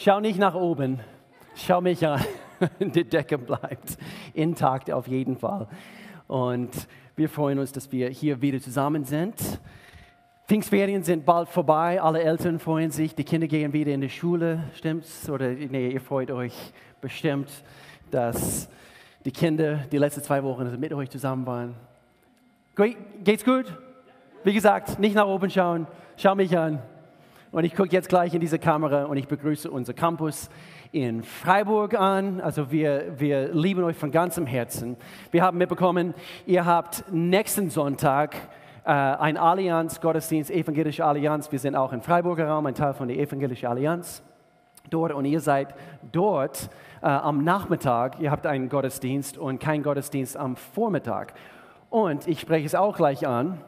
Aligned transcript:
Schau 0.00 0.20
nicht 0.20 0.38
nach 0.38 0.54
oben, 0.54 1.00
schau 1.56 1.80
mich 1.80 2.06
an. 2.06 2.24
Die 2.78 3.02
Decke 3.02 3.36
bleibt 3.36 3.98
intakt 4.32 4.92
auf 4.92 5.08
jeden 5.08 5.36
Fall. 5.36 5.66
Und 6.28 6.70
wir 7.16 7.28
freuen 7.28 7.58
uns, 7.58 7.72
dass 7.72 7.90
wir 7.90 8.08
hier 8.08 8.40
wieder 8.40 8.60
zusammen 8.60 9.04
sind. 9.04 9.34
Pfingstferien 10.46 11.02
sind 11.02 11.26
bald 11.26 11.48
vorbei, 11.48 12.00
alle 12.00 12.22
Eltern 12.22 12.60
freuen 12.60 12.92
sich, 12.92 13.16
die 13.16 13.24
Kinder 13.24 13.48
gehen 13.48 13.72
wieder 13.72 13.90
in 13.90 14.00
die 14.00 14.08
Schule, 14.08 14.62
stimmt's? 14.74 15.28
Oder 15.28 15.48
nee, 15.50 15.88
ihr 15.88 16.00
freut 16.00 16.30
euch 16.30 16.54
bestimmt, 17.00 17.50
dass 18.12 18.68
die 19.24 19.32
Kinder 19.32 19.78
die 19.90 19.98
letzten 19.98 20.22
zwei 20.22 20.44
Wochen 20.44 20.78
mit 20.78 20.92
euch 20.92 21.10
zusammen 21.10 21.44
waren. 21.44 21.74
Geht's 23.24 23.44
gut? 23.44 23.76
Wie 24.44 24.54
gesagt, 24.54 25.00
nicht 25.00 25.16
nach 25.16 25.26
oben 25.26 25.50
schauen, 25.50 25.88
schau 26.16 26.36
mich 26.36 26.56
an. 26.56 26.80
Und 27.50 27.64
ich 27.64 27.74
gucke 27.74 27.88
jetzt 27.90 28.10
gleich 28.10 28.34
in 28.34 28.40
diese 28.40 28.58
Kamera 28.58 29.04
und 29.04 29.16
ich 29.16 29.26
begrüße 29.26 29.70
unser 29.70 29.94
Campus 29.94 30.50
in 30.92 31.22
Freiburg 31.22 31.98
an. 31.98 32.42
Also 32.42 32.70
wir, 32.70 33.18
wir 33.18 33.54
lieben 33.54 33.82
euch 33.84 33.96
von 33.96 34.10
ganzem 34.10 34.46
Herzen. 34.46 34.96
Wir 35.30 35.42
haben 35.42 35.56
mitbekommen, 35.56 36.12
ihr 36.44 36.66
habt 36.66 37.04
nächsten 37.10 37.70
Sonntag 37.70 38.36
äh, 38.84 38.90
ein 38.90 39.38
Allianz-Gottesdienst, 39.38 40.50
Evangelische 40.50 41.06
Allianz. 41.06 41.50
Wir 41.50 41.58
sind 41.58 41.74
auch 41.74 41.94
im 41.94 42.02
Freiburger 42.02 42.48
Raum, 42.48 42.66
ein 42.66 42.74
Teil 42.74 42.92
von 42.92 43.08
der 43.08 43.18
Evangelischen 43.18 43.66
Allianz 43.66 44.22
dort 44.90 45.12
und 45.12 45.24
ihr 45.24 45.40
seid 45.40 45.74
dort 46.12 46.68
äh, 47.00 47.06
am 47.06 47.44
Nachmittag. 47.44 48.20
Ihr 48.20 48.30
habt 48.30 48.46
einen 48.46 48.68
Gottesdienst 48.68 49.38
und 49.38 49.58
keinen 49.58 49.82
Gottesdienst 49.82 50.36
am 50.36 50.56
Vormittag. 50.56 51.32
Und 51.88 52.28
ich 52.28 52.40
spreche 52.40 52.66
es 52.66 52.74
auch 52.74 52.96
gleich 52.96 53.26
an. 53.26 53.58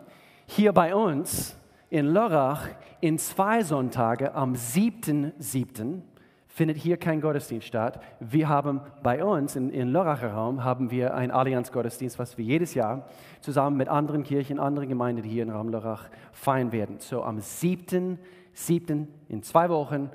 Hier 0.44 0.74
bei 0.74 0.94
uns 0.94 1.56
in 1.90 2.06
Lörrach 2.06 2.68
in 3.00 3.18
zwei 3.18 3.62
Sonntage 3.62 4.34
am 4.34 4.54
7.7. 4.54 6.02
findet 6.46 6.76
hier 6.76 6.96
kein 6.96 7.20
Gottesdienst 7.20 7.66
statt. 7.66 8.00
Wir 8.20 8.48
haben 8.48 8.80
bei 9.02 9.24
uns 9.24 9.56
in, 9.56 9.70
in 9.70 9.88
Lörracher 9.88 10.32
Raum 10.32 10.62
haben 10.64 10.90
wir 10.90 11.14
einen 11.14 11.32
Allianz-Gottesdienst, 11.32 12.18
was 12.18 12.38
wir 12.38 12.44
jedes 12.44 12.74
Jahr 12.74 13.08
zusammen 13.40 13.76
mit 13.76 13.88
anderen 13.88 14.22
Kirchen, 14.22 14.60
anderen 14.60 14.88
Gemeinden 14.88 15.24
hier 15.24 15.42
im 15.42 15.50
Raum 15.50 15.68
Lörrach 15.68 16.08
feiern 16.32 16.70
werden. 16.72 17.00
So 17.00 17.24
am 17.24 17.38
7.7. 17.38 19.06
in 19.28 19.42
zwei 19.42 19.68
Wochen 19.68 20.10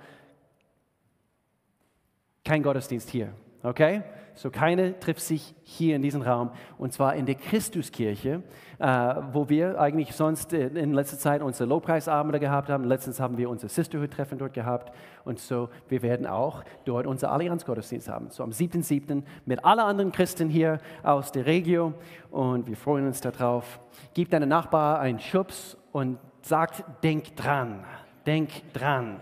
kein 2.46 2.64
Gottesdienst 2.64 3.10
hier. 3.10 3.34
Okay? 3.64 4.04
So 4.36 4.50
keine 4.50 5.00
trifft 5.00 5.22
sich 5.22 5.56
hier 5.64 5.96
in 5.96 6.02
diesem 6.02 6.22
Raum 6.22 6.52
und 6.78 6.92
zwar 6.92 7.16
in 7.16 7.26
der 7.26 7.36
Christuskirche, 7.36 8.44
äh, 8.80 9.16
wo 9.32 9.48
wir 9.48 9.80
eigentlich 9.80 10.14
sonst 10.14 10.52
in 10.52 10.94
letzter 10.94 11.18
Zeit 11.18 11.42
unsere 11.42 11.70
Lobpreisabende 11.70 12.42
gehabt 12.42 12.70
haben. 12.70 12.84
Letztens 12.84 13.22
haben 13.22 13.38
wir 13.38 13.50
unser 13.50 13.70
Sisterhood-Treffen 13.70 14.38
dort 14.38 14.54
gehabt 14.54 14.94
und 15.24 15.40
so 15.40 15.70
wir 15.88 16.02
werden 16.02 16.28
auch 16.28 16.64
dort 16.84 17.08
unser 17.08 17.32
Allianz-Gottesdienst 17.32 18.10
haben. 18.10 18.30
So 18.30 18.44
am 18.44 18.50
7.7. 18.50 19.24
mit 19.46 19.64
allen 19.64 19.80
anderen 19.80 20.12
Christen 20.12 20.50
hier 20.50 20.80
aus 21.02 21.32
der 21.32 21.46
Region 21.46 21.94
und 22.30 22.68
wir 22.68 22.76
freuen 22.76 23.08
uns 23.08 23.22
darauf. 23.22 23.80
Gib 24.14 24.32
deinem 24.32 24.50
Nachbar 24.50 25.00
einen 25.00 25.20
Schubs 25.20 25.78
und 25.94 26.20
sagt, 26.42 26.84
denk 27.04 27.38
dran, 27.38 27.86
denk 28.26 28.50
dran, 28.74 29.22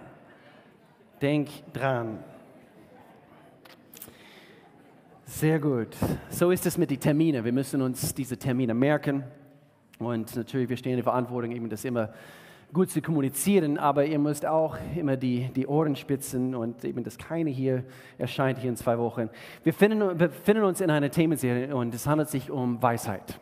denk 1.21 1.49
dran. 1.71 2.23
Sehr 5.35 5.59
gut. 5.59 5.87
So 6.29 6.51
ist 6.51 6.67
es 6.67 6.77
mit 6.77 6.91
den 6.91 6.99
Terminen. 6.99 7.43
Wir 7.43 7.51
müssen 7.51 7.81
uns 7.81 8.13
diese 8.13 8.37
Termine 8.37 8.75
merken. 8.75 9.23
Und 9.97 10.35
natürlich, 10.35 10.69
wir 10.69 10.77
stehen 10.77 10.91
in 10.91 10.97
der 10.97 11.03
Verantwortung, 11.03 11.51
eben 11.51 11.69
das 11.69 11.83
immer 11.85 12.13
gut 12.71 12.91
zu 12.91 13.01
kommunizieren, 13.01 13.79
aber 13.79 14.05
ihr 14.05 14.19
müsst 14.19 14.45
auch 14.45 14.77
immer 14.95 15.17
die, 15.17 15.49
die 15.55 15.65
Ohren 15.65 15.95
spitzen 15.95 16.53
und 16.53 16.85
eben 16.85 17.03
das 17.03 17.17
keine 17.17 17.49
hier 17.49 17.83
erscheint 18.19 18.59
hier 18.59 18.69
in 18.69 18.75
zwei 18.75 18.99
Wochen. 18.99 19.31
Wir 19.63 19.73
befinden, 19.73 20.17
befinden 20.17 20.63
uns 20.63 20.81
in 20.81 20.91
einer 20.91 21.09
Themenserie 21.09 21.75
und 21.75 21.95
es 21.95 22.05
handelt 22.05 22.29
sich 22.29 22.51
um 22.51 22.81
Weisheit. 22.81 23.39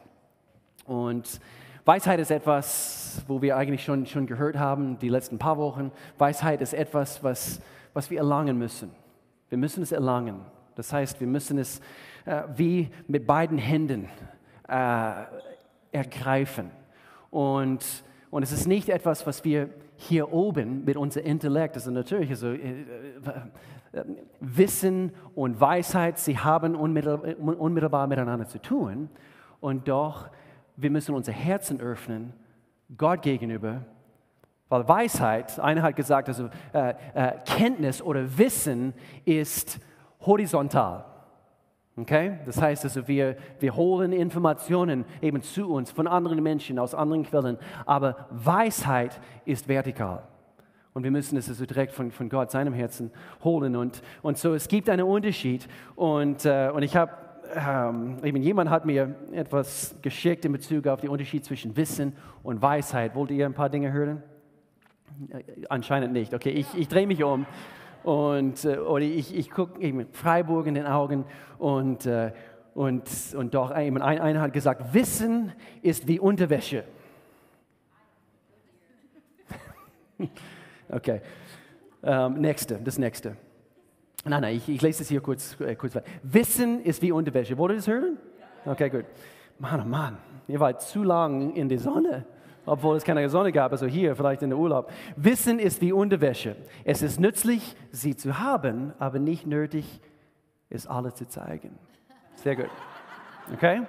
Und 0.86 1.42
Weisheit 1.84 2.22
ist 2.22 2.32
etwas, 2.32 3.22
wo 3.28 3.42
wir 3.42 3.58
eigentlich 3.58 3.84
schon, 3.84 4.06
schon 4.06 4.28
gehört 4.28 4.58
haben, 4.58 4.98
die 4.98 5.10
letzten 5.10 5.38
paar 5.38 5.58
Wochen. 5.58 5.92
Weisheit 6.18 6.62
ist 6.62 6.74
etwas, 6.74 7.22
was, 7.22 7.62
was 7.94 8.10
wir 8.10 8.20
erlangen 8.20 8.58
müssen. 8.58 8.92
Wir 9.50 9.58
müssen 9.58 9.84
es 9.84 9.92
erlangen. 9.92 10.40
Das 10.76 10.94
heißt, 10.94 11.20
wir 11.20 11.28
müssen 11.28 11.58
es 11.58 11.80
äh, 12.26 12.44
wie 12.56 12.90
mit 13.08 13.26
beiden 13.26 13.58
Händen 13.58 14.08
äh, 14.68 15.12
ergreifen. 15.92 16.72
Und, 17.30 18.04
und 18.30 18.44
es 18.44 18.52
ist 18.52 18.68
nicht 18.68 18.90
etwas, 18.90 19.26
was 19.28 19.44
wir 19.44 19.70
hier 19.98 20.34
oben 20.34 20.84
mit 20.86 20.98
unserem 20.98 21.26
Intellekt, 21.28 21.76
also 21.76 21.92
natürlich, 21.92 22.30
also, 22.30 22.48
äh, 22.52 22.82
äh, 23.94 24.04
Wissen 24.40 25.12
und 25.36 25.60
Weisheit, 25.60 26.18
sie 26.18 26.38
haben 26.38 26.76
unmittelbar, 26.76 27.36
unmittelbar 27.40 28.08
miteinander 28.08 28.48
zu 28.48 28.60
tun. 28.62 29.10
Und 29.60 29.88
doch, 29.88 30.30
wir 30.78 30.90
müssen 30.90 31.14
unser 31.14 31.34
Herzen 31.34 31.80
öffnen, 31.80 32.34
Gott 32.98 33.22
gegenüber, 33.22 33.84
weil 34.70 34.88
Weisheit, 34.88 35.60
einer 35.60 35.82
hat 35.82 35.96
gesagt, 35.96 36.30
also 36.30 36.50
äh, 36.74 36.94
äh, 37.14 37.34
Kenntnis 37.46 38.02
oder 38.02 38.38
Wissen 38.38 38.94
ist 39.26 39.80
horizontal. 40.26 41.06
Okay? 41.98 42.40
Das 42.46 42.62
heißt 42.62 42.84
also, 42.86 43.08
wir, 43.08 43.36
wir 43.60 43.76
holen 43.76 44.14
Informationen 44.14 45.06
eben 45.22 45.42
zu 45.42 45.72
uns 45.72 45.92
von 45.92 46.08
anderen 46.08 46.42
Menschen, 46.42 46.80
aus 46.80 46.96
anderen 46.96 47.24
Quellen, 47.24 47.58
aber 47.86 48.28
Weisheit 48.32 49.20
ist 49.46 49.68
vertikal. 49.68 50.24
Und 50.94 51.04
wir 51.04 51.12
müssen 51.12 51.38
es 51.38 51.48
also 51.48 51.66
direkt 51.66 51.94
von, 51.94 52.12
von 52.12 52.28
Gott, 52.28 52.52
seinem 52.52 52.74
Herzen, 52.74 53.12
holen. 53.44 53.76
Und, 53.76 54.02
und 54.22 54.38
so, 54.38 54.54
es 54.54 54.68
gibt 54.68 54.90
einen 54.90 55.06
Unterschied. 55.06 55.68
Und, 55.96 56.46
äh, 56.46 56.70
und 56.74 56.84
ich 56.84 56.96
habe, 56.98 57.14
ähm, 57.56 58.18
eben 58.24 58.42
jemand 58.42 58.70
hat 58.70 58.86
mir 58.86 59.16
etwas 59.32 59.96
geschickt 60.02 60.44
in 60.44 60.52
Bezug 60.52 60.88
auf 60.88 61.00
den 61.00 61.10
Unterschied 61.10 61.46
zwischen 61.46 61.78
Wissen 61.78 62.14
und 62.44 62.62
Weisheit. 62.62 63.16
Wollt 63.16 63.32
ihr 63.32 63.46
ein 63.46 63.54
paar 63.54 63.70
Dinge 63.70 63.94
hören? 63.94 64.22
Äh, 65.30 65.44
anscheinend 65.70 66.12
nicht. 66.12 66.34
Okay, 66.34 66.50
ich, 66.50 66.68
ich 66.76 66.90
drehe 66.90 67.08
mich 67.08 67.24
um. 67.24 67.46
Und, 68.04 68.66
äh, 68.66 68.78
oder 68.78 69.06
ich, 69.06 69.36
ich 69.36 69.50
gucke 69.52 69.80
eben 69.82 70.08
Freiburg 70.12 70.68
in 70.68 70.74
den 70.74 70.86
Augen 70.86 71.26
und, 71.60 72.06
äh, 72.06 72.32
und, 72.74 73.04
und 73.36 73.54
doch 73.54 73.72
ein, 73.72 74.02
einer 74.02 74.42
hat 74.42 74.54
gesagt, 74.54 74.94
Wissen 74.94 75.52
ist 75.82 76.08
wie 76.08 76.20
Unterwäsche. 76.20 76.84
okay, 80.90 81.22
ähm, 82.04 82.42
nächste, 82.42 82.76
das 82.78 82.98
nächste. 82.98 83.36
Nein, 84.24 84.42
nein, 84.42 84.56
ich, 84.56 84.70
ich 84.70 84.82
lese 84.82 85.04
es 85.04 85.10
hier 85.10 85.22
kurz, 85.22 85.60
äh, 85.60 85.76
kurz 85.76 85.96
weiter. 85.96 86.08
Wissen 86.24 86.82
ist 86.82 87.02
wie 87.02 87.12
Unterwäsche. 87.12 87.58
Wollt 87.58 87.74
ihr 87.74 87.78
das 87.78 87.88
hören? 87.88 88.18
Okay, 88.66 88.90
gut. 88.90 89.06
Mann, 89.60 89.82
oh 89.84 89.88
Mann, 89.88 90.18
ihr 90.48 90.60
wart 90.60 90.82
zu 90.82 91.04
lang 91.04 91.54
in 91.54 91.70
der 91.70 91.80
Sonne 91.80 92.26
obwohl 92.72 92.96
es 92.96 93.04
keine 93.04 93.28
Sonne 93.28 93.52
gab, 93.52 93.74
also 93.74 93.86
hier 93.86 94.16
vielleicht 94.16 94.44
in 94.44 94.50
der 94.50 94.58
Urlaub. 94.58 94.90
Wissen 95.18 95.60
ist 95.60 95.82
wie 95.82 95.92
Unterwäsche. 95.92 96.56
Es 96.86 97.02
ist 97.02 97.20
nützlich, 97.20 97.76
sie 97.92 98.16
zu 98.16 98.40
haben, 98.40 98.94
aber 98.98 99.20
nicht 99.20 99.46
nötig, 99.46 100.00
es 100.70 100.88
alle 100.88 101.14
zu 101.14 101.28
zeigen. 101.28 101.78
Sehr 102.36 102.56
gut. 102.56 102.70
Okay? 103.54 103.82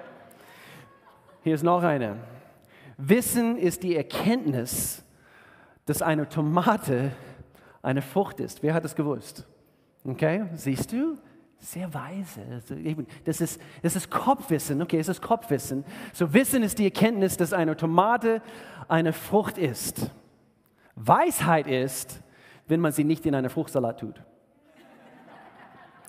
Hier 1.45 1.55
ist 1.55 1.63
noch 1.63 1.85
eine. 1.85 2.17
Wissen 2.97 3.57
ist 3.57 3.85
die 3.85 3.95
Erkenntnis, 3.95 5.05
dass 5.87 6.03
eine 6.03 6.29
Tomate 6.29 7.13
eine 7.83 8.03
Frucht 8.03 8.41
ist. 8.41 8.65
Wer 8.65 8.75
hat 8.75 8.85
es 8.85 8.97
gewusst? 8.97 9.47
Okay? 10.05 10.47
Siehst 10.55 10.91
du? 10.91 11.19
Sehr 11.63 11.95
weise. 11.95 12.43
Also 12.51 12.75
das 13.25 13.41
ist, 13.41 13.61
das 13.83 13.95
ist 13.97 14.11
Kopfwissen, 14.11 14.83
okay, 14.83 14.99
es 14.99 15.09
ist 15.09 15.23
Kopfwissen. 15.23 15.85
So 16.13 16.35
Wissen 16.35 16.63
ist 16.63 16.79
die 16.79 16.85
Erkenntnis, 16.85 17.37
dass 17.37 17.53
eine 17.53 17.77
Tomate 17.77 18.43
eine 18.89 19.13
Frucht 19.13 19.59
ist. 19.59 20.11
Weisheit 20.97 21.69
ist, 21.69 22.21
wenn 22.67 22.81
man 22.81 22.93
sie 22.93 23.05
nicht 23.05 23.25
in 23.27 23.35
einen 23.35 23.49
Fruchtsalat 23.49 24.01
tut. 24.01 24.23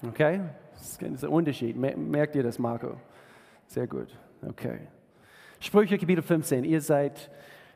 Okay? 0.05 0.41
Das 0.73 1.00
ist 1.00 1.23
ein 1.23 1.29
Unterschied. 1.29 1.77
Merkt 1.77 2.35
ihr 2.35 2.44
das, 2.44 2.57
Marco? 2.59 2.97
Sehr 3.67 3.88
gut. 3.88 4.07
Okay. 4.45 4.79
Sprüche 5.59 5.97
Kapitel 5.97 6.21
15. 6.21 6.65
Ihr 6.65 6.81
seid, 6.81 7.29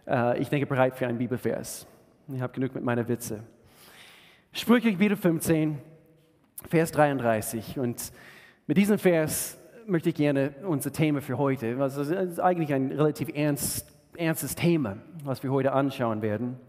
äh, 0.05 0.37
ich 0.39 0.49
denke, 0.49 0.65
bereit 0.65 0.95
für 0.95 1.07
einen 1.07 1.17
Bibelvers. 1.17 1.87
Ich 2.27 2.41
habe 2.41 2.51
genug 2.53 2.75
mit 2.75 2.83
meiner 2.83 3.07
Witze. 3.07 3.43
Sprüche 4.51 4.91
Kapitel 4.91 5.15
15. 5.15 5.79
Vers 6.65 6.91
33. 6.91 7.79
Und 7.79 8.11
mit 8.65 8.77
diesem 8.77 8.97
Vers 8.97 9.57
möchte 9.85 10.09
ich 10.09 10.15
gerne 10.15 10.53
unser 10.63 10.91
Thema 10.91 11.21
für 11.21 11.37
heute, 11.37 11.77
also 11.79 12.01
es 12.01 12.09
ist 12.09 12.39
eigentlich 12.39 12.73
ein 12.73 12.91
relativ 12.91 13.29
ernst, 13.33 13.87
ernstes 14.17 14.55
Thema, 14.55 14.97
was 15.23 15.43
wir 15.43 15.51
heute 15.51 15.71
anschauen 15.71 16.21
werden. 16.21 16.59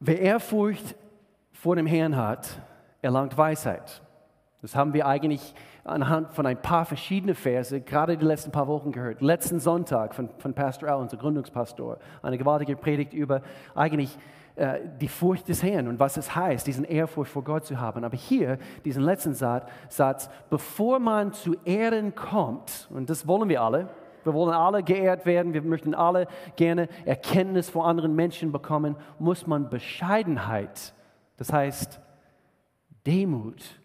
Wer 0.00 0.20
Ehrfurcht 0.20 0.94
vor 1.52 1.76
dem 1.76 1.86
Herrn 1.86 2.16
hat, 2.16 2.60
erlangt 3.00 3.36
Weisheit. 3.38 4.02
Das 4.60 4.74
haben 4.74 4.92
wir 4.92 5.06
eigentlich 5.06 5.54
anhand 5.84 6.32
von 6.32 6.44
ein 6.44 6.60
paar 6.60 6.84
verschiedenen 6.84 7.34
Verse, 7.34 7.80
gerade 7.80 8.16
die 8.16 8.24
letzten 8.24 8.50
paar 8.50 8.66
Wochen 8.66 8.92
gehört. 8.92 9.20
Letzten 9.20 9.60
Sonntag 9.60 10.14
von, 10.14 10.28
von 10.38 10.52
Pastor 10.52 10.88
Al, 10.88 10.96
unser 10.98 11.16
Gründungspastor, 11.16 11.98
eine 12.22 12.36
gewaltige 12.38 12.76
Predigt 12.76 13.14
über 13.14 13.42
eigentlich 13.74 14.18
äh, 14.58 14.80
die 15.00 15.06
Furcht 15.06 15.48
des 15.48 15.62
Herrn 15.62 15.86
und 15.86 16.00
was 16.00 16.16
es 16.16 16.34
heißt, 16.34 16.66
diesen 16.66 16.84
Ehrfurcht 16.84 17.30
vor 17.30 17.44
Gott 17.44 17.64
zu 17.64 17.80
haben. 17.80 18.02
Aber 18.02 18.16
hier, 18.16 18.58
diesen 18.84 19.04
letzten 19.04 19.32
Satz, 19.32 20.28
bevor 20.50 20.98
man 20.98 21.32
zu 21.32 21.54
Ehren 21.64 22.16
kommt, 22.16 22.88
und 22.92 23.08
das 23.08 23.28
wollen 23.28 23.48
wir 23.48 23.62
alle, 23.62 23.88
wir 24.24 24.34
wollen 24.34 24.52
alle 24.52 24.82
geehrt 24.82 25.26
werden, 25.26 25.54
wir 25.54 25.62
möchten 25.62 25.94
alle 25.94 26.26
gerne 26.56 26.88
Erkenntnis 27.04 27.70
vor 27.70 27.86
anderen 27.86 28.16
Menschen 28.16 28.50
bekommen, 28.50 28.96
muss 29.20 29.46
man 29.46 29.70
Bescheidenheit, 29.70 30.92
das 31.36 31.52
heißt 31.52 32.00
Demut, 33.06 33.80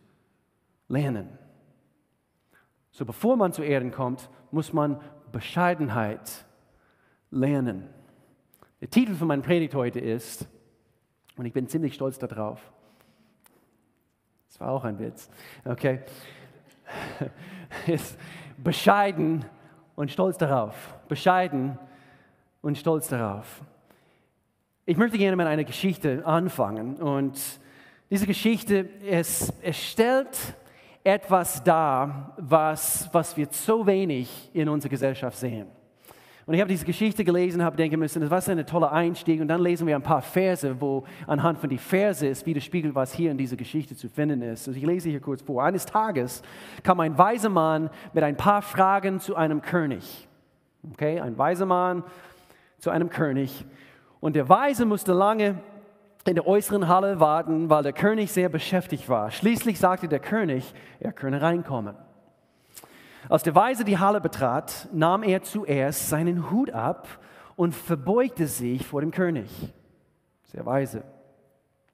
lernen. 0.87 1.37
So 2.89 3.05
bevor 3.05 3.37
man 3.37 3.53
zu 3.53 3.61
Ehren 3.61 3.91
kommt, 3.91 4.27
muss 4.49 4.73
man 4.73 4.99
Bescheidenheit 5.31 6.45
lernen. 7.29 7.89
Der 8.81 8.89
Titel 8.89 9.13
von 9.13 9.27
meiner 9.27 9.43
Predigt 9.43 9.75
heute 9.75 9.99
ist, 9.99 10.47
und 11.37 11.45
ich 11.45 11.53
bin 11.53 11.67
ziemlich 11.67 11.93
stolz 11.93 12.19
darauf, 12.19 12.59
das 14.49 14.59
war 14.59 14.69
auch 14.69 14.83
ein 14.83 14.99
Witz, 14.99 15.29
okay, 15.65 16.01
ist 17.87 18.17
bescheiden 18.57 19.45
und 19.95 20.11
stolz 20.11 20.37
darauf. 20.37 20.95
Bescheiden 21.07 21.77
und 22.61 22.77
stolz 22.77 23.07
darauf. 23.07 23.61
Ich 24.85 24.97
möchte 24.97 25.17
gerne 25.17 25.35
mit 25.35 25.47
einer 25.47 25.63
Geschichte 25.63 26.25
anfangen 26.25 26.97
und 26.97 27.39
diese 28.09 28.27
Geschichte, 28.27 28.89
es, 29.09 29.51
es 29.61 29.77
stellt 29.77 30.37
etwas 31.03 31.63
dar, 31.63 32.35
was, 32.37 33.09
was 33.11 33.35
wir 33.35 33.47
so 33.51 33.85
wenig 33.87 34.49
in 34.53 34.69
unserer 34.69 34.89
Gesellschaft 34.89 35.37
sehen. 35.37 35.67
Und 36.45 36.53
ich 36.53 36.59
habe 36.59 36.69
diese 36.69 36.85
Geschichte 36.85 37.23
gelesen 37.23 37.61
und 37.61 37.65
habe 37.65 37.77
denken 37.77 37.97
müssen, 37.97 38.21
das 38.21 38.29
war 38.29 38.55
ein 38.55 38.65
toller 38.65 38.91
Einstieg. 38.91 39.39
Und 39.39 39.47
dann 39.47 39.61
lesen 39.61 39.87
wir 39.87 39.95
ein 39.95 40.03
paar 40.03 40.21
Verse, 40.21 40.75
wo 40.81 41.05
anhand 41.25 41.59
von 41.59 41.69
den 41.69 41.79
Verse 41.79 42.27
es 42.27 42.45
widerspiegelt, 42.45 42.93
was 42.95 43.13
hier 43.13 43.31
in 43.31 43.37
dieser 43.37 43.55
Geschichte 43.55 43.95
zu 43.95 44.09
finden 44.09 44.41
ist. 44.41 44.67
Also 44.67 44.77
ich 44.77 44.85
lese 44.85 45.09
hier 45.09 45.21
kurz 45.21 45.41
vor. 45.41 45.63
Eines 45.63 45.85
Tages 45.85 46.41
kam 46.83 46.99
ein 46.99 47.17
weiser 47.17 47.49
Mann 47.49 47.89
mit 48.13 48.23
ein 48.23 48.35
paar 48.35 48.61
Fragen 48.61 49.21
zu 49.21 49.35
einem 49.35 49.61
König. 49.61 50.27
Okay, 50.91 51.21
ein 51.21 51.37
weiser 51.37 51.65
Mann 51.65 52.03
zu 52.77 52.89
einem 52.89 53.09
König. 53.09 53.65
Und 54.19 54.35
der 54.35 54.49
Weise 54.49 54.85
musste 54.85 55.13
lange 55.13 55.55
in 56.25 56.35
der 56.35 56.45
äußeren 56.45 56.89
Halle 56.89 57.21
warten, 57.21 57.69
weil 57.69 57.83
der 57.83 57.93
König 57.93 58.31
sehr 58.31 58.49
beschäftigt 58.49 59.07
war. 59.07 59.31
Schließlich 59.31 59.79
sagte 59.79 60.09
der 60.09 60.19
König, 60.19 60.73
er 60.99 61.13
könne 61.13 61.41
reinkommen. 61.41 61.95
Als 63.29 63.43
der 63.43 63.55
Weise 63.55 63.83
die 63.83 63.97
Halle 63.97 64.19
betrat, 64.19 64.89
nahm 64.91 65.23
er 65.23 65.43
zuerst 65.43 66.09
seinen 66.09 66.51
Hut 66.51 66.71
ab 66.71 67.07
und 67.55 67.73
verbeugte 67.73 68.47
sich 68.47 68.85
vor 68.85 69.01
dem 69.01 69.11
König. 69.11 69.49
Sehr 70.43 70.65
weise. 70.65 71.03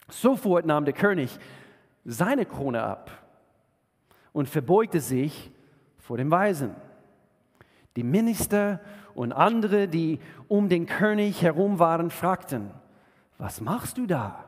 Sofort 0.10 0.66
nahm 0.66 0.86
der 0.86 0.94
König 0.94 1.38
seine 2.04 2.46
Krone 2.46 2.82
ab 2.82 3.12
und 4.34 4.50
verbeugte 4.50 5.00
sich 5.00 5.52
vor 5.98 6.18
dem 6.18 6.32
Weisen. 6.32 6.76
Die 7.96 8.04
Minister 8.04 8.80
und 9.14 9.32
andere, 9.32 9.88
die 9.88 10.20
um 10.48 10.70
den 10.70 10.88
König 10.88 11.44
herum 11.44 11.78
waren, 11.78 12.10
fragten, 12.10 12.72
was 13.38 13.62
machst 13.62 13.98
du 13.98 14.08
da? 14.08 14.46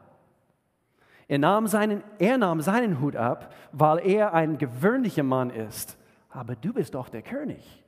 Er 1.28 1.40
nahm, 1.40 1.68
seinen, 1.68 2.04
er 2.18 2.38
nahm 2.38 2.62
seinen 2.62 3.00
Hut 3.00 3.16
ab, 3.16 3.54
weil 3.72 4.00
er 4.00 4.34
ein 4.34 4.58
gewöhnlicher 4.58 5.24
Mann 5.24 5.50
ist 5.50 5.98
aber 6.32 6.56
du 6.56 6.74
bist 6.74 6.96
doch 6.96 7.10
der 7.10 7.22
König. 7.22 7.84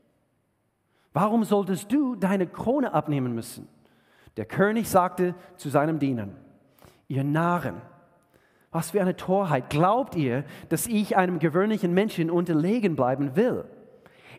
Warum 1.14 1.44
solltest 1.44 1.92
du 1.92 2.16
deine 2.16 2.48
Krone 2.48 2.94
abnehmen 2.94 3.34
müssen? 3.34 3.68
Der 4.38 4.46
König 4.46 4.90
sagte 4.90 5.36
zu 5.58 5.70
seinem 5.70 6.00
Dienern, 6.00 6.36
ihr 7.08 7.24
Narren, 7.24 7.82
was 8.72 8.92
für 8.92 9.02
eine 9.02 9.16
Torheit. 9.16 9.70
Glaubt 9.70 10.16
ihr, 10.16 10.44
dass 10.70 10.88
ich 10.88 11.16
einem 11.16 11.40
gewöhnlichen 11.40 11.94
Menschen 11.94 12.32
unterlegen 12.32 12.96
bleiben 12.96 13.36
will? 13.36 13.66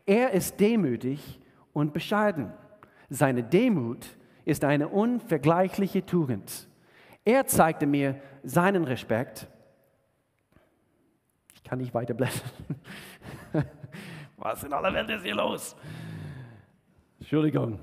Er 0.07 0.33
ist 0.33 0.59
demütig 0.59 1.41
und 1.73 1.93
bescheiden. 1.93 2.53
Seine 3.09 3.45
Demut 3.45 4.07
ist 4.45 4.65
eine 4.65 4.89
unvergleichliche 4.89 6.05
Tugend. 6.05 6.69
Er 7.25 7.47
zeigte 7.47 7.87
mir 7.87 8.21
seinen 8.43 8.85
Respekt. 8.85 9.47
Kann 11.65 11.79
nicht 11.79 11.95
weiter 11.95 12.15
blättern. 12.15 12.51
Was 14.37 14.63
in 14.63 14.73
aller 14.73 14.93
Welt 14.93 15.09
ist 15.09 15.25
hier 15.25 15.35
los? 15.35 15.75
Entschuldigung, 17.19 17.79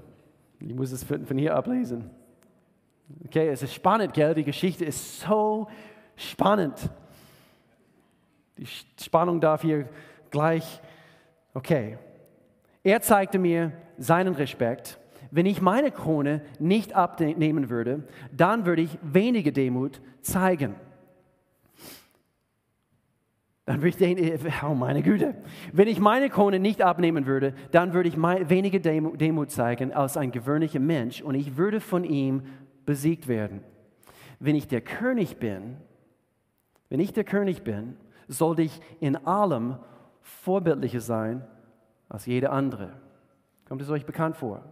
ich 0.60 0.74
muss 0.74 0.92
es 0.92 1.04
von 1.04 1.38
hier 1.38 1.56
ablesen. 1.56 2.12
Okay, 3.26 3.50
es 3.50 3.64
ist 3.64 3.74
spannend, 3.74 4.14
gell? 4.14 4.36
Die 4.36 4.44
Geschichte 4.44 4.86
ist 4.86 5.22
so 5.22 5.68
spannend. 6.16 6.90
Die 8.58 8.68
Spannung 9.02 9.42
darf 9.42 9.64
hier 9.64 9.90
gleich, 10.30 10.82
okay. 11.54 11.98
Er 12.84 13.02
zeigte 13.02 13.40
mir 13.40 13.72
seinen 13.98 14.36
Respekt. 14.36 15.00
Wenn 15.32 15.46
ich 15.46 15.62
meine 15.62 15.92
Krone 15.92 16.42
nicht 16.60 16.94
abnehmen 16.94 17.70
würde, 17.70 18.04
dann 18.32 18.66
würde 18.66 18.84
ich 18.84 18.98
wenige 19.02 19.52
Demut 19.52 20.02
zeigen 20.22 20.76
dann 23.66 23.78
würde 23.78 23.90
ich 23.90 23.98
denken, 23.98 24.40
oh 24.68 24.74
meine 24.74 25.04
Güte, 25.04 25.36
wenn 25.72 25.88
ich 25.88 26.00
meine 26.00 26.30
Krone 26.30 26.60
nicht 26.60 26.82
abnehmen 26.82 27.26
würde, 27.26 27.54
dann 27.72 27.94
würde 27.94 28.10
ich 28.10 28.18
weniger 28.18 28.80
Demut 28.80 29.52
zeigen 29.52 29.94
als 29.94 30.18
ein 30.18 30.32
gewöhnlicher 30.32 30.80
Mensch 30.80 31.22
und 31.22 31.36
ich 31.36 31.58
würde 31.58 31.80
von 31.80 32.04
ihm 32.04 32.44
besiegt 32.86 33.28
werden. 33.28 33.64
Wenn 34.40 34.56
ich 34.56 34.68
der 34.68 34.82
König 34.82 35.38
bin, 35.38 35.78
wenn 36.90 37.00
ich 37.00 37.14
der 37.14 37.24
König 37.24 37.64
bin, 37.64 37.96
sollte 38.28 38.64
ich 38.64 38.82
in 39.00 39.16
allem 39.16 39.78
vorbildlicher 40.22 41.02
sein 41.02 41.46
als 42.10 42.26
jeder 42.26 42.52
andere. 42.52 42.94
Kommt 43.68 43.82
es 43.82 43.90
euch 43.90 44.06
bekannt 44.06 44.38
vor? 44.38 44.64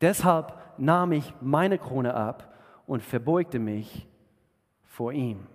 Deshalb 0.00 0.58
nahm 0.78 1.12
ich 1.12 1.32
meine 1.40 1.78
Krone 1.78 2.14
ab 2.14 2.52
und 2.86 3.02
verbeugte 3.02 3.58
mich 3.58 4.08
vor 4.82 5.12
ihm. 5.12 5.46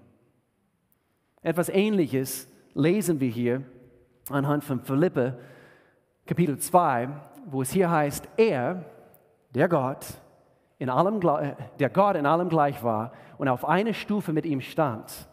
Etwas 1.41 1.70
Ähnliches 1.70 2.48
lesen 2.74 3.20
wir 3.20 3.29
hier 3.29 3.63
anhand 4.29 4.63
von 4.63 4.82
Philippe 4.82 5.38
Kapitel 6.25 6.58
2, 6.58 7.10
wo 7.46 7.62
es 7.62 7.72
hier 7.72 7.89
heißt, 7.89 8.27
er, 8.38 8.84
der 9.53 9.70
Gott, 9.70 10.06
in 10.79 10.89
allem, 10.89 11.22
der 11.79 11.89
Gott 11.89 12.15
in 12.15 12.25
allem 12.25 12.50
gleich 12.50 12.84
war 12.84 13.13
und 13.38 13.48
auf 13.48 13.65
einer 13.65 13.94
Stufe 13.94 14.34
mit 14.34 14.46
ihm 14.46 14.62
stand, 14.62 15.29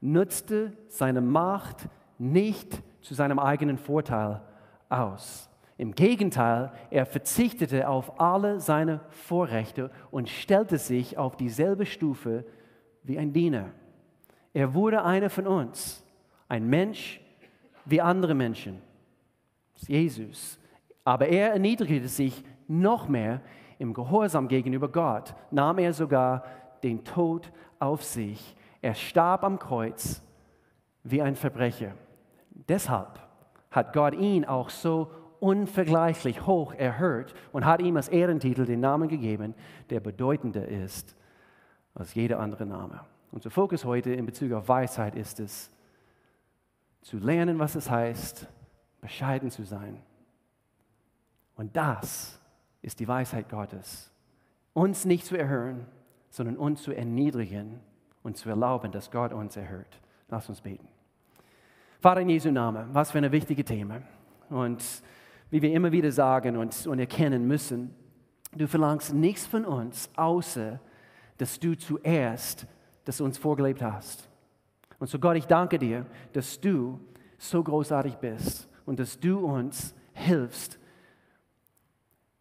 nutzte 0.00 0.72
seine 0.88 1.20
Macht 1.20 1.88
nicht 2.18 2.82
zu 3.00 3.14
seinem 3.14 3.38
eigenen 3.38 3.76
Vorteil 3.76 4.40
aus. 4.88 5.50
Im 5.76 5.94
Gegenteil, 5.94 6.72
er 6.90 7.06
verzichtete 7.06 7.88
auf 7.88 8.20
alle 8.20 8.60
seine 8.60 9.00
Vorrechte 9.08 9.90
und 10.10 10.28
stellte 10.28 10.78
sich 10.78 11.18
auf 11.18 11.36
dieselbe 11.36 11.86
Stufe 11.86 12.44
wie 13.02 13.18
ein 13.18 13.32
Diener. 13.32 13.70
Er 14.52 14.74
wurde 14.74 15.04
einer 15.04 15.30
von 15.30 15.46
uns, 15.46 16.04
ein 16.48 16.68
Mensch 16.68 17.20
wie 17.84 18.00
andere 18.00 18.34
Menschen. 18.34 18.80
Jesus. 19.86 20.58
Aber 21.04 21.28
er 21.28 21.52
erniedrigte 21.52 22.08
sich 22.08 22.44
noch 22.68 23.08
mehr 23.08 23.40
im 23.78 23.94
Gehorsam 23.94 24.48
gegenüber 24.48 24.88
Gott, 24.88 25.34
nahm 25.50 25.78
er 25.78 25.92
sogar 25.92 26.44
den 26.82 27.04
Tod 27.04 27.50
auf 27.78 28.04
sich. 28.04 28.54
Er 28.82 28.94
starb 28.94 29.44
am 29.44 29.58
Kreuz 29.58 30.22
wie 31.02 31.22
ein 31.22 31.34
Verbrecher. 31.34 31.92
Deshalb 32.50 33.18
hat 33.70 33.92
Gott 33.92 34.14
ihn 34.14 34.44
auch 34.44 34.70
so 34.70 35.10
unvergleichlich 35.40 36.46
hoch 36.46 36.74
erhört 36.74 37.34
und 37.52 37.64
hat 37.64 37.80
ihm 37.80 37.96
als 37.96 38.08
Ehrentitel 38.08 38.66
den 38.66 38.80
Namen 38.80 39.08
gegeben, 39.08 39.54
der 39.88 40.00
bedeutender 40.00 40.68
ist 40.68 41.16
als 41.94 42.14
jeder 42.14 42.38
andere 42.38 42.66
Name. 42.66 43.00
Unser 43.32 43.50
Fokus 43.50 43.84
heute 43.84 44.12
in 44.12 44.26
Bezug 44.26 44.52
auf 44.52 44.68
Weisheit 44.68 45.14
ist 45.14 45.38
es, 45.40 45.70
zu 47.02 47.18
lernen, 47.18 47.58
was 47.58 47.76
es 47.76 47.88
heißt, 47.88 48.46
bescheiden 49.00 49.50
zu 49.50 49.64
sein. 49.64 50.02
Und 51.54 51.74
das 51.76 52.38
ist 52.82 53.00
die 53.00 53.08
Weisheit 53.08 53.48
Gottes. 53.48 54.10
Uns 54.72 55.04
nicht 55.04 55.24
zu 55.24 55.36
erhöhen, 55.36 55.86
sondern 56.30 56.56
uns 56.56 56.82
zu 56.82 56.92
erniedrigen 56.92 57.80
und 58.22 58.36
zu 58.36 58.48
erlauben, 58.48 58.92
dass 58.92 59.10
Gott 59.10 59.32
uns 59.32 59.56
erhört. 59.56 60.00
Lass 60.28 60.48
uns 60.48 60.60
beten. 60.60 60.88
Vater 62.00 62.20
in 62.20 62.30
Jesu 62.30 62.50
Namen, 62.50 62.88
was 62.92 63.10
für 63.10 63.18
ein 63.18 63.32
wichtiges 63.32 63.64
Thema. 63.64 64.02
Und 64.48 64.82
wie 65.50 65.62
wir 65.62 65.72
immer 65.72 65.92
wieder 65.92 66.12
sagen 66.12 66.56
und, 66.56 66.86
und 66.86 66.98
erkennen 66.98 67.46
müssen, 67.46 67.94
du 68.52 68.66
verlangst 68.66 69.14
nichts 69.14 69.46
von 69.46 69.64
uns, 69.64 70.10
außer 70.16 70.80
dass 71.38 71.58
du 71.58 71.76
zuerst 71.76 72.66
das 73.04 73.18
du 73.18 73.24
uns 73.24 73.38
vorgelebt 73.38 73.82
hast. 73.82 74.28
Und 74.98 75.08
so 75.08 75.18
Gott, 75.18 75.36
ich 75.36 75.46
danke 75.46 75.78
dir, 75.78 76.06
dass 76.32 76.60
du 76.60 77.00
so 77.38 77.62
großartig 77.62 78.16
bist 78.16 78.68
und 78.84 79.00
dass 79.00 79.18
du 79.18 79.38
uns 79.38 79.94
hilfst, 80.12 80.78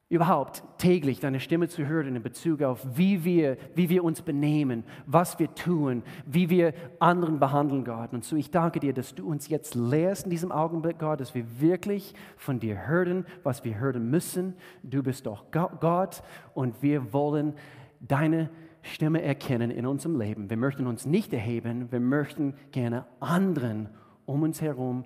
überhaupt 0.09 0.63
täglich 0.79 1.19
deine 1.19 1.39
Stimme 1.39 1.69
zu 1.69 1.85
hören 1.85 2.15
in 2.15 2.23
Bezug 2.23 2.63
auf, 2.63 2.85
wie 2.95 3.23
wir, 3.23 3.57
wie 3.75 3.89
wir 3.89 4.03
uns 4.03 4.23
benehmen, 4.23 4.83
was 5.05 5.37
wir 5.37 5.53
tun, 5.53 6.01
wie 6.25 6.49
wir 6.49 6.73
anderen 6.99 7.39
behandeln, 7.39 7.85
Gott. 7.85 8.11
Und 8.11 8.25
so 8.25 8.35
ich 8.35 8.49
danke 8.49 8.79
dir, 8.79 8.91
dass 8.91 9.13
du 9.13 9.27
uns 9.27 9.47
jetzt 9.49 9.75
lehrst 9.75 10.25
in 10.25 10.31
diesem 10.31 10.51
Augenblick, 10.51 10.97
Gott, 10.97 11.21
dass 11.21 11.35
wir 11.35 11.61
wirklich 11.61 12.15
von 12.37 12.59
dir 12.59 12.87
hören, 12.87 13.25
was 13.43 13.63
wir 13.63 13.77
hören 13.77 14.09
müssen. 14.09 14.55
Du 14.81 15.03
bist 15.03 15.27
doch 15.27 15.45
Gott 15.51 16.23
und 16.55 16.81
wir 16.81 17.13
wollen 17.13 17.53
deine 18.01 18.45
Stimme 18.45 18.68
erkennen 19.01 19.71
in 19.71 19.85
unserem 19.85 20.19
Leben. 20.19 20.49
Wir 20.49 20.57
möchten 20.57 20.87
uns 20.87 21.05
nicht 21.05 21.33
erheben, 21.33 21.91
wir 21.91 21.99
möchten 21.99 22.55
gerne 22.71 23.05
anderen 23.19 23.89
um 24.25 24.43
uns 24.43 24.61
herum 24.61 25.05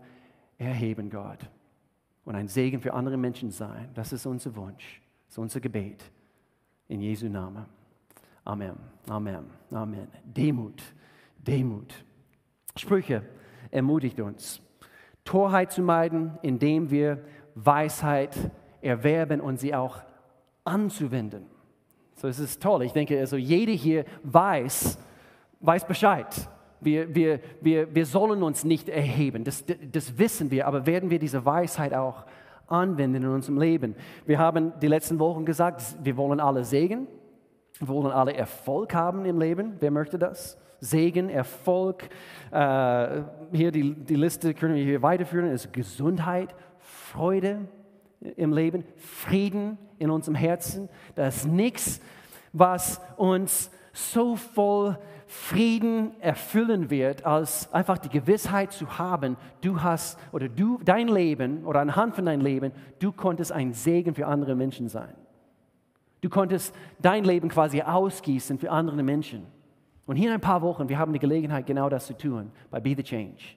erheben, 0.58 1.10
Gott 1.10 1.50
und 2.26 2.36
ein 2.36 2.48
Segen 2.48 2.82
für 2.82 2.94
andere 2.94 3.18
Menschen 3.18 3.52
sein. 3.52 3.90
Das 3.94 4.14
ist 4.14 4.26
unser 4.26 4.56
Wunsch, 4.56 5.02
das 5.26 5.36
ist 5.36 5.38
unser 5.38 5.60
Gebet. 5.60 6.04
In 6.88 7.02
Jesu 7.02 7.28
Namen. 7.28 7.66
Amen, 8.46 8.76
Amen, 9.08 9.46
Amen. 9.72 10.08
Demut, 10.24 10.84
Demut. 11.38 12.06
Sprüche 12.76 13.24
ermutigt 13.72 14.20
uns, 14.20 14.62
Torheit 15.24 15.72
zu 15.72 15.82
meiden, 15.82 16.38
indem 16.42 16.92
wir 16.92 17.24
Weisheit 17.56 18.36
erwerben 18.82 19.40
und 19.40 19.60
sie 19.60 19.74
auch 19.74 20.02
anzuwenden. 20.66 21.46
So, 22.16 22.28
es 22.28 22.40
ist 22.40 22.62
toll. 22.62 22.84
Ich 22.84 22.94
denke, 22.94 23.20
also 23.20 23.38
jeder 23.38 23.74
hier 23.74 24.06
weiß, 24.24 24.98
weiß 25.60 25.86
Bescheid. 25.86 26.28
Wir, 26.82 27.14
wir, 27.16 27.40
wir, 27.62 27.94
wir 27.96 28.06
sollen 28.06 28.44
uns 28.44 28.64
nicht 28.66 28.90
erheben, 28.90 29.46
das, 29.46 29.64
das 29.92 30.18
wissen 30.18 30.52
wir, 30.52 30.68
aber 30.68 30.86
werden 30.86 31.10
wir 31.10 31.20
diese 31.20 31.46
Weisheit 31.46 31.94
auch 31.94 32.26
anwenden 32.68 33.24
in 33.24 33.30
unserem 33.30 33.58
Leben? 33.58 33.96
Wir 34.26 34.38
haben 34.38 34.74
die 34.82 34.88
letzten 34.88 35.18
Wochen 35.20 35.46
gesagt, 35.46 35.82
wir 36.04 36.18
wollen 36.18 36.42
alle 36.42 36.66
Segen, 36.66 37.08
wir 37.80 37.88
wollen 37.88 38.12
alle 38.12 38.34
Erfolg 38.34 38.94
haben 38.94 39.26
im 39.26 39.40
Leben. 39.40 39.78
Wer 39.80 39.92
möchte 39.92 40.20
das? 40.20 40.58
Segen, 40.80 41.30
Erfolg. 41.30 42.04
Äh, 42.52 43.22
hier 43.54 43.72
die, 43.72 43.94
die 43.96 44.16
Liste 44.16 44.54
können 44.54 44.76
wir 44.76 44.84
hier 44.84 45.02
weiterführen. 45.02 45.50
Ist 45.50 45.72
Gesundheit, 45.72 46.54
Freude 46.80 47.70
im 48.36 48.54
Leben, 48.54 48.84
Frieden 48.98 49.78
in 50.00 50.10
unserem 50.10 50.36
Herzen. 50.36 50.90
Das 51.16 51.38
ist 51.38 51.46
nichts, 51.46 52.02
was 52.52 53.02
uns 53.18 53.72
so 53.94 54.36
voll 54.36 54.98
Frieden 55.28 56.12
erfüllen 56.22 56.90
wird, 56.90 57.26
als 57.26 57.72
einfach 57.74 57.98
die 57.98 58.10
Gewissheit 58.10 58.72
zu 58.72 59.00
haben, 59.00 59.36
du 59.62 59.82
hast 59.82 60.20
oder 60.32 60.48
du 60.48 60.80
dein 60.84 61.08
Leben 61.08 61.66
oder 61.66 61.82
anhand 61.82 62.16
von 62.16 62.26
deinem 62.26 62.42
Leben, 62.42 62.72
du 63.00 63.12
konntest 63.12 63.52
ein 63.52 63.74
Segen 63.74 64.14
für 64.14 64.28
andere 64.28 64.56
Menschen 64.56 64.90
sein. 64.90 65.16
Du 66.22 66.30
konntest 66.30 66.76
dein 67.02 67.24
Leben 67.24 67.50
quasi 67.50 67.82
ausgießen 67.82 68.60
für 68.60 68.72
andere 68.72 69.02
Menschen. 69.02 69.46
Und 70.06 70.18
hier 70.18 70.30
in 70.30 70.36
ein 70.36 70.42
paar 70.42 70.62
Wochen, 70.62 70.88
wir 70.88 70.98
haben 70.98 71.14
die 71.14 71.20
Gelegenheit, 71.20 71.66
genau 71.66 71.90
das 71.90 72.06
zu 72.06 72.18
tun 72.18 72.52
bei 72.70 72.80
Be 72.80 72.94
the 72.96 73.04
Change. 73.04 73.56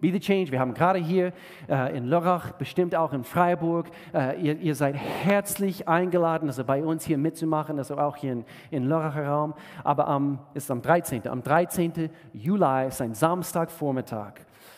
Be 0.00 0.12
the 0.12 0.20
Change. 0.20 0.52
Wir 0.52 0.60
haben 0.60 0.74
gerade 0.74 1.00
hier 1.00 1.32
äh, 1.68 1.96
in 1.96 2.04
Lörrach, 2.04 2.52
bestimmt 2.52 2.94
auch 2.94 3.12
in 3.12 3.24
Freiburg, 3.24 3.88
äh, 4.14 4.40
ihr, 4.40 4.56
ihr, 4.58 4.76
seid 4.76 4.94
herzlich 4.94 5.88
eingeladen, 5.88 6.46
also 6.48 6.62
bei 6.62 6.84
uns 6.84 7.04
hier 7.04 7.18
mitzumachen, 7.18 7.78
also 7.78 7.98
auch 7.98 8.14
hier 8.14 8.32
in, 8.32 8.44
in 8.70 8.84
Lörracher 8.84 9.26
Raum. 9.26 9.54
Aber 9.82 10.06
am, 10.06 10.38
ist 10.54 10.70
am 10.70 10.82
13. 10.82 11.26
Am 11.26 11.42
13. 11.42 12.10
Juli 12.32 12.86
ist 12.86 13.02
ein 13.02 13.14
Samstagvormittag. 13.14 14.34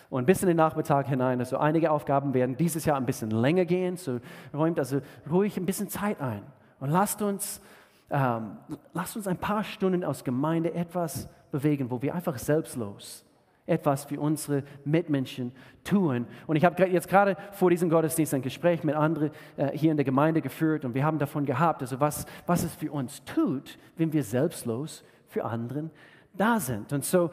Und 0.09 0.25
bis 0.25 0.41
in 0.41 0.49
den 0.49 0.57
Nachmittag 0.57 1.07
hinein, 1.09 1.39
also 1.39 1.59
einige 1.59 1.91
Aufgaben 1.91 2.33
werden 2.33 2.57
dieses 2.57 2.87
Jahr 2.87 2.97
ein 2.97 3.05
bisschen 3.05 3.31
länger 3.31 3.67
gehen, 3.67 3.99
so 3.99 4.21
räumt 4.55 4.79
also 4.79 5.03
ruhig 5.31 5.59
ein 5.59 5.67
bisschen 5.67 5.91
Zeit 5.91 6.19
ein. 6.23 6.43
Und 6.81 6.89
lasst 6.89 7.21
uns, 7.21 7.61
ähm, 8.09 8.57
lasst 8.95 9.19
uns 9.19 9.27
ein 9.27 9.37
paar 9.37 9.65
Stunden 9.65 10.03
aus 10.03 10.25
Gemeinde 10.25 10.73
etwas 10.73 11.29
bewegen, 11.53 11.91
wo 11.91 12.01
wir 12.01 12.15
einfach 12.15 12.39
selbstlos 12.39 13.27
etwas 13.71 14.05
für 14.05 14.21
unsere 14.21 14.65
Mitmenschen 14.85 15.53
tun. 15.85 16.27
Und 16.47 16.57
ich 16.57 16.65
habe 16.65 16.85
jetzt 16.87 17.09
gerade 17.09 17.37
vor 17.53 17.71
diesem 17.71 17.89
Gottesdienst 17.89 18.35
ein 18.35 18.43
Gespräch 18.43 18.83
mit 18.83 18.97
anderen 18.97 19.31
äh, 19.57 19.71
hier 19.73 19.93
in 19.93 19.97
der 19.97 20.05
Gemeinde 20.05 20.43
geführt 20.43 20.85
und 20.85 20.95
wir 20.95 21.05
haben 21.05 21.19
davon 21.19 21.47
gehabt, 21.47 21.81
also 21.81 22.01
was, 22.01 22.27
was 22.47 22.65
es 22.65 22.75
für 22.75 22.91
uns 22.91 23.25
tut, 23.25 23.79
wenn 23.97 24.13
wir 24.13 24.25
selbstlos 24.25 25.05
für 25.29 25.45
anderen 25.45 25.91
da 26.35 26.59
sind. 26.59 26.93
Und 26.93 27.05
so, 27.05 27.31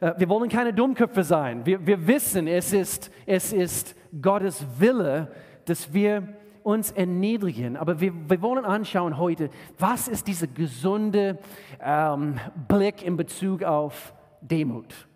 äh, 0.00 0.12
wir 0.18 0.28
wollen 0.28 0.50
keine 0.50 0.74
Dummköpfe 0.74 1.24
sein. 1.24 1.64
Wir, 1.64 1.84
wir 1.84 2.06
wissen, 2.06 2.46
es 2.46 2.72
ist, 2.72 3.10
es 3.24 3.52
ist 3.52 3.96
Gottes 4.20 4.64
Wille, 4.78 5.32
dass 5.64 5.92
wir 5.92 6.28
uns 6.62 6.90
erniedrigen. 6.90 7.76
Aber 7.76 8.00
wir, 8.00 8.12
wir 8.28 8.42
wollen 8.42 8.64
anschauen 8.64 9.16
heute, 9.16 9.48
was 9.78 10.06
ist 10.06 10.26
dieser 10.26 10.48
gesunde 10.48 11.38
ähm, 11.80 12.38
Blick 12.68 13.02
in 13.02 13.16
Bezug 13.16 13.62
auf 13.62 14.12
Demut 14.42 15.06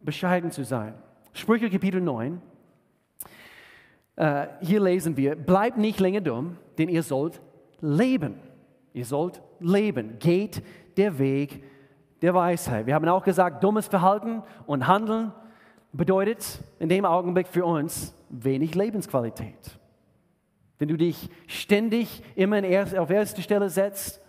bescheiden 0.00 0.50
zu 0.50 0.64
sein. 0.64 0.94
Sprüche 1.32 1.70
Kapitel 1.70 2.00
9. 2.00 2.40
Äh, 4.16 4.46
hier 4.60 4.80
lesen 4.80 5.16
wir, 5.16 5.36
bleibt 5.36 5.78
nicht 5.78 6.00
länger 6.00 6.20
dumm, 6.20 6.56
denn 6.76 6.88
ihr 6.88 7.02
sollt 7.02 7.40
leben. 7.80 8.34
Ihr 8.92 9.04
sollt 9.04 9.40
leben. 9.60 10.18
Geht 10.18 10.62
der 10.96 11.18
Weg 11.18 11.62
der 12.20 12.34
Weisheit. 12.34 12.86
Wir 12.86 12.94
haben 12.94 13.08
auch 13.08 13.22
gesagt, 13.22 13.62
dummes 13.62 13.86
Verhalten 13.86 14.42
und 14.66 14.86
Handeln 14.86 15.32
bedeutet 15.92 16.60
in 16.78 16.88
dem 16.88 17.04
Augenblick 17.04 17.48
für 17.48 17.64
uns 17.64 18.14
wenig 18.28 18.74
Lebensqualität. 18.74 19.78
Wenn 20.78 20.88
du 20.88 20.96
dich 20.96 21.28
ständig 21.46 22.22
immer 22.34 22.58
auf 22.98 23.10
erste 23.10 23.42
Stelle 23.42 23.68
setzt, 23.68 24.20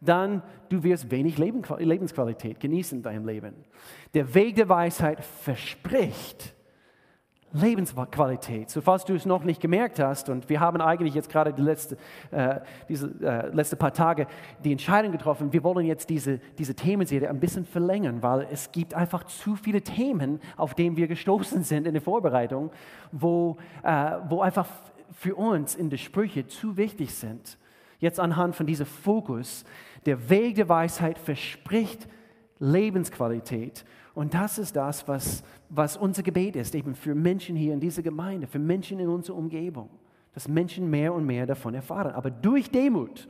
dann 0.00 0.42
du 0.68 0.82
wirst 0.82 1.10
wenig 1.10 1.38
Lebensqualität 1.38 2.60
genießen 2.60 2.98
in 2.98 3.02
deinem 3.02 3.26
Leben. 3.26 3.54
Der 4.14 4.34
Weg 4.34 4.56
der 4.56 4.68
Weisheit 4.68 5.24
verspricht 5.24 6.54
Lebensqualität. 7.52 8.68
So 8.68 8.80
falls 8.80 9.04
du 9.04 9.14
es 9.14 9.24
noch 9.24 9.42
nicht 9.42 9.60
gemerkt 9.60 9.98
hast, 9.98 10.28
und 10.28 10.48
wir 10.48 10.60
haben 10.60 10.80
eigentlich 10.80 11.14
jetzt 11.14 11.30
gerade 11.30 11.52
die 11.52 11.62
letzte, 11.62 11.96
äh, 12.30 12.60
diese 12.88 13.08
äh, 13.22 13.48
letzte 13.48 13.76
paar 13.76 13.92
Tage 13.92 14.26
die 14.64 14.72
Entscheidung 14.72 15.12
getroffen, 15.12 15.52
wir 15.52 15.64
wollen 15.64 15.86
jetzt 15.86 16.10
diese, 16.10 16.40
diese 16.58 16.74
Themenserie 16.74 17.28
ein 17.28 17.40
bisschen 17.40 17.64
verlängern, 17.64 18.22
weil 18.22 18.46
es 18.50 18.70
gibt 18.70 18.92
einfach 18.92 19.24
zu 19.24 19.56
viele 19.56 19.80
Themen, 19.80 20.40
auf 20.56 20.74
denen 20.74 20.96
wir 20.96 21.08
gestoßen 21.08 21.62
sind 21.62 21.86
in 21.86 21.94
der 21.94 22.02
Vorbereitung, 22.02 22.70
wo, 23.12 23.56
äh, 23.82 24.16
wo 24.28 24.42
einfach 24.42 24.66
für 25.12 25.34
uns 25.34 25.74
in 25.74 25.88
der 25.88 25.96
Sprüche 25.96 26.46
zu 26.46 26.76
wichtig 26.76 27.14
sind. 27.14 27.56
Jetzt 27.98 28.20
anhand 28.20 28.54
von 28.54 28.66
diesem 28.66 28.86
Fokus 28.86 29.64
der 30.06 30.30
Weg 30.30 30.54
der 30.54 30.68
Weisheit 30.68 31.18
verspricht 31.18 32.08
Lebensqualität. 32.58 33.84
Und 34.14 34.34
das 34.34 34.58
ist 34.58 34.76
das, 34.76 35.06
was, 35.06 35.42
was 35.68 35.96
unser 35.96 36.22
Gebet 36.22 36.56
ist, 36.56 36.74
eben 36.74 36.94
für 36.94 37.14
Menschen 37.14 37.56
hier 37.56 37.72
in 37.72 37.80
dieser 37.80 38.02
Gemeinde, 38.02 38.46
für 38.46 38.58
Menschen 38.58 38.98
in 38.98 39.08
unserer 39.08 39.36
Umgebung, 39.36 39.90
dass 40.34 40.48
Menschen 40.48 40.90
mehr 40.90 41.12
und 41.14 41.24
mehr 41.24 41.46
davon 41.46 41.74
erfahren. 41.74 42.12
Aber 42.12 42.30
durch 42.30 42.70
Demut, 42.70 43.28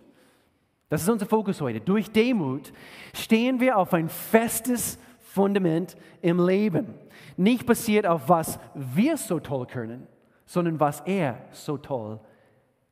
das 0.88 1.02
ist 1.02 1.08
unser 1.08 1.26
Fokus 1.26 1.60
heute, 1.60 1.80
durch 1.80 2.10
Demut 2.10 2.72
stehen 3.12 3.60
wir 3.60 3.76
auf 3.76 3.92
ein 3.92 4.08
festes 4.08 4.98
Fundament 5.18 5.96
im 6.22 6.44
Leben. 6.44 6.94
Nicht 7.36 7.66
basiert 7.66 8.06
auf 8.06 8.28
was 8.28 8.58
wir 8.74 9.16
so 9.16 9.40
toll 9.40 9.66
können, 9.66 10.06
sondern 10.46 10.80
was 10.80 11.00
er 11.02 11.44
so 11.52 11.76
toll 11.76 12.18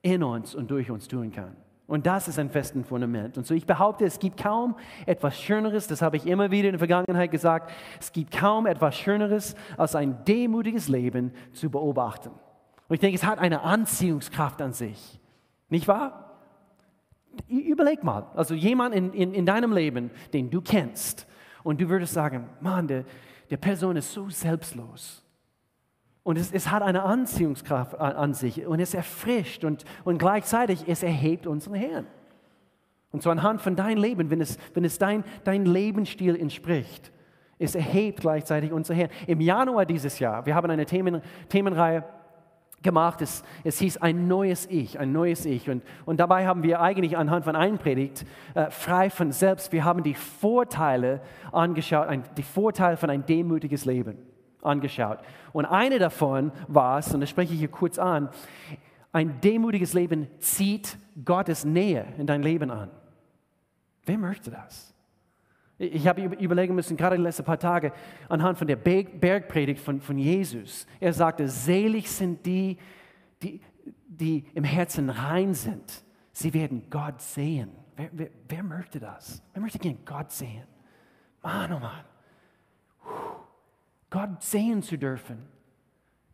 in 0.02 0.22
uns 0.22 0.54
und 0.54 0.70
durch 0.70 0.90
uns 0.90 1.08
tun 1.08 1.32
kann. 1.32 1.56
Und 1.86 2.06
das 2.06 2.26
ist 2.26 2.38
ein 2.38 2.50
festes 2.50 2.86
Fundament. 2.86 3.38
Und 3.38 3.46
so 3.46 3.54
ich 3.54 3.64
behaupte, 3.64 4.04
es 4.04 4.18
gibt 4.18 4.42
kaum 4.42 4.76
etwas 5.06 5.40
Schöneres, 5.40 5.86
das 5.86 6.02
habe 6.02 6.16
ich 6.16 6.26
immer 6.26 6.50
wieder 6.50 6.68
in 6.68 6.72
der 6.72 6.80
Vergangenheit 6.80 7.30
gesagt, 7.30 7.70
es 8.00 8.12
gibt 8.12 8.32
kaum 8.36 8.66
etwas 8.66 8.96
Schöneres, 8.96 9.54
als 9.76 9.94
ein 9.94 10.24
demütiges 10.24 10.88
Leben 10.88 11.32
zu 11.52 11.70
beobachten. 11.70 12.30
Und 12.88 12.94
ich 12.94 13.00
denke, 13.00 13.16
es 13.16 13.24
hat 13.24 13.38
eine 13.38 13.62
Anziehungskraft 13.62 14.60
an 14.62 14.72
sich. 14.72 15.20
Nicht 15.68 15.86
wahr? 15.86 16.40
Überleg 17.48 18.02
mal, 18.02 18.26
also 18.34 18.54
jemand 18.54 18.94
in, 18.94 19.12
in, 19.12 19.34
in 19.34 19.46
deinem 19.46 19.72
Leben, 19.72 20.10
den 20.32 20.50
du 20.50 20.60
kennst, 20.60 21.26
und 21.62 21.80
du 21.80 21.88
würdest 21.88 22.14
sagen, 22.14 22.48
Mann, 22.60 22.86
der, 22.86 23.04
der 23.50 23.56
Person 23.56 23.96
ist 23.96 24.12
so 24.12 24.30
selbstlos. 24.30 25.25
Und 26.26 26.38
es, 26.38 26.50
es, 26.50 26.72
hat 26.72 26.82
eine 26.82 27.04
Anziehungskraft 27.04 28.00
an, 28.00 28.34
sich 28.34 28.66
und 28.66 28.80
es 28.80 28.94
erfrischt 28.94 29.62
und, 29.62 29.84
und 30.02 30.18
gleichzeitig 30.18 30.82
es 30.88 31.04
erhebt 31.04 31.46
unseren 31.46 31.76
Herrn. 31.76 32.06
Und 33.12 33.22
so 33.22 33.30
anhand 33.30 33.62
von 33.62 33.76
deinem 33.76 34.02
Leben, 34.02 34.28
wenn 34.28 34.40
es, 34.40 34.58
wenn 34.74 34.84
es 34.84 34.98
dein, 34.98 35.22
dein 35.44 35.66
Lebensstil 35.66 36.34
entspricht, 36.34 37.12
es 37.60 37.76
erhebt 37.76 38.22
gleichzeitig 38.22 38.72
unser 38.72 38.94
Herrn. 38.94 39.10
Im 39.28 39.40
Januar 39.40 39.86
dieses 39.86 40.18
Jahr, 40.18 40.44
wir 40.46 40.56
haben 40.56 40.68
eine 40.68 40.84
Themen, 40.84 41.22
Themenreihe 41.48 42.02
gemacht, 42.82 43.22
es, 43.22 43.44
es 43.62 43.78
hieß 43.78 43.98
ein 43.98 44.26
neues 44.26 44.66
Ich, 44.68 44.98
ein 44.98 45.12
neues 45.12 45.46
Ich. 45.46 45.70
Und, 45.70 45.84
und 46.06 46.18
dabei 46.18 46.48
haben 46.48 46.64
wir 46.64 46.80
eigentlich 46.80 47.16
anhand 47.16 47.44
von 47.44 47.54
einer 47.54 47.78
Predigt, 47.78 48.26
äh, 48.54 48.68
frei 48.72 49.10
von 49.10 49.30
selbst, 49.30 49.70
wir 49.70 49.84
haben 49.84 50.02
die 50.02 50.14
Vorteile 50.14 51.20
angeschaut, 51.52 52.08
ein, 52.08 52.24
die 52.36 52.42
Vorteile 52.42 52.96
von 52.96 53.10
ein 53.10 53.24
demütiges 53.24 53.84
Leben 53.84 54.18
angeschaut. 54.66 55.18
Und 55.52 55.64
eine 55.64 55.98
davon 55.98 56.52
war 56.68 56.98
es, 56.98 57.12
und 57.14 57.20
das 57.20 57.30
spreche 57.30 57.54
ich 57.54 57.58
hier 57.58 57.68
kurz 57.68 57.98
an, 57.98 58.28
ein 59.12 59.40
demütiges 59.40 59.94
Leben 59.94 60.28
zieht 60.40 60.98
Gottes 61.24 61.64
Nähe 61.64 62.06
in 62.18 62.26
dein 62.26 62.42
Leben 62.42 62.70
an. 62.70 62.90
Wer 64.04 64.18
möchte 64.18 64.50
das? 64.50 64.94
Ich 65.78 66.06
habe 66.06 66.22
überlegen 66.22 66.74
müssen, 66.74 66.96
gerade 66.96 67.16
die 67.16 67.22
letzten 67.22 67.44
paar 67.44 67.58
Tage, 67.58 67.92
anhand 68.28 68.56
von 68.56 68.66
der 68.66 68.76
Bergpredigt 68.76 69.80
von, 69.80 70.00
von 70.00 70.18
Jesus. 70.18 70.86
Er 71.00 71.12
sagte, 71.12 71.48
selig 71.48 72.10
sind 72.10 72.46
die, 72.46 72.78
die, 73.42 73.60
die 74.06 74.46
im 74.54 74.64
Herzen 74.64 75.10
rein 75.10 75.52
sind. 75.52 76.04
Sie 76.32 76.54
werden 76.54 76.88
Gott 76.88 77.20
sehen. 77.20 77.70
Wer, 77.96 78.08
wer, 78.12 78.30
wer 78.48 78.62
möchte 78.62 79.00
das? 79.00 79.42
Wer 79.52 79.62
möchte 79.62 79.78
gern 79.78 79.98
Gott 80.04 80.30
sehen? 80.30 80.64
Mann, 81.42 81.72
oh 81.72 81.78
Mann. 81.78 82.04
Gott 84.16 84.42
sehen 84.42 84.80
zu 84.80 84.96
dürfen. 84.96 85.36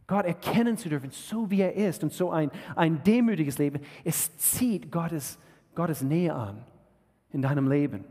Gott 0.07 0.25
erkennen 0.25 0.77
zu 0.77 0.89
dürfen, 0.89 1.11
so 1.11 1.51
wie 1.51 1.63
er 1.63 1.75
ist. 1.75 2.05
Und 2.05 2.13
so 2.13 2.31
ein, 2.31 2.53
ein 2.77 3.03
demütiges 3.03 3.59
Leben, 3.59 3.81
es 4.05 4.37
zieht 4.37 4.93
Gottes, 4.93 5.37
Gottes 5.75 6.01
Nähe 6.01 6.33
an 6.33 6.65
in 7.33 7.43
deinem 7.43 7.69
Leben. 7.69 8.05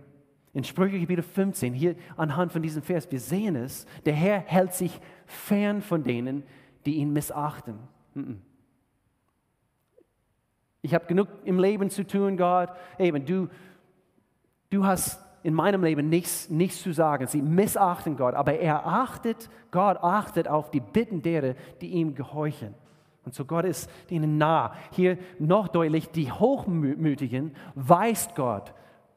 In 0.54 0.66
Sprüche 0.66 1.00
Kapitel 1.00 1.24
15, 1.24 1.74
hier 1.74 1.96
anhand 2.18 2.51
von 2.51 2.62
diesem 2.62 2.84
Vers, 2.84 3.10
wir 3.10 3.22
sehen 3.22 3.56
es, 3.56 3.86
der 4.04 4.13
Herr 4.13 4.42
hält 4.42 4.74
sich 4.74 5.00
fern 5.25 5.82
von 5.82 6.04
denen, 6.04 6.44
die 6.86 6.96
ihn 6.96 7.13
missachten. 7.13 7.80
Ich 10.82 10.94
habe 10.94 11.06
genug 11.06 11.30
im 11.46 11.60
Leben 11.60 11.90
zu 11.90 12.06
tun, 12.06 12.36
Gott. 12.36 12.72
Eben, 13.00 13.25
du, 13.25 13.48
du 14.70 14.86
hast 14.86 15.24
in 15.44 15.54
meinem 15.54 15.84
Leben 15.84 16.10
nichts, 16.10 16.50
nichts 16.50 16.82
zu 16.82 16.94
sagen. 16.94 17.28
Sie 17.28 17.42
missachten 17.42 18.16
Gott, 18.16 18.36
aber 18.36 18.54
er 18.54 18.86
achtet, 18.86 19.50
Gott 19.72 19.98
achtet 19.98 20.48
auf 20.48 20.72
die 20.72 20.80
Bitten 20.80 21.22
derer, 21.22 21.56
die 21.82 21.88
ihm 21.88 22.16
gehorchen. 22.16 22.74
Und 23.24 23.36
so 23.36 23.46
Gott 23.46 23.66
ist 23.66 23.90
ihnen 24.10 24.38
nah. 24.38 24.74
Hier 24.92 25.18
noch 25.40 25.68
deutlich, 25.68 26.10
die 26.10 26.32
Hochmütigen 26.32 27.56
weist 27.76 28.36
Gott 28.36 28.74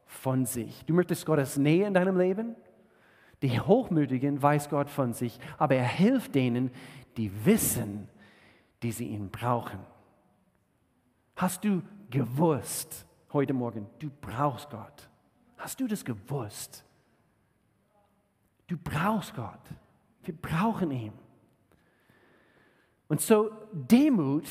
von 0.06 0.44
sich. 0.46 0.84
Du 0.86 0.94
möchtest 0.94 1.26
Gottes 1.26 1.56
Nähe 1.56 1.86
in 1.86 1.94
deinem 1.94 2.18
Leben? 2.18 2.54
Die 3.42 3.60
Hochmütigen 3.60 4.42
weiß 4.42 4.68
Gott 4.68 4.88
von 4.88 5.12
sich, 5.12 5.38
aber 5.58 5.74
er 5.74 5.86
hilft 5.86 6.34
denen, 6.34 6.70
die 7.16 7.30
wissen, 7.44 8.08
die 8.82 8.92
sie 8.92 9.08
ihn 9.08 9.30
brauchen. 9.30 9.80
Hast 11.36 11.64
du 11.64 11.82
gewusst 12.10 13.06
heute 13.32 13.52
Morgen, 13.52 13.86
du 13.98 14.10
brauchst 14.20 14.70
Gott? 14.70 15.08
Hast 15.64 15.80
du 15.80 15.86
das 15.86 16.04
gewusst? 16.04 16.84
Du 18.66 18.76
brauchst 18.76 19.34
Gott. 19.34 19.62
Wir 20.22 20.36
brauchen 20.36 20.90
ihn. 20.90 21.14
Und 23.08 23.22
so 23.22 23.50
Demut 23.72 24.44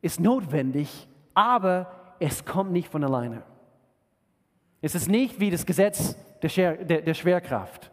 ist 0.00 0.20
notwendig, 0.20 1.08
aber 1.34 1.90
es 2.20 2.44
kommt 2.44 2.70
nicht 2.70 2.88
von 2.88 3.02
alleine. 3.02 3.42
Es 4.80 4.94
ist 4.94 5.08
nicht 5.08 5.40
wie 5.40 5.50
das 5.50 5.66
Gesetz 5.66 6.16
der, 6.40 6.48
Scher 6.48 6.76
der, 6.76 7.02
der 7.02 7.14
Schwerkraft. 7.14 7.90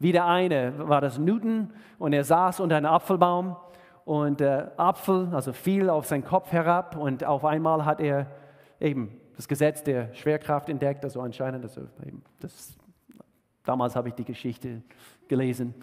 Wie 0.00 0.10
der 0.10 0.26
eine 0.26 0.88
war 0.88 1.00
das 1.00 1.18
Newton 1.18 1.72
und 2.00 2.14
er 2.14 2.24
saß 2.24 2.58
unter 2.58 2.78
einem 2.78 2.86
Apfelbaum 2.86 3.56
und 4.04 4.40
der 4.40 4.72
Apfel, 4.76 5.28
also 5.32 5.52
fiel 5.52 5.88
auf 5.88 6.06
seinen 6.06 6.24
Kopf 6.24 6.50
herab 6.50 6.96
und 6.96 7.22
auf 7.22 7.44
einmal 7.44 7.84
hat 7.84 8.00
er 8.00 8.26
eben 8.80 9.21
das 9.42 9.48
Gesetz 9.48 9.82
der 9.82 10.14
Schwerkraft 10.14 10.68
entdeckt, 10.68 11.02
also 11.02 11.20
anscheinend, 11.20 11.64
also 11.64 11.80
das, 12.38 12.76
damals 13.64 13.96
habe 13.96 14.08
ich 14.08 14.14
die 14.14 14.24
Geschichte 14.24 14.82
gelesen. 15.26 15.74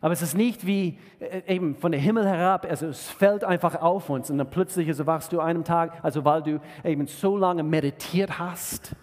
Aber 0.00 0.12
es 0.12 0.20
ist 0.20 0.36
nicht 0.36 0.66
wie 0.66 0.98
äh, 1.20 1.42
eben 1.54 1.76
von 1.76 1.92
der 1.92 2.00
Himmel 2.00 2.26
herab, 2.26 2.66
also 2.68 2.88
es 2.88 3.08
fällt 3.08 3.44
einfach 3.44 3.80
auf 3.80 4.10
uns 4.10 4.30
und 4.30 4.38
dann 4.38 4.50
plötzlich 4.50 4.88
also 4.88 5.06
wachst 5.06 5.32
du 5.32 5.38
einem 5.38 5.62
Tag, 5.62 5.92
also 6.02 6.24
weil 6.24 6.42
du 6.42 6.60
eben 6.82 7.06
so 7.06 7.36
lange 7.36 7.62
meditiert 7.62 8.40
hast, 8.40 8.96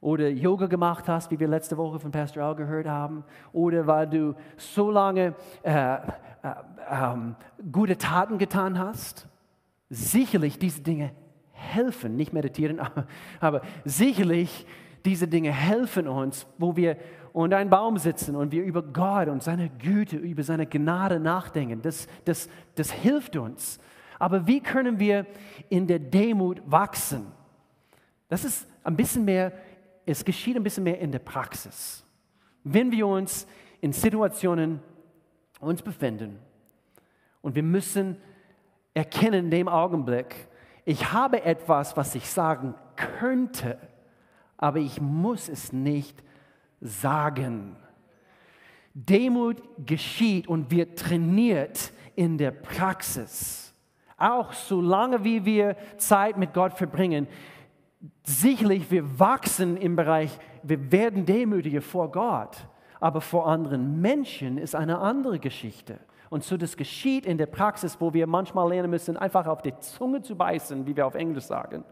oder 0.00 0.28
Yoga 0.28 0.66
gemacht 0.66 1.08
hast, 1.08 1.30
wie 1.30 1.38
wir 1.38 1.46
letzte 1.46 1.76
Woche 1.76 1.98
von 1.98 2.10
Pastor 2.10 2.42
Al 2.44 2.54
gehört 2.54 2.86
haben, 2.86 3.24
oder 3.52 3.86
weil 3.86 4.08
du 4.08 4.34
so 4.56 4.92
lange 4.92 5.34
äh, 5.62 5.94
äh, 5.94 5.98
äh, 6.88 7.16
gute 7.70 7.98
Taten 7.98 8.38
getan 8.38 8.78
hast. 8.78 9.28
Sicherlich 9.88 10.58
diese 10.58 10.82
Dinge 10.82 11.12
helfen, 11.62 12.16
nicht 12.16 12.32
meditieren, 12.32 12.80
aber, 12.80 13.06
aber 13.40 13.62
sicherlich 13.84 14.66
diese 15.04 15.26
Dinge 15.26 15.50
helfen 15.50 16.06
uns, 16.06 16.46
wo 16.58 16.76
wir 16.76 16.96
unter 17.32 17.56
einem 17.56 17.70
Baum 17.70 17.96
sitzen 17.96 18.36
und 18.36 18.52
wir 18.52 18.62
über 18.62 18.82
Gott 18.82 19.28
und 19.28 19.42
seine 19.42 19.70
Güte, 19.70 20.16
über 20.16 20.42
seine 20.42 20.66
Gnade 20.66 21.18
nachdenken. 21.18 21.80
Das, 21.82 22.06
das, 22.24 22.48
das 22.74 22.92
hilft 22.92 23.36
uns. 23.36 23.80
Aber 24.18 24.46
wie 24.46 24.60
können 24.60 25.00
wir 25.00 25.26
in 25.68 25.86
der 25.86 25.98
Demut 25.98 26.62
wachsen? 26.66 27.26
Das 28.28 28.44
ist 28.44 28.68
ein 28.84 28.96
bisschen 28.96 29.24
mehr 29.24 29.52
es 30.04 30.24
geschieht 30.24 30.56
ein 30.56 30.62
bisschen 30.62 30.84
mehr 30.84 30.98
in 30.98 31.12
der 31.12 31.18
Praxis. 31.18 32.04
Wenn 32.64 32.90
wir 32.90 33.06
uns 33.06 33.46
in 33.80 33.92
Situationen 33.92 34.80
uns 35.60 35.82
befinden 35.82 36.38
und 37.40 37.54
wir 37.54 37.62
müssen 37.62 38.16
erkennen 38.94 39.46
in 39.46 39.50
dem 39.50 39.68
Augenblick, 39.68 40.48
ich 40.84 41.12
habe 41.12 41.44
etwas, 41.44 41.96
was 41.96 42.14
ich 42.14 42.28
sagen 42.28 42.74
könnte, 42.96 43.78
aber 44.56 44.78
ich 44.78 45.00
muss 45.00 45.48
es 45.48 45.72
nicht 45.72 46.22
sagen. 46.80 47.76
Demut 48.94 49.62
geschieht 49.86 50.48
und 50.48 50.70
wird 50.70 50.98
trainiert 50.98 51.92
in 52.14 52.36
der 52.36 52.50
Praxis. 52.50 53.74
Auch 54.18 54.52
solange 54.52 55.24
wie 55.24 55.44
wir 55.44 55.76
Zeit 55.96 56.36
mit 56.36 56.52
Gott 56.52 56.74
verbringen, 56.74 57.26
sicherlich, 58.24 58.90
wir 58.90 59.18
wachsen 59.18 59.76
im 59.76 59.96
Bereich, 59.96 60.38
wir 60.62 60.92
werden 60.92 61.24
demütiger 61.24 61.80
vor 61.80 62.10
Gott, 62.10 62.56
aber 63.00 63.20
vor 63.20 63.48
anderen 63.48 64.00
Menschen 64.00 64.58
ist 64.58 64.74
eine 64.74 64.98
andere 64.98 65.38
Geschichte. 65.38 65.98
Und 66.32 66.44
so 66.44 66.56
das 66.56 66.78
geschieht 66.78 67.26
in 67.26 67.36
der 67.36 67.44
Praxis, 67.44 68.00
wo 68.00 68.14
wir 68.14 68.26
manchmal 68.26 68.66
lernen 68.66 68.88
müssen, 68.88 69.18
einfach 69.18 69.46
auf 69.46 69.60
die 69.60 69.78
Zunge 69.80 70.22
zu 70.22 70.34
beißen, 70.34 70.86
wie 70.86 70.96
wir 70.96 71.06
auf 71.06 71.14
Englisch 71.14 71.44
sagen. 71.44 71.84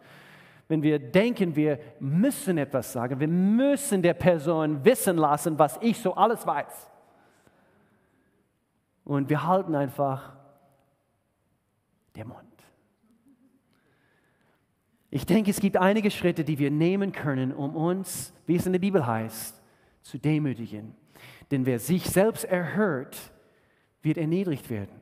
Wenn 0.66 0.82
wir 0.82 0.98
denken, 0.98 1.54
wir 1.54 1.78
müssen 1.98 2.56
etwas 2.56 2.90
sagen, 2.90 3.20
wir 3.20 3.28
müssen 3.28 4.00
der 4.00 4.14
Person 4.14 4.82
wissen 4.82 5.18
lassen, 5.18 5.58
was 5.58 5.78
ich 5.82 5.98
so 5.98 6.14
alles 6.14 6.46
weiß. 6.46 6.90
Und 9.04 9.28
wir 9.28 9.46
halten 9.46 9.74
einfach 9.74 10.32
der 12.16 12.24
Mund. 12.24 12.38
Ich 15.10 15.26
denke, 15.26 15.50
es 15.50 15.60
gibt 15.60 15.76
einige 15.76 16.10
Schritte, 16.10 16.44
die 16.44 16.58
wir 16.58 16.70
nehmen 16.70 17.12
können, 17.12 17.52
um 17.52 17.76
uns, 17.76 18.32
wie 18.46 18.56
es 18.56 18.64
in 18.64 18.72
der 18.72 18.80
Bibel 18.80 19.06
heißt, 19.06 19.60
zu 20.00 20.16
demütigen. 20.16 20.94
Denn 21.50 21.66
wer 21.66 21.78
sich 21.78 22.08
selbst 22.08 22.46
erhört, 22.46 23.34
wird 24.02 24.18
erniedrigt 24.18 24.70
werden. 24.70 25.00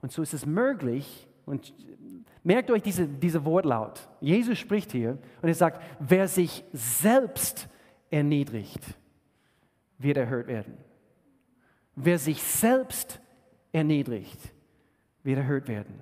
Und 0.00 0.12
so 0.12 0.22
ist 0.22 0.34
es 0.34 0.46
möglich, 0.46 1.28
und 1.46 1.74
merkt 2.44 2.70
euch 2.70 2.82
diese, 2.82 3.06
diese 3.06 3.44
Wortlaut. 3.44 4.08
Jesus 4.20 4.58
spricht 4.58 4.92
hier 4.92 5.18
und 5.40 5.48
er 5.48 5.54
sagt, 5.54 5.82
wer 5.98 6.28
sich 6.28 6.64
selbst 6.72 7.68
erniedrigt, 8.10 8.80
wird 9.98 10.16
erhört 10.16 10.46
werden. 10.46 10.76
Wer 11.94 12.18
sich 12.18 12.42
selbst 12.42 13.20
erniedrigt, 13.72 14.38
wird 15.22 15.38
erhört 15.38 15.68
werden. 15.68 15.94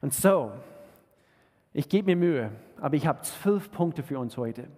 Und 0.00 0.14
so, 0.14 0.52
ich 1.72 1.88
gebe 1.88 2.06
mir 2.06 2.16
Mühe, 2.16 2.52
aber 2.80 2.96
ich 2.96 3.06
habe 3.06 3.22
zwölf 3.22 3.70
Punkte 3.70 4.02
für 4.02 4.18
uns 4.18 4.36
heute. 4.36 4.68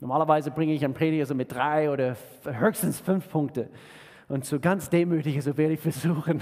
Normalerweise 0.00 0.50
bringe 0.50 0.72
ich 0.72 0.84
einen 0.84 0.94
Prediger 0.94 1.26
so 1.26 1.34
mit 1.34 1.52
drei 1.52 1.90
oder 1.90 2.16
höchstens 2.44 3.00
fünf 3.00 3.28
Punkte. 3.28 3.70
Und 4.28 4.44
so 4.44 4.58
ganz 4.58 4.88
demütig, 4.88 5.42
so 5.42 5.56
werde 5.56 5.74
ich 5.74 5.80
versuchen, 5.80 6.40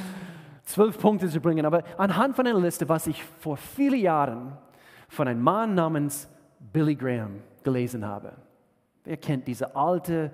zwölf 0.62 0.98
Punkte 0.98 1.28
zu 1.28 1.40
bringen. 1.40 1.66
Aber 1.66 1.82
anhand 1.98 2.36
von 2.36 2.46
einer 2.46 2.60
Liste, 2.60 2.88
was 2.88 3.06
ich 3.06 3.22
vor 3.22 3.56
vielen 3.56 4.00
Jahren 4.00 4.56
von 5.08 5.28
einem 5.28 5.42
Mann 5.42 5.74
namens 5.74 6.28
Billy 6.72 6.94
Graham 6.94 7.42
gelesen 7.62 8.04
habe. 8.04 8.32
Wer 9.04 9.16
kennt 9.16 9.46
diese 9.46 9.74
alte 9.74 10.32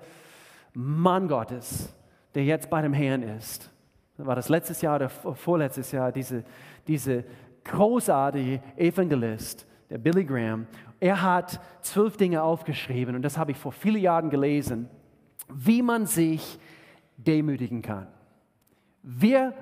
Mann 0.73 1.27
Gottes, 1.27 1.93
der 2.33 2.43
jetzt 2.43 2.69
bei 2.69 2.81
dem 2.81 2.93
Herrn 2.93 3.23
ist? 3.23 3.69
War 4.17 4.35
das 4.35 4.49
letztes 4.49 4.81
Jahr 4.81 4.95
oder 4.95 5.09
vorletztes 5.09 5.91
Jahr, 5.91 6.11
diese, 6.11 6.43
diese 6.87 7.23
großartige 7.63 8.61
Evangelist, 8.75 9.65
der 9.89 9.97
Billy 9.97 10.23
Graham. 10.23 10.67
Er 10.99 11.21
hat 11.21 11.59
zwölf 11.81 12.17
Dinge 12.17 12.41
aufgeschrieben 12.41 13.15
und 13.15 13.21
das 13.21 13.37
habe 13.37 13.51
ich 13.51 13.57
vor 13.57 13.71
vielen 13.71 14.01
Jahren 14.01 14.29
gelesen, 14.29 14.89
wie 15.53 15.81
man 15.81 16.05
sich 16.05 16.59
demütigen 17.17 17.81
kann. 17.81 18.07
Wir 19.01 19.53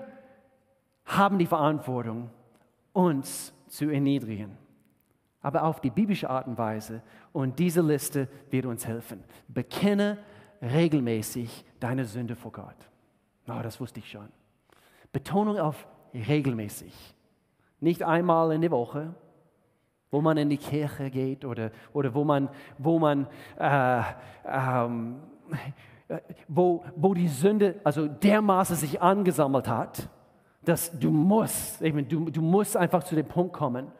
haben 1.05 1.39
die 1.39 1.47
Verantwortung, 1.47 2.29
uns 2.93 3.53
zu 3.67 3.89
erniedrigen, 3.89 4.57
aber 5.41 5.63
auf 5.63 5.81
die 5.81 5.89
biblische 5.89 6.29
Art 6.29 6.47
und 6.47 6.57
Weise. 6.57 7.01
Und 7.31 7.57
diese 7.59 7.81
Liste 7.81 8.27
wird 8.49 8.65
uns 8.65 8.85
helfen. 8.85 9.23
Bekenne 9.47 10.17
regelmäßig 10.61 11.65
deine 11.79 12.05
Sünde 12.05 12.35
vor 12.35 12.51
Gott. 12.51 12.89
Oh, 13.47 13.61
das 13.63 13.79
wusste 13.79 13.99
ich 13.99 14.09
schon. 14.09 14.27
Betonung 15.11 15.57
auf 15.57 15.87
regelmäßig. 16.13 16.93
Nicht 17.79 18.03
einmal 18.03 18.51
in 18.51 18.61
der 18.61 18.71
Woche, 18.71 19.15
wo 20.11 20.21
man 20.21 20.37
in 20.37 20.49
die 20.49 20.57
Kirche 20.57 21.09
geht 21.09 21.45
oder, 21.45 21.71
oder 21.93 22.13
wo 22.13 22.23
man, 22.23 22.49
wo, 22.77 22.99
man 22.99 23.27
äh, 23.57 24.01
ähm, 24.45 25.21
wo, 26.47 26.83
wo 26.95 27.13
die 27.13 27.27
Sünde 27.27 27.79
also 27.83 28.07
dermaßen 28.07 28.75
sich 28.75 29.01
angesammelt 29.01 29.67
hat, 29.67 30.09
dass 30.63 30.97
du 30.97 31.11
musst, 31.11 31.81
ich 31.81 31.93
meine, 31.93 32.07
du, 32.07 32.29
du 32.29 32.41
musst 32.41 32.77
einfach 32.77 33.03
zu 33.03 33.15
dem 33.15 33.27
Punkt 33.27 33.53
kommen, 33.53 33.91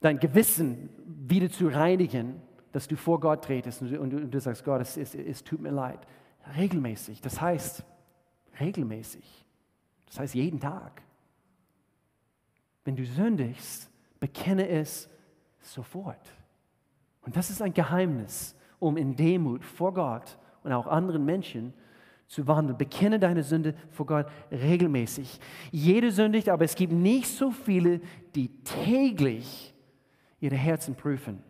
dein 0.00 0.18
Gewissen 0.18 0.90
wieder 1.06 1.50
zu 1.50 1.68
reinigen, 1.68 2.42
dass 2.72 2.88
du 2.88 2.96
vor 2.96 3.20
Gott 3.20 3.44
tretest 3.44 3.82
und 3.82 3.90
du, 3.90 4.00
und 4.00 4.14
und 4.14 4.30
du 4.30 4.40
sagst, 4.40 4.64
Gott, 4.64 4.80
es, 4.80 4.96
es, 4.96 5.14
es 5.14 5.44
tut 5.44 5.60
mir 5.60 5.70
leid. 5.70 6.00
Regelmäßig, 6.56 7.20
das 7.20 7.40
heißt 7.40 7.84
regelmäßig, 8.60 9.44
das 10.06 10.18
heißt 10.18 10.34
jeden 10.34 10.60
Tag. 10.60 11.02
Wenn 12.84 12.96
du 12.96 13.04
sündigst, 13.04 13.90
bekenne 14.18 14.68
es 14.68 15.08
sofort. 15.60 16.32
Und 17.22 17.36
das 17.36 17.50
ist 17.50 17.62
ein 17.62 17.72
Geheimnis, 17.72 18.56
um 18.82 18.96
in 18.96 19.14
Demut 19.14 19.64
vor 19.64 19.94
Gott 19.94 20.36
und 20.64 20.72
auch 20.72 20.88
anderen 20.88 21.24
Menschen 21.24 21.72
zu 22.26 22.48
wandeln. 22.48 22.76
Bekenne 22.76 23.20
deine 23.20 23.44
Sünde 23.44 23.76
vor 23.90 24.06
Gott 24.06 24.26
regelmäßig. 24.50 25.38
Jede 25.70 26.10
sündigt, 26.10 26.48
aber 26.48 26.64
es 26.64 26.74
gibt 26.74 26.92
nicht 26.92 27.28
so 27.28 27.52
viele, 27.52 28.00
die 28.34 28.48
täglich 28.64 29.72
ihre 30.40 30.56
Herzen 30.56 30.96
prüfen. 30.96 31.44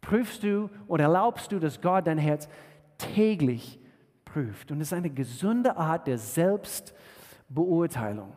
Prüfst 0.00 0.42
du 0.42 0.70
und 0.86 1.00
erlaubst 1.00 1.52
du, 1.52 1.58
dass 1.58 1.82
Gott 1.82 2.06
dein 2.06 2.16
Herz 2.16 2.48
täglich 2.96 3.78
prüft? 4.24 4.72
Und 4.72 4.80
es 4.80 4.88
ist 4.88 4.94
eine 4.94 5.10
gesunde 5.10 5.76
Art 5.76 6.06
der 6.06 6.16
Selbstbeurteilung. 6.16 8.32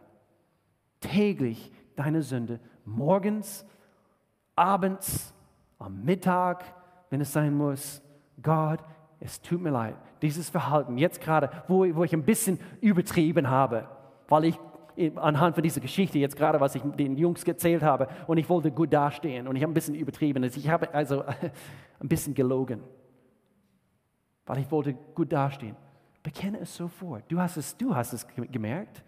Täglich 0.99 1.71
deine 1.95 2.23
Sünde, 2.23 2.59
morgens, 2.83 3.65
abends, 4.53 5.33
am 5.79 6.03
Mittag, 6.03 6.65
wenn 7.15 7.21
es 7.21 7.31
sein 7.31 7.55
muss. 7.55 8.01
Gott, 8.41 8.81
es 9.21 9.41
tut 9.41 9.61
mir 9.61 9.69
leid, 9.69 9.95
dieses 10.21 10.49
Verhalten, 10.49 10.97
jetzt 10.97 11.21
gerade, 11.21 11.49
wo, 11.69 11.85
wo 11.95 12.03
ich 12.03 12.11
ein 12.11 12.25
bisschen 12.25 12.59
übertrieben 12.81 13.49
habe, 13.49 13.87
weil 14.27 14.43
ich 14.43 14.59
anhand 15.15 15.55
von 15.55 15.63
dieser 15.63 15.79
Geschichte 15.79 16.19
jetzt 16.19 16.35
gerade, 16.35 16.59
was 16.59 16.75
ich 16.75 16.81
den 16.81 17.15
Jungs 17.15 17.41
erzählt 17.45 17.83
habe, 17.83 18.09
und 18.27 18.37
ich 18.37 18.49
wollte 18.49 18.69
gut 18.69 18.91
dastehen 18.91 19.47
und 19.47 19.55
ich 19.55 19.63
habe 19.63 19.71
ein 19.71 19.73
bisschen 19.73 19.95
übertrieben. 19.95 20.43
Also 20.43 20.59
ich 20.59 20.67
habe 20.67 20.93
also 20.93 21.23
ein 22.01 22.09
bisschen 22.09 22.33
gelogen, 22.33 22.81
weil 24.45 24.57
ich 24.57 24.69
wollte 24.69 24.93
gut 24.93 25.31
dastehen. 25.31 25.77
Bekenne 26.21 26.59
es 26.59 26.75
sofort. 26.75 27.23
Du 27.29 27.39
hast 27.39 27.55
es, 27.55 27.77
du 27.77 27.95
hast 27.95 28.11
es 28.11 28.27
gemerkt. 28.27 29.05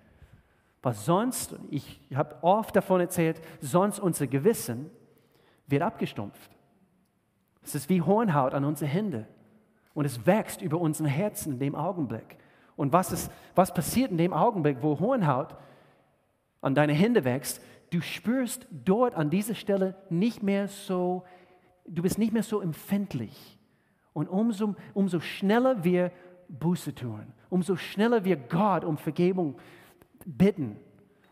Weil 0.82 0.93
sonst, 0.93 1.60
ich 1.70 2.00
habe 2.15 2.38
oft 2.41 2.74
davon 2.74 3.02
erzählt, 3.02 3.41
sonst 3.60 4.00
unser 4.00 4.28
Gewissen 4.28 4.89
wird 5.67 5.82
abgestumpft. 5.82 6.57
Es 7.67 7.75
ist 7.75 7.89
wie 7.89 8.01
Hornhaut 8.01 8.53
an 8.53 8.63
unsere 8.63 8.89
Hände. 8.89 9.27
Und 9.93 10.06
es 10.06 10.25
wächst 10.25 10.62
über 10.62 10.80
unseren 10.80 11.08
Herzen 11.08 11.53
in 11.53 11.60
dem 11.60 11.75
Augenblick. 11.75 12.38
Und 12.77 12.93
was, 12.93 13.12
ist, 13.12 13.30
was 13.56 13.73
passiert 13.73 14.10
in 14.10 14.17
dem 14.17 14.32
Augenblick, 14.32 14.77
wo 14.82 14.97
Hornhaut 14.99 15.56
an 16.62 16.75
deine 16.75 16.93
Hände 16.93 17.25
wächst? 17.25 17.62
Du 17.89 17.99
spürst 17.99 18.67
dort 18.71 19.15
an 19.15 19.30
dieser 19.30 19.53
Stelle 19.53 19.95
nicht 20.10 20.43
mehr 20.43 20.69
so, 20.69 21.25
du 21.86 22.03
bist 22.03 22.17
nicht 22.17 22.32
mehr 22.32 22.43
so 22.43 22.62
empfindlich. 22.62 23.60
Und 24.13 24.30
umso, 24.30 24.75
umso 24.93 25.19
schneller 25.19 25.84
wir 25.84 26.12
Buße 26.47 26.95
tun, 26.95 27.34
umso 27.49 27.75
schneller 27.75 28.23
wir 28.23 28.38
Gott 28.38 28.86
um 28.86 28.97
Vergebung 28.97 29.58
bitten, 30.25 30.77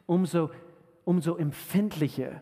umso, 0.05 0.49
umso 1.05 1.37
empfindlicher 1.37 2.41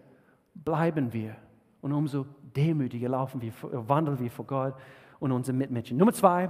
bleiben 0.56 1.14
wir 1.14 1.36
und 1.82 1.92
umso 1.92 2.26
demütiger 2.56 3.10
laufen 3.10 3.42
wir, 3.42 3.52
wandeln 3.62 4.20
wir 4.20 4.32
vor 4.32 4.46
Gott 4.46 4.76
und 5.20 5.32
unseren 5.32 5.58
Mitmenschen. 5.58 5.98
Nummer 5.98 6.14
zwei, 6.14 6.50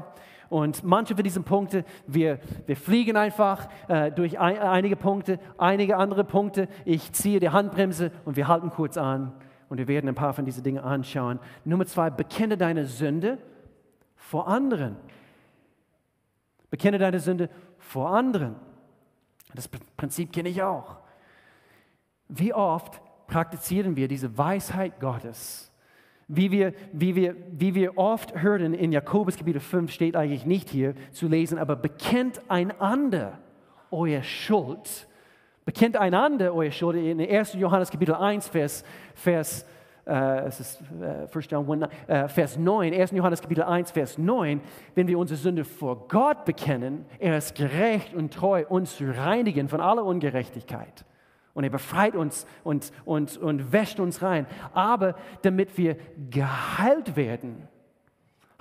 und 0.53 0.83
manche 0.83 1.15
von 1.15 1.23
diesen 1.23 1.43
Punkten, 1.43 1.83
wir, 2.05 2.39
wir 2.67 2.77
fliegen 2.77 3.17
einfach 3.17 3.67
äh, 3.87 4.11
durch 4.11 4.39
ein, 4.39 4.59
einige 4.59 4.95
Punkte, 4.95 5.39
einige 5.57 5.97
andere 5.97 6.23
Punkte. 6.23 6.67
Ich 6.85 7.11
ziehe 7.11 7.39
die 7.39 7.49
Handbremse 7.49 8.11
und 8.23 8.35
wir 8.35 8.47
halten 8.47 8.69
kurz 8.69 8.95
an 8.95 9.33
und 9.69 9.79
wir 9.79 9.87
werden 9.87 10.07
ein 10.07 10.13
paar 10.13 10.33
von 10.33 10.45
diesen 10.45 10.63
Dingen 10.63 10.83
anschauen. 10.83 11.39
Nummer 11.65 11.87
zwei, 11.87 12.11
bekenne 12.11 12.55
deine 12.55 12.85
Sünde 12.85 13.39
vor 14.15 14.47
anderen. 14.47 14.95
Bekenne 16.69 16.99
deine 16.99 17.19
Sünde 17.19 17.49
vor 17.79 18.11
anderen. 18.11 18.55
Das 19.55 19.67
Prinzip 19.67 20.31
kenne 20.31 20.49
ich 20.49 20.61
auch. 20.61 20.97
Wie 22.27 22.53
oft 22.53 23.01
praktizieren 23.25 23.95
wir 23.95 24.07
diese 24.07 24.37
Weisheit 24.37 24.99
Gottes? 24.99 25.72
Wie 26.27 26.51
wir, 26.51 26.73
wie, 26.91 27.15
wir, 27.15 27.35
wie 27.51 27.75
wir 27.75 27.97
oft 27.97 28.41
hören, 28.41 28.73
in 28.73 28.91
Jakobus 28.91 29.37
Kapitel 29.37 29.59
5 29.59 29.91
steht 29.91 30.15
eigentlich 30.15 30.45
nicht 30.45 30.69
hier 30.69 30.95
zu 31.11 31.27
lesen, 31.27 31.57
aber 31.57 31.75
bekennt 31.75 32.41
einander 32.49 33.39
euer 33.91 34.23
Schuld. 34.23 35.07
Bekennt 35.65 35.97
einander 35.97 36.53
euer 36.53 36.71
Schuld. 36.71 36.97
In 36.97 37.19
1. 37.19 37.53
Johannes 37.53 37.91
Kapitel 37.91 38.15
1, 38.15 38.47
Vers, 38.47 38.83
Vers 39.13 39.65
äh, 40.05 40.45
es 40.45 40.59
ist 40.59 40.81
äh, 41.01 41.33
1. 41.33 41.49
John 41.49 41.83
1, 41.83 41.93
äh, 42.07 42.27
Vers 42.27 42.57
9, 42.57 42.93
1. 42.93 43.11
Johannes 43.11 43.41
Kapitel 43.41 43.63
1, 43.63 43.91
Vers 43.91 44.17
9, 44.17 44.61
wenn 44.95 45.07
wir 45.07 45.17
unsere 45.17 45.37
Sünde 45.37 45.63
vor 45.63 46.07
Gott 46.07 46.45
bekennen, 46.45 47.05
er 47.19 47.37
ist 47.37 47.55
gerecht 47.55 48.13
und 48.13 48.33
treu, 48.33 48.65
uns 48.67 48.97
zu 48.97 49.05
reinigen 49.05 49.69
von 49.69 49.79
aller 49.79 50.03
Ungerechtigkeit. 50.03 51.05
Und 51.53 51.63
er 51.63 51.69
befreit 51.69 52.15
uns 52.15 52.47
und, 52.63 52.91
und, 53.05 53.37
und 53.37 53.71
wäscht 53.71 53.99
uns 53.99 54.21
rein. 54.21 54.47
Aber 54.73 55.15
damit 55.43 55.77
wir 55.77 55.97
geheilt 56.29 57.15
werden, 57.15 57.67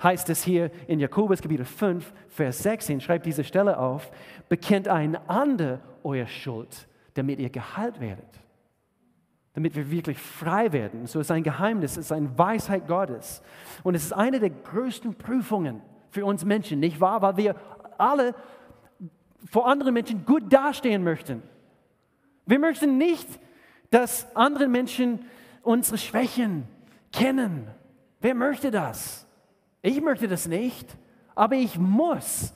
heißt 0.01 0.29
es 0.29 0.43
hier 0.43 0.69
in 0.87 0.99
Jakobus 0.99 1.41
Kapitel 1.41 1.65
5, 1.65 2.13
Vers 2.29 2.59
16, 2.59 3.01
schreibt 3.01 3.25
diese 3.25 3.43
Stelle 3.43 3.79
auf, 3.79 4.11
bekennt 4.49 4.87
einander 4.87 5.79
euer 6.03 6.27
Schuld, 6.27 6.87
damit 7.15 7.39
ihr 7.39 7.49
geheilt 7.49 7.99
werdet 7.99 8.43
damit 9.53 9.75
wir 9.75 9.89
wirklich 9.89 10.17
frei 10.17 10.71
werden. 10.73 11.05
So 11.05 11.19
ist 11.19 11.31
ein 11.31 11.43
Geheimnis, 11.43 11.91
es 11.91 12.05
ist 12.05 12.11
eine 12.11 12.37
Weisheit 12.37 12.87
Gottes. 12.87 13.41
Und 13.83 13.95
es 13.95 14.03
ist 14.03 14.13
eine 14.13 14.39
der 14.39 14.49
größten 14.49 15.13
Prüfungen 15.15 15.81
für 16.09 16.25
uns 16.25 16.43
Menschen, 16.43 16.79
nicht 16.79 16.99
wahr? 16.99 17.21
Weil 17.21 17.37
wir 17.37 17.55
alle 17.97 18.33
vor 19.45 19.67
anderen 19.67 19.93
Menschen 19.93 20.25
gut 20.25 20.51
dastehen 20.51 21.03
möchten. 21.03 21.43
Wir 22.45 22.59
möchten 22.59 22.97
nicht, 22.97 23.27
dass 23.89 24.35
andere 24.35 24.67
Menschen 24.67 25.25
unsere 25.61 25.97
Schwächen 25.97 26.67
kennen. 27.11 27.67
Wer 28.19 28.35
möchte 28.35 28.71
das? 28.71 29.27
Ich 29.81 30.01
möchte 30.01 30.27
das 30.27 30.47
nicht, 30.47 30.97
aber 31.35 31.55
ich 31.55 31.77
muss 31.77 32.53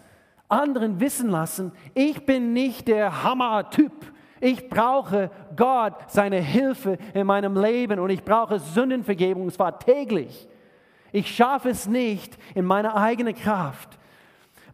anderen 0.49 0.99
wissen 0.99 1.29
lassen, 1.29 1.71
ich 1.93 2.25
bin 2.25 2.53
nicht 2.53 2.87
der 2.87 3.23
Hammer-Typ 3.23 3.93
ich 4.39 4.69
brauche 4.69 5.31
Gott, 5.55 5.93
seine 6.07 6.39
Hilfe 6.39 6.97
in 7.13 7.27
meinem 7.27 7.59
Leben 7.59 7.99
und 7.99 8.09
ich 8.09 8.23
brauche 8.23 8.59
Sündenvergebung, 8.59 9.43
und 9.43 9.53
zwar 9.53 9.79
täglich. 9.79 10.47
Ich 11.11 11.35
schaffe 11.35 11.69
es 11.69 11.87
nicht 11.87 12.37
in 12.53 12.65
meiner 12.65 12.95
eigenen 12.95 13.33
Kraft. 13.33 13.96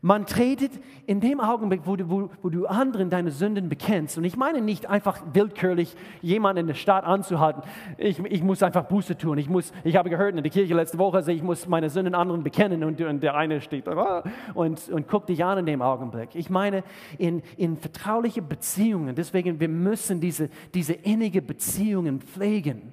Man 0.05 0.25
tretet 0.25 0.73
in 1.05 1.21
dem 1.21 1.39
Augenblick, 1.39 1.83
wo 1.85 1.95
du, 1.95 2.09
wo, 2.09 2.29
wo 2.41 2.49
du 2.49 2.67
anderen 2.67 3.09
deine 3.09 3.31
Sünden 3.31 3.69
bekennst. 3.69 4.17
Und 4.17 4.25
ich 4.25 4.35
meine 4.35 4.59
nicht 4.59 4.89
einfach 4.89 5.23
willkürlich 5.31 5.95
jemanden 6.21 6.59
in 6.59 6.67
der 6.67 6.73
Stadt 6.73 7.05
anzuhalten. 7.05 7.63
Ich, 7.97 8.19
ich 8.19 8.43
muss 8.43 8.61
einfach 8.63 8.83
Buße 8.83 9.17
tun. 9.17 9.37
Ich, 9.37 9.47
muss, 9.47 9.71
ich 9.85 9.95
habe 9.95 10.09
gehört 10.09 10.35
in 10.35 10.43
der 10.43 10.51
Kirche 10.51 10.73
letzte 10.73 10.97
Woche, 10.97 11.15
also 11.15 11.31
ich 11.31 11.41
muss 11.41 11.69
meine 11.69 11.89
Sünden 11.89 12.15
anderen 12.15 12.43
bekennen. 12.43 12.83
Und, 12.83 12.99
und 12.99 13.23
der 13.23 13.35
eine 13.35 13.61
steht 13.61 13.87
da 13.87 14.25
und, 14.53 14.89
und 14.89 15.07
guckt 15.07 15.29
dich 15.29 15.45
an 15.45 15.59
in 15.59 15.65
dem 15.65 15.81
Augenblick. 15.81 16.35
Ich 16.35 16.49
meine 16.49 16.83
in, 17.17 17.41
in 17.55 17.77
vertrauliche 17.77 18.41
Beziehungen. 18.41 19.15
Deswegen, 19.15 19.61
wir 19.61 19.69
müssen 19.69 20.19
diese, 20.19 20.49
diese 20.73 20.95
innige 20.95 21.41
Beziehungen 21.41 22.19
pflegen 22.19 22.91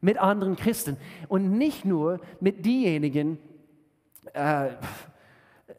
mit 0.00 0.18
anderen 0.18 0.54
Christen. 0.54 0.98
Und 1.26 1.58
nicht 1.58 1.84
nur 1.84 2.20
mit 2.38 2.64
denjenigen, 2.64 3.38
äh, 4.34 4.68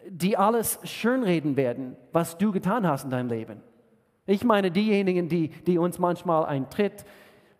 die 0.09 0.37
alles 0.37 0.79
schönreden 0.83 1.55
werden, 1.55 1.95
was 2.11 2.37
du 2.37 2.51
getan 2.51 2.87
hast 2.87 3.05
in 3.05 3.09
deinem 3.09 3.29
Leben. 3.29 3.61
Ich 4.25 4.43
meine 4.43 4.71
diejenigen, 4.71 5.27
die, 5.27 5.49
die 5.49 5.77
uns 5.77 5.99
manchmal 5.99 6.45
einen 6.45 6.69
Tritt 6.69 7.05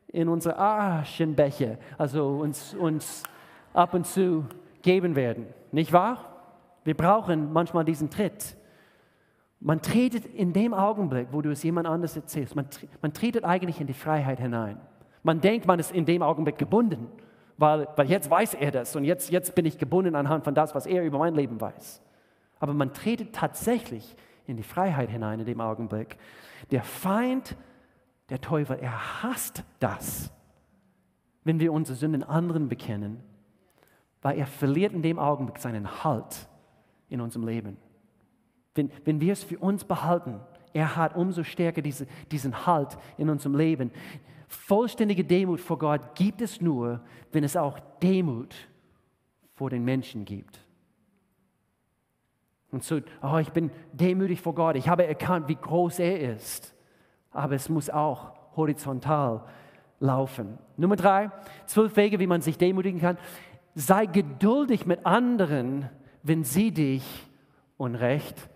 in 0.08 0.30
unsere 0.30 0.58
Aschenbecher, 0.58 1.78
also 1.98 2.28
uns, 2.38 2.74
uns 2.74 3.24
ab 3.74 3.94
und 3.94 4.06
zu 4.06 4.46
geben 4.82 5.16
werden. 5.16 5.48
Nicht 5.72 5.92
wahr? 5.92 6.30
Wir 6.84 6.96
brauchen 6.96 7.52
manchmal 7.52 7.84
diesen 7.84 8.10
Tritt. 8.10 8.56
Man 9.60 9.82
tretet 9.82 10.26
in 10.26 10.54
dem 10.54 10.74
Augenblick, 10.74 11.30
wo 11.32 11.42
du 11.42 11.50
es 11.50 11.64
jemand 11.64 11.88
anders 11.88 12.16
erzählst, 12.16 12.56
man, 12.56 12.68
man 13.02 13.14
tretet 13.14 13.46
eigentlich 13.46 13.80
in 13.80 13.88
die 13.88 13.94
Freiheit 13.94 14.40
hinein. 14.40 14.78
Man 15.24 15.40
denkt, 15.40 15.66
man 15.66 15.80
ist 15.80 15.92
in 15.94 16.06
dem 16.06 16.22
Augenblick 16.22 16.58
gebunden, 16.58 17.08
weil, 17.58 17.88
weil 17.96 18.10
jetzt 18.10 18.30
weiß 18.30 18.56
er 18.56 18.72
das 18.72 18.96
und 18.96 19.06
jetzt, 19.06 19.32
jetzt 19.32 19.56
bin 19.56 19.66
ich 19.66 19.78
gebunden 19.78 20.16
anhand 20.16 20.44
von 20.44 20.54
das, 20.54 20.76
was 20.76 20.86
er 20.86 21.04
über 21.04 21.18
mein 21.18 21.34
Leben 21.34 21.60
weiß 21.60 22.02
aber 22.64 22.74
man 22.74 22.94
tretet 22.94 23.36
tatsächlich 23.36 24.16
in 24.48 24.56
die 24.56 24.64
Freiheit 24.64 25.10
hinein 25.10 25.42
in 25.42 25.46
dem 25.46 25.60
Augenblick. 25.60 26.18
Der 26.72 26.82
Feind, 26.82 27.58
der 28.30 28.40
Teufel, 28.40 28.80
er 28.80 29.22
hasst 29.22 29.66
das, 29.82 30.32
wenn 31.44 31.60
wir 31.60 31.74
unsere 31.74 31.98
Sünden 31.98 32.24
anderen 32.24 32.70
bekennen, 32.70 33.22
weil 34.22 34.38
er 34.38 34.48
verliert 34.48 34.94
in 34.94 35.02
dem 35.02 35.20
Augenblick 35.20 35.58
seinen 35.58 36.06
Halt 36.06 36.48
in 37.10 37.20
unserem 37.20 37.46
Leben. 37.46 37.76
Wenn, 38.76 38.90
wenn 39.04 39.20
wir 39.20 39.34
es 39.34 39.44
für 39.44 39.60
uns 39.60 39.84
behalten, 39.84 40.40
er 40.72 40.96
hat 40.96 41.18
umso 41.18 41.44
stärker 41.44 41.82
diese, 41.82 42.08
diesen 42.32 42.66
Halt 42.66 42.98
in 43.18 43.30
unserem 43.30 43.58
Leben. 43.58 43.92
Vollständige 44.48 45.26
Demut 45.26 45.60
vor 45.60 45.80
Gott 45.80 46.16
gibt 46.16 46.40
es 46.40 46.62
nur, 46.62 47.02
wenn 47.34 47.44
es 47.44 47.58
auch 47.58 47.78
Demut 48.02 48.56
vor 49.54 49.70
den 49.70 49.84
Menschen 49.84 50.24
gibt. 50.24 50.62
Und 52.74 52.84
so, 52.84 53.00
oh, 53.22 53.38
ich 53.38 53.52
bin 53.52 53.70
demütig 53.92 54.42
vor 54.42 54.56
Gott. 54.56 54.76
Ich 54.76 54.90
habe 54.90 55.06
erkannt, 55.06 55.48
wie 55.48 55.56
groß 55.56 56.00
er 56.00 56.36
ist. 56.36 56.74
Aber 57.32 57.54
es 57.54 57.70
muss 57.70 57.90
auch 57.90 58.32
horizontal 58.56 59.44
laufen. 60.00 60.58
Nummer 60.76 60.96
drei, 60.96 61.30
zwölf 61.68 61.96
Wege, 61.96 62.20
wie 62.20 62.28
man 62.28 62.42
sich 62.42 62.58
demütigen 62.58 63.00
kann. 63.00 63.18
Sei 63.76 64.08
geduldig 64.08 64.86
mit 64.88 65.06
anderen, 65.06 65.88
wenn 66.24 66.44
sie 66.44 66.72
dich 66.72 67.28
unrecht 67.78 68.50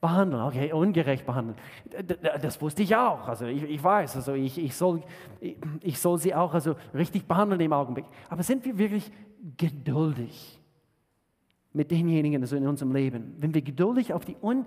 behandeln. 0.00 0.42
Okay, 0.42 0.72
ungerecht 0.72 1.24
behandeln. 1.24 1.56
Das 2.42 2.60
wusste 2.60 2.82
ich 2.82 2.96
auch. 2.96 3.28
Also 3.28 3.46
ich, 3.46 3.62
ich 3.62 3.82
weiß, 3.82 4.16
also 4.16 4.34
ich, 4.34 4.58
ich, 4.58 4.74
soll, 4.74 5.02
ich 5.80 5.98
soll 6.00 6.18
sie 6.18 6.34
auch 6.34 6.54
also 6.54 6.74
richtig 6.92 7.26
behandeln 7.26 7.60
im 7.60 7.72
Augenblick. 7.72 8.06
Aber 8.28 8.42
sind 8.42 8.64
wir 8.64 8.78
wirklich 8.78 9.12
geduldig 9.56 10.59
mit 11.72 11.90
denjenigen 11.90 12.42
also 12.42 12.56
in 12.56 12.66
unserem 12.66 12.92
Leben? 12.92 13.36
Wenn 13.38 13.54
wir 13.54 13.62
geduldig 13.62 14.12
auf 14.12 14.24
die 14.24 14.36
Un... 14.42 14.66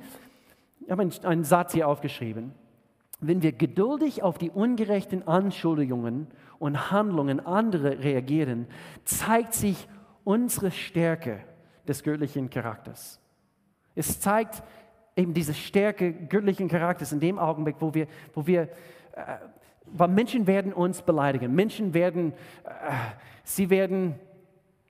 Ich 0.81 0.91
habe 0.91 1.09
einen 1.23 1.43
Satz 1.45 1.73
hier 1.73 1.87
aufgeschrieben. 1.87 2.51
Wenn 3.21 3.41
wir 3.41 3.53
geduldig 3.53 4.21
auf 4.21 4.37
die 4.37 4.49
ungerechten 4.49 5.25
Anschuldigungen 5.25 6.27
und 6.59 6.91
Handlungen 6.91 7.39
anderer 7.39 7.99
reagieren, 7.99 8.67
zeigt 9.05 9.53
sich 9.53 9.87
unsere 10.25 10.71
Stärke 10.71 11.39
des 11.87 12.03
göttlichen 12.03 12.49
Charakters. 12.49 13.21
Es 13.95 14.19
zeigt 14.19 14.61
eben 15.15 15.33
diese 15.33 15.53
Stärke 15.53 16.11
göttlichen 16.11 16.67
Charakters 16.67 17.13
in 17.13 17.21
dem 17.21 17.39
Augenblick, 17.39 17.77
wo 17.79 17.93
wir, 17.93 18.07
wo 18.33 18.45
wir 18.45 18.63
äh, 19.13 19.37
weil 19.85 20.07
Menschen 20.07 20.47
werden 20.47 20.73
uns 20.73 21.01
beleidigen, 21.01 21.53
Menschen 21.53 21.93
werden, 21.93 22.33
äh, 22.63 22.93
sie 23.43 23.69
werden 23.69 24.15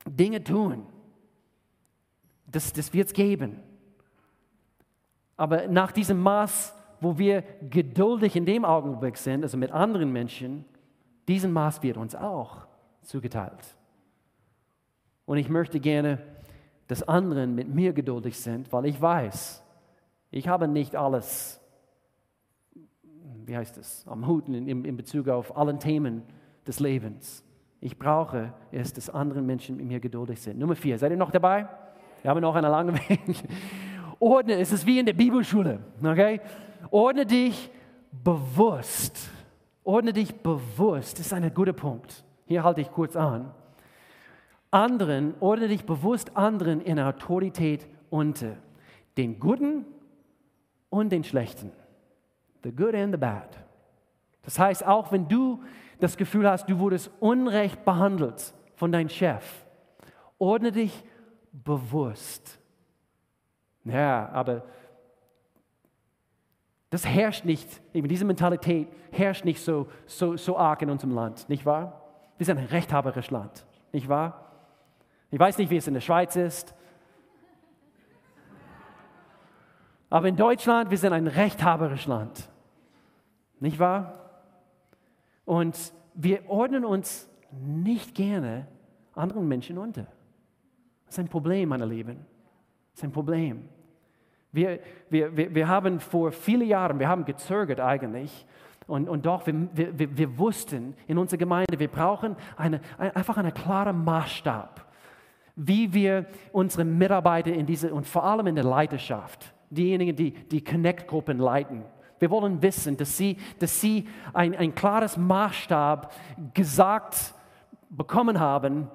Dinge 0.05 0.43
tun. 0.43 0.85
Das, 2.53 2.71
das 2.71 2.93
wird 2.93 3.07
es 3.07 3.13
geben. 3.13 3.59
Aber 5.35 5.67
nach 5.67 5.91
diesem 5.91 6.21
Maß, 6.21 6.73
wo 7.01 7.17
wir 7.17 7.43
geduldig 7.69 8.35
in 8.35 8.45
dem 8.45 8.63
Augenblick 8.63 9.17
sind, 9.17 9.43
also 9.43 9.57
mit 9.57 9.71
anderen 9.71 10.13
Menschen, 10.13 10.63
diesen 11.27 11.51
Maß 11.51 11.81
wird 11.83 11.97
uns 11.97 12.15
auch 12.15 12.67
zugeteilt. 13.01 13.75
Und 15.25 15.37
ich 15.37 15.49
möchte 15.49 15.79
gerne, 15.79 16.19
dass 16.87 17.01
anderen 17.07 17.55
mit 17.55 17.67
mir 17.73 17.91
geduldig 17.91 18.39
sind, 18.39 18.71
weil 18.71 18.85
ich 18.85 19.01
weiß, 19.01 19.63
ich 20.31 20.47
habe 20.47 20.67
nicht 20.67 20.95
alles, 20.95 21.59
wie 23.45 23.57
heißt 23.57 23.77
es, 23.77 24.07
am 24.07 24.27
Hut 24.27 24.47
in, 24.47 24.67
in 24.67 24.95
Bezug 24.95 25.27
auf 25.27 25.57
alle 25.57 25.77
Themen 25.79 26.23
des 26.67 26.79
Lebens. 26.79 27.43
Ich 27.79 27.97
brauche 27.97 28.53
es, 28.71 28.93
dass 28.93 29.09
andere 29.09 29.41
Menschen 29.41 29.77
mit 29.77 29.87
mir 29.87 29.99
geduldig 29.99 30.39
sind. 30.39 30.59
Nummer 30.59 30.75
vier, 30.75 30.97
seid 30.99 31.11
ihr 31.11 31.17
noch 31.17 31.31
dabei? 31.31 31.67
Wir 32.23 32.31
haben 32.31 32.41
noch 32.41 32.55
einen 32.55 32.71
langen 32.71 32.95
Weg. 32.95 33.43
Ordne, 34.19 34.53
es 34.53 34.71
ist 34.71 34.85
wie 34.85 34.97
in 34.97 35.05
der 35.05 35.13
Bibelschule, 35.13 35.79
okay? 36.01 36.39
Ordne 36.89 37.25
dich 37.25 37.69
bewusst. 38.11 39.29
Ordne 39.83 40.13
dich 40.13 40.33
bewusst, 40.33 41.19
das 41.19 41.27
ist 41.27 41.33
ein 41.33 41.53
guter 41.53 41.73
Punkt. 41.73 42.23
Hier 42.45 42.63
halte 42.63 42.79
ich 42.79 42.89
kurz 42.89 43.17
an. 43.17 43.51
Anderen, 44.71 45.35
ordne 45.41 45.67
dich 45.67 45.83
bewusst 45.83 46.35
anderen 46.37 46.79
in 46.79 46.97
Autorität 46.97 47.85
unter. 48.09 48.55
Den 49.17 49.37
Guten 49.39 49.85
und 50.89 51.11
den 51.11 51.25
Schlechten. 51.25 51.71
The 52.63 52.71
good 52.71 52.95
and 52.95 53.13
the 53.13 53.19
bad. 53.19 53.49
Das 54.43 54.57
heißt, 54.57 54.87
auch 54.87 55.11
wenn 55.11 55.27
du 55.27 55.61
das 55.99 56.15
Gefühl 56.15 56.49
hast, 56.49 56.69
du 56.69 56.79
wurdest 56.79 57.11
unrecht 57.19 57.83
behandelt 57.83 58.53
von 58.75 58.93
deinem 58.93 59.09
Chef, 59.09 59.43
ordne 60.39 60.71
dich 60.71 61.03
bewusst. 61.53 62.59
Ja, 63.85 64.29
aber 64.29 64.63
das 66.89 67.05
herrscht 67.05 67.45
nicht, 67.45 67.81
eben 67.93 68.07
diese 68.07 68.25
Mentalität 68.25 68.87
herrscht 69.11 69.45
nicht 69.45 69.61
so, 69.61 69.87
so, 70.05 70.35
so 70.37 70.57
arg 70.57 70.81
in 70.81 70.89
unserem 70.89 71.13
Land, 71.13 71.47
nicht 71.49 71.65
wahr? 71.65 72.01
Wir 72.37 72.45
sind 72.45 72.57
ein 72.57 72.65
rechthaberisches 72.65 73.31
Land, 73.31 73.65
nicht 73.91 74.09
wahr? 74.09 74.51
Ich 75.31 75.39
weiß 75.39 75.57
nicht, 75.57 75.69
wie 75.69 75.77
es 75.77 75.87
in 75.87 75.93
der 75.93 76.01
Schweiz 76.01 76.35
ist, 76.35 76.75
Aber 80.13 80.27
in 80.27 80.35
Deutschland, 80.35 80.91
wir 80.91 80.97
sind 80.99 81.11
ein 81.11 81.25
rechthaberisches 81.25 82.05
Land. 82.05 82.47
Nicht 83.59 83.79
wahr? 83.79 84.29
Und 85.43 85.75
wir 86.13 86.47
ordnen 86.47 86.85
uns 86.85 87.27
nicht 87.49 88.13
gerne 88.13 88.67
anderen 89.15 89.47
Menschen 89.47 89.79
unter. 89.79 90.05
Ist 91.13 91.19
ein 91.19 91.27
Problem, 91.27 91.69
meine 91.69 91.85
Lieben. 91.85 92.25
Das 92.91 93.01
ist 93.01 93.03
ein 93.03 93.11
Problem. 93.11 93.69
Wir, 94.51 94.79
wir, 95.11 95.37
wir, 95.37 95.53
wir 95.53 95.67
haben 95.67 95.99
vor 95.99 96.31
vielen 96.31 96.67
Jahren, 96.67 96.97
wir 96.97 97.07
haben 97.07 97.23
gezögert 97.23 97.79
eigentlich, 97.79 98.47
und, 98.87 99.07
und 99.07 99.23
doch, 99.23 99.45
wir, 99.45 99.53
wir, 99.73 100.17
wir 100.17 100.37
wussten 100.39 100.95
in 101.05 101.19
unserer 101.19 101.37
Gemeinde, 101.37 101.77
wir 101.77 101.87
brauchen 101.87 102.35
eine, 102.57 102.81
einfach 102.97 103.37
einen 103.37 103.53
klaren 103.53 104.03
Maßstab, 104.03 104.91
wie 105.55 105.93
wir 105.93 106.25
unsere 106.51 106.83
Mitarbeiter 106.83 107.53
in 107.53 107.67
diese, 107.67 107.93
und 107.93 108.07
vor 108.07 108.23
allem 108.23 108.47
in 108.47 108.55
der 108.55 108.63
Leiterschaft, 108.63 109.53
diejenigen, 109.69 110.15
die 110.15 110.31
die 110.31 110.63
Connect-Gruppen 110.63 111.37
leiten. 111.37 111.83
Wir 112.17 112.31
wollen 112.31 112.59
wissen, 112.63 112.97
dass 112.97 113.15
sie, 113.15 113.37
dass 113.59 113.79
sie 113.79 114.07
ein, 114.33 114.55
ein 114.55 114.73
klares 114.73 115.15
Maßstab 115.15 116.11
gesagt 116.55 117.35
bekommen 117.91 118.39
haben, 118.39 118.87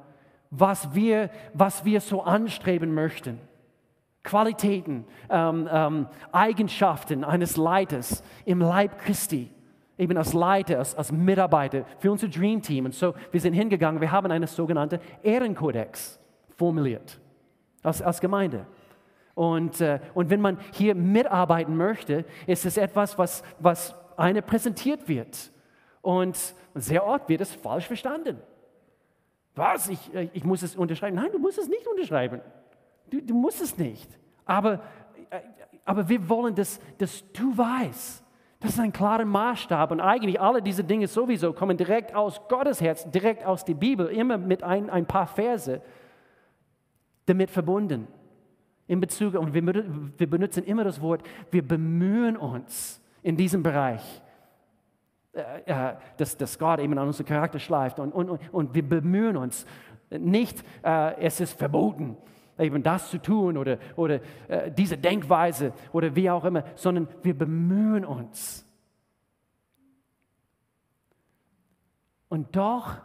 was 0.51 0.95
wir, 0.95 1.31
was 1.55 1.85
wir 1.85 2.01
so 2.01 2.23
anstreben 2.23 2.95
möchten. 2.95 3.41
Qualitäten, 4.23 5.05
ähm, 5.31 5.69
ähm, 5.71 6.07
Eigenschaften 6.33 7.25
eines 7.25 7.57
Leiters 7.57 8.23
im 8.45 8.61
Leib 8.61 8.99
Christi, 8.99 9.51
eben 9.97 10.17
als 10.17 10.33
Leiter, 10.33 10.79
als, 10.79 10.95
als 10.95 11.13
Mitarbeiter 11.13 11.85
für 11.99 12.13
unser 12.13 12.29
Dream 12.29 12.61
Team. 12.61 12.87
Und 12.87 12.95
so, 12.95 13.15
wir 13.31 13.41
sind 13.41 13.55
hingegangen, 13.55 14.01
wir 14.01 14.13
haben 14.13 14.31
einen 14.31 14.47
sogenannten 14.47 15.01
Ehrenkodex 15.23 16.21
formuliert 16.57 17.21
als, 17.83 18.03
als 18.03 18.21
Gemeinde. 18.21 18.67
Und, 19.35 19.81
äh, 19.81 20.01
und 20.15 20.31
wenn 20.31 20.41
man 20.41 20.59
hier 20.73 20.95
mitarbeiten 20.95 21.77
möchte, 21.77 22.25
ist 22.47 22.67
es 22.67 22.77
etwas, 22.77 23.17
was, 23.19 23.43
was 23.61 23.95
eine 24.17 24.43
präsentiert 24.43 25.09
wird. 25.09 25.53
Und 26.03 26.37
sehr 26.75 27.07
oft 27.07 27.29
wird 27.29 27.41
es 27.41 27.55
falsch 27.55 27.87
verstanden. 27.87 28.39
Was? 29.59 29.89
Ich, 29.89 30.15
äh, 30.15 30.29
ich 30.33 30.45
muss 30.45 30.63
es 30.63 30.77
unterschreiben? 30.77 31.17
Nein, 31.17 31.31
du 31.33 31.39
musst 31.39 31.59
es 31.59 31.69
nicht 31.69 31.87
unterschreiben. 31.87 32.41
Du, 33.11 33.21
du 33.21 33.35
musst 33.35 33.61
es 33.61 33.77
nicht. 33.77 34.09
Aber, 34.45 34.83
äh, 35.31 35.41
aber 35.85 36.09
wir 36.09 36.29
wollen, 36.29 36.55
dass, 36.55 36.81
dass 36.99 37.25
du 37.33 37.57
weißt, 37.57 38.25
das 38.61 38.73
ist 38.73 38.81
ein 38.81 38.93
klarer 38.93 39.25
Maßstab 39.25 39.93
und 39.93 40.01
eigentlich 40.01 40.41
alle 40.41 40.61
diese 40.61 40.83
Dinge 40.83 41.07
sowieso 41.07 41.53
kommen 41.53 41.77
direkt 41.77 42.15
aus 42.15 42.41
Gottes 42.49 42.81
Herz, 42.81 43.09
direkt 43.11 43.45
aus 43.45 43.65
der 43.65 43.75
Bibel, 43.75 44.07
immer 44.07 44.37
mit 44.37 44.63
ein, 44.65 44.91
ein 44.91 45.07
paar 45.07 45.27
Verse 45.27 45.81
damit 47.27 47.51
verbunden 47.51 48.09
in 48.89 49.01
Bezug, 49.01 49.35
und 49.35 49.53
wir, 49.53 49.63
wir 50.19 50.31
benutzen 50.31 50.65
immer 50.65 50.83
das 50.83 51.01
Wort, 51.01 51.23
wir 51.51 51.67
bemühen 51.67 52.37
uns 52.37 53.01
in 53.23 53.37
diesem 53.37 53.63
Bereich, 53.63 54.23
äh, 55.33 55.91
äh, 55.91 55.95
dass, 56.17 56.37
dass 56.37 56.59
Gott 56.59 56.81
eben 56.81 56.99
an 56.99 57.07
unseren 57.07 57.27
Charakter 57.27 57.59
schleift 57.59 57.99
und, 57.99 58.13
und, 58.13 58.41
und 58.53 58.75
wir 58.75 58.89
bemühen 58.89 59.37
uns. 59.37 59.67
Nicht, 60.11 60.65
äh, 60.83 61.21
es 61.21 61.41
ist 61.41 61.59
verboten, 61.59 62.17
eben 62.59 62.83
das 62.83 63.11
zu 63.11 63.19
tun 63.19 63.57
oder, 63.57 63.79
oder 63.97 64.21
äh, 64.49 64.71
diese 64.71 64.97
Denkweise 64.97 65.73
oder 65.93 66.15
wie 66.17 66.31
auch 66.31 66.45
immer, 66.45 66.65
sondern 66.75 67.09
wir 67.23 67.37
bemühen 67.37 68.05
uns. 68.05 68.65
Und 72.29 72.57
doch 72.57 72.97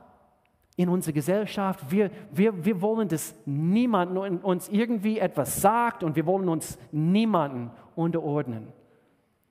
in 0.75 0.89
unserer 0.89 1.13
Gesellschaft. 1.13 1.91
Wir, 1.91 2.09
wir, 2.31 2.65
wir 2.65 2.81
wollen, 2.81 3.07
dass 3.07 3.35
niemand 3.45 4.17
uns 4.43 4.69
irgendwie 4.69 5.19
etwas 5.19 5.61
sagt 5.61 6.03
und 6.03 6.15
wir 6.15 6.25
wollen 6.25 6.49
uns 6.49 6.77
niemanden 6.91 7.71
unterordnen. 7.95 8.67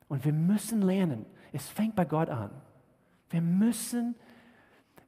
Und 0.09 0.25
wir 0.25 0.33
müssen 0.33 0.83
lernen. 0.83 1.25
Es 1.53 1.69
fängt 1.69 1.95
bei 1.95 2.05
Gott 2.05 2.31
an. 2.31 2.51
Wir 3.31 3.41
müssen, 3.41 4.15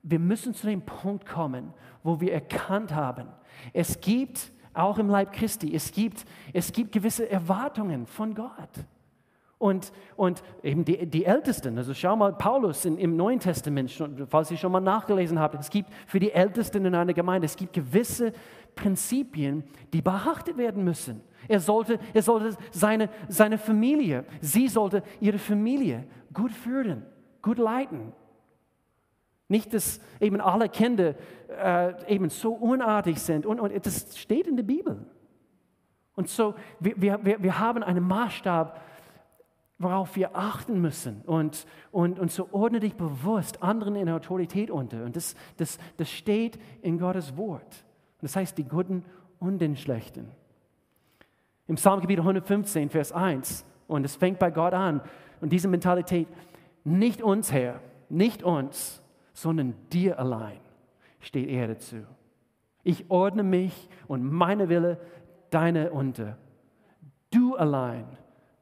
wir 0.02 0.18
müssen 0.18 0.54
zu 0.54 0.66
dem 0.66 0.82
Punkt 0.82 1.26
kommen, 1.26 1.72
wo 2.02 2.20
wir 2.20 2.32
erkannt 2.32 2.94
haben, 2.94 3.28
es 3.72 4.00
gibt 4.00 4.52
auch 4.74 4.98
im 4.98 5.08
Leib 5.08 5.32
Christi, 5.32 5.74
es 5.74 5.92
gibt, 5.92 6.24
es 6.52 6.72
gibt 6.72 6.92
gewisse 6.92 7.30
Erwartungen 7.30 8.06
von 8.06 8.34
Gott. 8.34 8.84
Und, 9.58 9.92
und 10.16 10.42
eben 10.62 10.84
die, 10.84 11.06
die 11.06 11.24
Ältesten, 11.24 11.78
also 11.78 11.94
schau 11.94 12.16
mal, 12.16 12.34
Paulus 12.34 12.84
in, 12.84 12.98
im 12.98 13.16
Neuen 13.16 13.38
Testament, 13.38 13.90
falls 14.26 14.50
ihr 14.50 14.58
schon 14.58 14.72
mal 14.72 14.80
nachgelesen 14.80 15.38
habt, 15.38 15.54
es 15.54 15.70
gibt 15.70 15.90
für 16.06 16.18
die 16.18 16.32
Ältesten 16.32 16.84
in 16.84 16.94
einer 16.94 17.14
Gemeinde, 17.14 17.46
es 17.46 17.56
gibt 17.56 17.72
gewisse 17.72 18.32
Prinzipien, 18.74 19.64
die 19.92 20.02
beachtet 20.02 20.58
werden 20.58 20.84
müssen. 20.84 21.22
Er 21.48 21.60
sollte, 21.60 21.98
er 22.12 22.22
sollte 22.22 22.56
seine, 22.72 23.08
seine 23.28 23.56
Familie, 23.56 24.24
sie 24.40 24.68
sollte 24.68 25.02
ihre 25.20 25.38
Familie 25.38 26.04
gut 26.34 26.52
führen, 26.52 27.04
gut 27.40 27.58
leiten. 27.58 28.12
Nicht, 29.48 29.72
dass 29.74 30.00
eben 30.20 30.40
alle 30.40 30.68
Kinder 30.68 31.14
äh, 31.48 32.12
eben 32.12 32.28
so 32.30 32.52
unartig 32.52 33.20
sind. 33.20 33.46
Und, 33.46 33.60
und 33.60 33.86
das 33.86 34.18
steht 34.18 34.46
in 34.46 34.56
der 34.56 34.64
Bibel. 34.64 35.06
Und 36.16 36.28
so, 36.28 36.54
wir, 36.80 37.24
wir, 37.24 37.42
wir 37.42 37.58
haben 37.58 37.82
einen 37.82 38.06
Maßstab, 38.06 38.80
worauf 39.78 40.16
wir 40.16 40.34
achten 40.34 40.80
müssen. 40.80 41.22
Und, 41.26 41.66
und, 41.90 42.18
und 42.18 42.30
so 42.30 42.48
ordne 42.52 42.80
dich 42.80 42.94
bewusst 42.94 43.62
anderen 43.62 43.96
in 43.96 44.08
Autorität 44.08 44.70
unter. 44.70 45.04
Und 45.04 45.16
das, 45.16 45.34
das, 45.56 45.78
das 45.96 46.10
steht 46.10 46.58
in 46.82 46.98
Gottes 46.98 47.36
Wort. 47.36 47.84
Und 48.20 48.22
das 48.22 48.36
heißt, 48.36 48.56
die 48.56 48.64
Guten 48.64 49.04
und 49.40 49.58
den 49.58 49.76
Schlechten. 49.76 50.30
Im 51.66 51.76
Psalmgebiet 51.76 52.18
115, 52.18 52.90
Vers 52.90 53.12
1, 53.12 53.64
und 53.86 54.04
es 54.04 54.16
fängt 54.16 54.38
bei 54.38 54.50
Gott 54.50 54.74
an. 54.74 55.00
Und 55.44 55.50
diese 55.50 55.68
Mentalität, 55.68 56.26
nicht 56.84 57.20
uns, 57.20 57.52
Herr, 57.52 57.78
nicht 58.08 58.42
uns, 58.42 59.02
sondern 59.34 59.74
dir 59.92 60.18
allein 60.18 60.58
steht 61.20 61.50
Erde 61.50 61.76
zu. 61.76 62.06
Ich 62.82 63.10
ordne 63.10 63.42
mich 63.42 63.90
und 64.08 64.24
meine 64.24 64.70
Wille 64.70 64.98
deine 65.50 65.90
unter. 65.90 66.38
Du 67.30 67.56
allein 67.56 68.06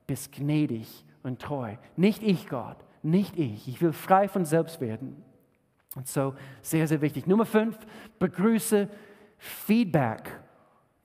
bist 0.08 0.32
gnädig 0.32 1.04
und 1.22 1.40
treu. 1.40 1.76
Nicht 1.94 2.24
ich, 2.24 2.48
Gott, 2.48 2.78
nicht 3.04 3.38
ich. 3.38 3.68
Ich 3.68 3.80
will 3.80 3.92
frei 3.92 4.26
von 4.26 4.44
selbst 4.44 4.80
werden. 4.80 5.22
Und 5.94 6.08
so 6.08 6.34
sehr, 6.62 6.88
sehr 6.88 7.00
wichtig. 7.00 7.28
Nummer 7.28 7.46
fünf, 7.46 7.78
begrüße 8.18 8.88
Feedback. 9.38 10.36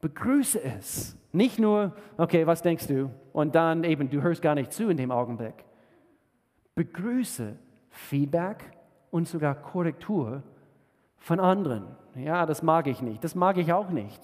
Begrüße 0.02 0.60
es. 0.60 1.16
Nicht 1.32 1.60
nur, 1.60 1.96
okay, 2.18 2.48
was 2.48 2.64
denkst 2.64 2.88
du? 2.88 3.12
Und 3.32 3.54
dann 3.54 3.84
eben, 3.84 4.10
du 4.10 4.24
hörst 4.24 4.42
gar 4.42 4.56
nicht 4.56 4.74
zu 4.74 4.90
in 4.90 4.98
dem 4.98 5.12
Augenblick. 5.12 5.67
Begrüße 6.78 7.58
Feedback 7.90 8.64
und 9.10 9.28
sogar 9.28 9.56
Korrektur 9.56 10.44
von 11.18 11.40
anderen. 11.40 11.88
Ja, 12.14 12.46
das 12.46 12.62
mag 12.62 12.86
ich 12.86 13.02
nicht. 13.02 13.24
Das 13.24 13.34
mag 13.34 13.58
ich 13.58 13.74
auch 13.74 13.90
nicht. 13.90 14.22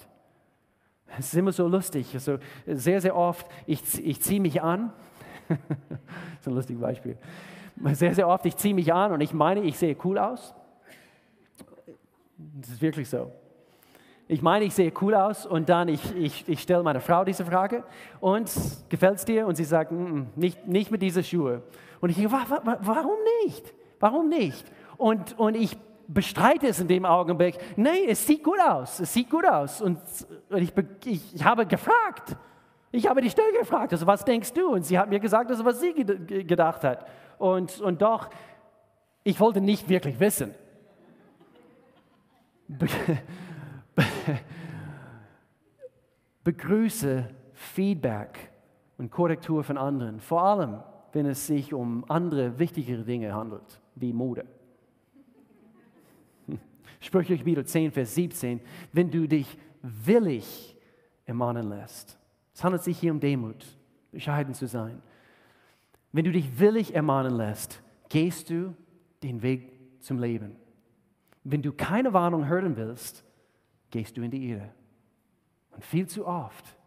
Es 1.17 1.33
ist 1.33 1.33
immer 1.33 1.51
so 1.51 1.67
lustig. 1.67 2.13
Also 2.13 2.37
sehr, 2.67 3.01
sehr 3.01 3.15
oft, 3.15 3.47
ich, 3.65 4.05
ich 4.05 4.21
ziehe 4.21 4.39
mich 4.39 4.61
an. 4.61 4.93
das 5.49 5.57
ist 6.41 6.47
ein 6.47 6.53
lustiges 6.53 6.79
Beispiel. 6.79 7.17
Sehr, 7.93 8.13
sehr 8.13 8.27
oft, 8.27 8.45
ich 8.45 8.55
ziehe 8.55 8.75
mich 8.75 8.93
an 8.93 9.13
und 9.13 9.21
ich 9.21 9.33
meine, 9.33 9.61
ich 9.61 9.75
sehe 9.79 9.97
cool 10.03 10.19
aus. 10.19 10.53
Das 12.37 12.69
ist 12.69 12.81
wirklich 12.83 13.09
so. 13.09 13.31
Ich 14.27 14.43
meine, 14.43 14.65
ich 14.65 14.75
sehe 14.75 14.93
cool 15.01 15.15
aus 15.15 15.47
und 15.47 15.69
dann 15.69 15.87
ich, 15.87 16.15
ich, 16.15 16.47
ich 16.47 16.61
stelle 16.61 16.83
meiner 16.83 17.01
Frau 17.01 17.25
diese 17.25 17.45
Frage 17.45 17.83
und 18.19 18.51
gefällt 18.89 19.15
es 19.15 19.25
dir? 19.25 19.47
Und 19.47 19.55
sie 19.55 19.63
sagt, 19.63 19.91
mm, 19.91 19.95
mm, 19.95 20.27
nicht, 20.35 20.67
nicht 20.67 20.91
mit 20.91 21.01
diesen 21.01 21.23
Schuhen. 21.23 21.63
Und 22.03 22.09
ich 22.09 22.17
denke, 22.17 22.33
warum 22.33 23.15
nicht? 23.45 23.73
Warum 23.97 24.27
nicht? 24.27 24.69
Und, 24.97 25.39
und 25.39 25.55
ich 25.55 25.77
bestreite 26.05 26.67
es 26.67 26.81
in 26.81 26.89
dem 26.89 27.05
Augenblick. 27.05 27.57
Nein, 27.77 28.03
es 28.09 28.27
sieht 28.27 28.43
gut 28.43 28.59
aus. 28.59 28.99
Es 28.99 29.13
sieht 29.13 29.29
gut 29.29 29.45
aus. 29.45 29.81
Und, 29.81 30.01
und 30.49 30.61
ich, 30.61 30.73
ich, 31.05 31.33
ich, 31.33 31.45
habe 31.45 31.65
gefragt. 31.65 32.35
Ich 32.91 33.07
habe 33.07 33.21
die 33.21 33.29
Stelle 33.29 33.57
gefragt, 33.57 33.93
also 33.93 34.05
was 34.05 34.25
denkst 34.25 34.51
du? 34.51 34.73
Und 34.73 34.83
sie 34.83 34.99
hat 34.99 35.07
mir 35.07 35.21
gesagt, 35.21 35.49
also 35.49 35.63
was 35.63 35.79
sie 35.79 35.93
gedacht 35.93 36.83
hat. 36.83 37.07
Und, 37.37 37.79
und 37.79 38.01
doch, 38.01 38.29
ich 39.23 39.39
wollte 39.39 39.61
nicht 39.61 39.87
wirklich 39.87 40.19
wissen. 40.19 40.53
Be 42.67 42.87
begrüße 46.43 47.29
Feedback 47.53 48.51
und 48.97 49.09
Korrektur 49.09 49.63
von 49.63 49.77
anderen, 49.77 50.19
vor 50.19 50.43
allem 50.43 50.83
wenn 51.13 51.27
es 51.27 51.47
sich 51.47 51.73
um 51.73 52.03
andere 52.09 52.59
wichtigere 52.59 53.03
Dinge 53.03 53.33
handelt, 53.33 53.79
wie 53.95 54.11
Mode. 54.11 54.45
Sprüche 56.99 57.37
Kapitel 57.37 57.65
10, 57.65 57.91
Vers 57.91 58.15
17, 58.15 58.59
wenn 58.91 59.11
du 59.11 59.27
dich 59.27 59.57
willig 59.81 60.75
ermahnen 61.25 61.69
lässt. 61.69 62.17
Es 62.53 62.63
handelt 62.63 62.83
sich 62.83 62.99
hier 62.99 63.11
um 63.11 63.19
Demut, 63.19 63.65
bescheiden 64.11 64.53
zu 64.53 64.67
sein. 64.67 65.01
Wenn 66.11 66.25
du 66.25 66.31
dich 66.31 66.59
willig 66.59 66.95
ermahnen 66.95 67.35
lässt, 67.35 67.81
gehst 68.09 68.49
du 68.49 68.75
den 69.21 69.41
Weg 69.41 69.71
zum 69.99 70.19
Leben. 70.19 70.55
Wenn 71.43 71.61
du 71.61 71.73
keine 71.73 72.13
Warnung 72.13 72.47
hören 72.47 72.75
willst, 72.77 73.23
gehst 73.89 74.17
du 74.17 74.21
in 74.21 74.31
die 74.31 74.49
Irre. 74.49 74.71
Und 75.71 75.83
viel 75.83 76.07
zu 76.07 76.25
oft, 76.25 76.77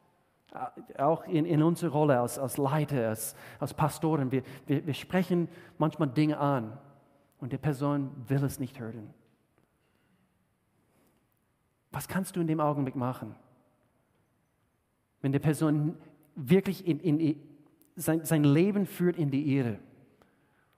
auch 0.98 1.24
in, 1.24 1.44
in 1.44 1.62
unserer 1.62 1.92
Rolle 1.92 2.20
als, 2.20 2.38
als 2.38 2.56
Leiter, 2.56 3.08
als, 3.08 3.34
als 3.58 3.74
Pastoren, 3.74 4.30
wir, 4.30 4.42
wir, 4.66 4.86
wir 4.86 4.94
sprechen 4.94 5.48
manchmal 5.78 6.08
Dinge 6.08 6.38
an 6.38 6.78
und 7.38 7.52
die 7.52 7.58
Person 7.58 8.10
will 8.28 8.42
es 8.44 8.58
nicht 8.58 8.80
hören. 8.80 9.12
Was 11.92 12.08
kannst 12.08 12.36
du 12.36 12.40
in 12.40 12.46
dem 12.46 12.60
Augenblick 12.60 12.96
machen? 12.96 13.34
Wenn 15.22 15.32
die 15.32 15.38
Person 15.38 15.96
wirklich 16.34 16.86
in, 16.86 17.00
in, 17.00 17.40
sein, 17.96 18.24
sein 18.24 18.44
Leben 18.44 18.86
führt 18.86 19.16
in 19.16 19.30
die 19.30 19.56
Irre. 19.56 19.78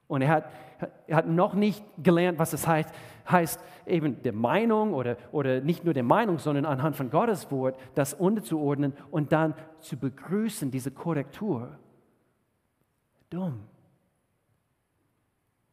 Und 0.09 0.23
er 0.23 0.29
hat, 0.29 0.51
er 1.05 1.17
hat 1.17 1.27
noch 1.27 1.53
nicht 1.53 1.85
gelernt, 2.01 2.39
was 2.39 2.51
es 2.51 2.67
heißt, 2.67 2.89
heißt 3.29 3.63
eben 3.85 4.23
der 4.23 4.33
Meinung 4.33 4.95
oder, 4.95 5.17
oder 5.31 5.61
nicht 5.61 5.85
nur 5.85 5.93
der 5.93 6.03
Meinung, 6.03 6.39
sondern 6.39 6.65
anhand 6.65 6.95
von 6.95 7.11
Gottes 7.11 7.51
Wort 7.51 7.79
das 7.93 8.15
unterzuordnen 8.15 8.93
und 9.11 9.31
dann 9.31 9.53
zu 9.79 9.97
begrüßen, 9.97 10.71
diese 10.71 10.89
Korrektur. 10.89 11.77
Dumm. 13.29 13.59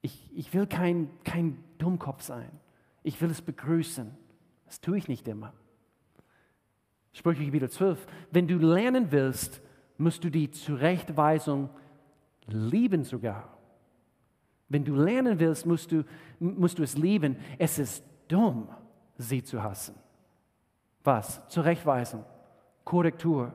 Ich, 0.03 0.31
ich 0.37 0.53
will 0.53 0.67
kein, 0.67 1.09
kein 1.25 1.65
Dummkopf 1.79 2.21
sein. 2.21 2.51
Ich 3.03 3.19
will 3.23 3.31
es 3.31 3.41
begrüßen. 3.41 4.15
Das 4.67 4.83
tue 4.83 4.99
ich 4.99 5.09
nicht 5.09 5.27
immer. 5.29 5.55
Sprüche 7.13 7.43
Kapitel 7.47 7.71
12. 7.71 8.07
Wenn 8.31 8.47
du 8.47 8.59
lernen 8.59 9.11
willst, 9.13 9.63
musst 9.97 10.23
du 10.25 10.29
die 10.29 10.51
Zurechtweisung 10.51 11.71
lieben 12.47 13.03
sogar. 13.03 13.56
Wenn 14.69 14.85
du 14.85 14.95
lernen 14.95 15.39
willst, 15.39 15.67
musst 15.67 15.93
du, 15.93 16.05
musst 16.39 16.79
du 16.79 16.83
es 16.83 16.97
lieben. 16.97 17.37
Es 17.59 17.79
ist 17.79 18.05
dumm, 18.29 18.69
sie 19.17 19.43
zu 19.43 19.63
hassen. 19.63 19.95
Was? 21.05 21.47
Zurechtweisung, 21.49 22.25
Korrektur, 22.85 23.53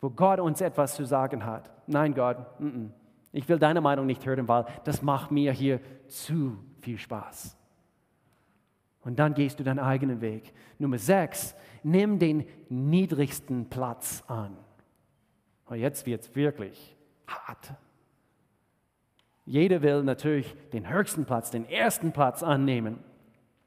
wo 0.00 0.10
Gott 0.10 0.38
uns 0.38 0.60
etwas 0.60 0.94
zu 0.94 1.04
sagen 1.04 1.44
hat. 1.44 1.70
Nein, 1.88 2.14
Gott, 2.14 2.38
n 2.60 2.66
-n. 2.66 2.90
ich 3.32 3.48
will 3.48 3.58
deine 3.58 3.80
Meinung 3.80 4.06
nicht 4.06 4.24
hören, 4.24 4.46
weil 4.46 4.64
das 4.84 5.02
macht 5.02 5.30
mir 5.32 5.52
hier 5.52 5.80
zu 6.06 6.56
viel 6.78 6.98
Spaß. 6.98 7.56
Und 9.00 9.18
dann 9.18 9.34
gehst 9.34 9.58
du 9.58 9.64
deinen 9.64 9.78
eigenen 9.78 10.20
Weg. 10.20 10.52
Nummer 10.78 10.98
sechs, 10.98 11.54
nimm 11.82 12.18
den 12.18 12.44
niedrigsten 12.68 13.68
Platz 13.68 14.22
an. 14.26 14.56
Und 15.66 15.78
jetzt 15.78 16.06
wird 16.06 16.22
es 16.22 16.34
wirklich 16.34 16.96
hart. 17.26 17.74
Jeder 19.46 19.80
will 19.80 20.02
natürlich 20.02 20.54
den 20.72 20.88
höchsten 20.90 21.24
Platz, 21.24 21.50
den 21.50 21.68
ersten 21.68 22.12
Platz 22.12 22.42
annehmen. 22.42 22.98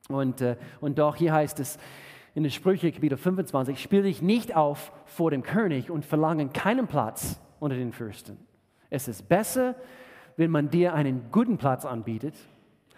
Und, 0.10 0.42
äh, 0.42 0.58
und 0.82 1.00
doch 1.00 1.16
hier 1.16 1.34
heißt 1.34 1.60
es 1.60 1.78
in 2.36 2.44
der 2.44 2.50
Sprüche 2.50 2.92
Kapitel 2.92 3.18
25, 3.18 3.82
spiel 3.82 4.04
dich 4.04 4.22
nicht 4.22 4.56
auf 4.56 4.92
vor 5.06 5.32
dem 5.32 5.42
König 5.42 5.90
und 5.90 6.06
verlange 6.06 6.50
keinen 6.50 6.88
Platz 6.88 7.40
unter 7.60 7.76
den 7.76 7.92
Fürsten. 7.92 8.38
Es 8.90 9.08
ist 9.08 9.28
besser, 9.30 9.76
wenn 10.36 10.52
man 10.52 10.70
dir 10.70 10.94
einen 10.94 11.32
guten 11.32 11.58
Platz 11.58 11.86
anbietet, 11.86 12.36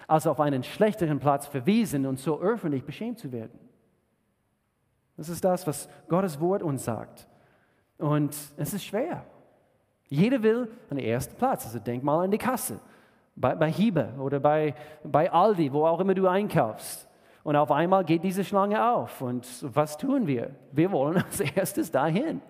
als 0.07 0.27
auf 0.27 0.39
einen 0.39 0.63
schlechteren 0.63 1.19
Platz 1.19 1.47
verwiesen 1.47 2.05
und 2.05 2.19
so 2.19 2.41
öffentlich 2.41 2.83
beschämt 2.83 3.19
zu 3.19 3.31
werden. 3.31 3.59
Das 5.17 5.29
ist 5.29 5.43
das, 5.43 5.67
was 5.67 5.87
Gottes 6.07 6.39
Wort 6.39 6.63
uns 6.63 6.83
sagt. 6.83 7.27
Und 7.97 8.35
es 8.57 8.73
ist 8.73 8.83
schwer. 8.83 9.25
Jeder 10.11 10.43
will 10.43 10.67
einen 10.89 10.99
ersten 10.99 11.37
Platz. 11.37 11.65
Also 11.65 11.79
denk 11.79 12.03
mal 12.03 12.25
an 12.25 12.31
die 12.31 12.37
Kasse, 12.37 12.81
bei, 13.33 13.55
bei 13.55 13.71
Hiebe 13.71 14.09
oder 14.19 14.41
bei, 14.41 14.75
bei 15.05 15.31
Aldi, 15.31 15.71
wo 15.71 15.85
auch 15.85 16.01
immer 16.01 16.13
du 16.13 16.27
einkaufst. 16.27 17.07
Und 17.43 17.55
auf 17.55 17.71
einmal 17.71 18.03
geht 18.03 18.21
diese 18.21 18.43
Schlange 18.43 18.85
auf. 18.91 19.21
Und 19.21 19.47
was 19.61 19.97
tun 19.97 20.27
wir? 20.27 20.51
Wir 20.73 20.91
wollen 20.91 21.15
als 21.25 21.39
erstes 21.39 21.91
dahin. 21.91 22.41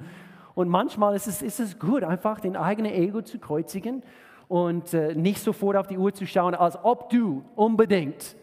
Und 0.55 0.69
manchmal 0.69 1.15
ist 1.15 1.27
es, 1.27 1.43
ist 1.43 1.59
es 1.59 1.77
gut, 1.77 2.03
einfach 2.03 2.39
den 2.39 2.57
eigenen 2.57 2.93
Ego 2.93 3.21
zu 3.21 3.37
kreuzigen 3.37 4.01
und 4.47 4.95
äh, 4.95 5.13
nicht 5.13 5.39
sofort 5.39 5.77
auf 5.77 5.85
die 5.85 5.99
Uhr 5.99 6.13
zu 6.13 6.25
schauen, 6.25 6.55
als 6.55 6.83
ob 6.83 7.11
du 7.11 7.45
unbedingt 7.55 8.35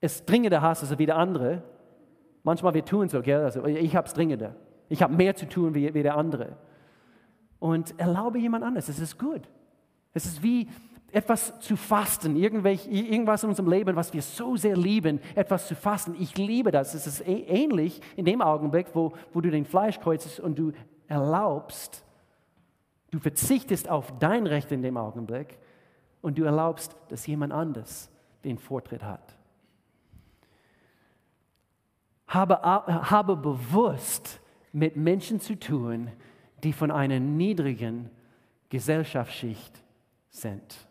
es 0.00 0.24
dringender 0.24 0.62
hast 0.62 0.88
als 0.88 0.96
der 0.96 1.16
andere. 1.16 1.62
Manchmal 2.44 2.74
wir 2.74 2.84
tun 2.84 3.08
so, 3.08 3.20
gell? 3.22 3.42
Also 3.42 3.66
ich 3.66 3.96
habe 3.96 4.06
es 4.06 4.14
dringender. 4.14 4.54
Ich 4.88 5.02
habe 5.02 5.12
mehr 5.12 5.34
zu 5.34 5.48
tun 5.48 5.74
wie, 5.74 5.92
wie 5.92 6.04
der 6.04 6.16
andere. 6.16 6.56
Und 7.58 7.98
erlaube 7.98 8.38
jemand 8.38 8.64
anders. 8.64 8.88
Es 8.88 8.98
ist 8.98 9.18
gut. 9.18 9.42
Es 10.14 10.24
ist 10.26 10.42
wie 10.42 10.68
etwas 11.10 11.58
zu 11.60 11.76
fasten, 11.76 12.36
irgendwas 12.36 12.86
in 12.86 13.26
unserem 13.26 13.68
Leben, 13.68 13.96
was 13.96 14.12
wir 14.12 14.20
so 14.20 14.56
sehr 14.56 14.76
lieben, 14.76 15.20
etwas 15.34 15.66
zu 15.66 15.74
fasten. 15.74 16.14
Ich 16.18 16.36
liebe 16.36 16.70
das. 16.70 16.92
Es 16.92 17.06
ist 17.06 17.26
ähnlich 17.26 18.00
in 18.16 18.26
dem 18.26 18.42
Augenblick, 18.42 18.88
wo, 18.92 19.12
wo 19.32 19.40
du 19.40 19.50
den 19.50 19.64
Fleisch 19.64 19.98
kreuzest 20.00 20.38
und 20.40 20.58
du 20.58 20.72
erlaubst, 21.06 22.04
du 23.10 23.18
verzichtest 23.18 23.88
auf 23.88 24.18
dein 24.18 24.46
Recht 24.46 24.70
in 24.70 24.82
dem 24.82 24.98
Augenblick 24.98 25.58
und 26.20 26.36
du 26.36 26.44
erlaubst, 26.44 26.94
dass 27.08 27.26
jemand 27.26 27.54
anders 27.54 28.10
den 28.44 28.58
Vortritt 28.58 29.02
hat. 29.02 29.34
Habe, 32.26 32.62
habe 32.62 33.36
bewusst 33.36 34.40
mit 34.72 34.96
Menschen 34.96 35.40
zu 35.40 35.58
tun, 35.58 36.10
die 36.62 36.72
von 36.72 36.90
einer 36.90 37.20
niedrigen 37.20 38.10
Gesellschaftsschicht 38.68 39.82
sind. 40.30 40.88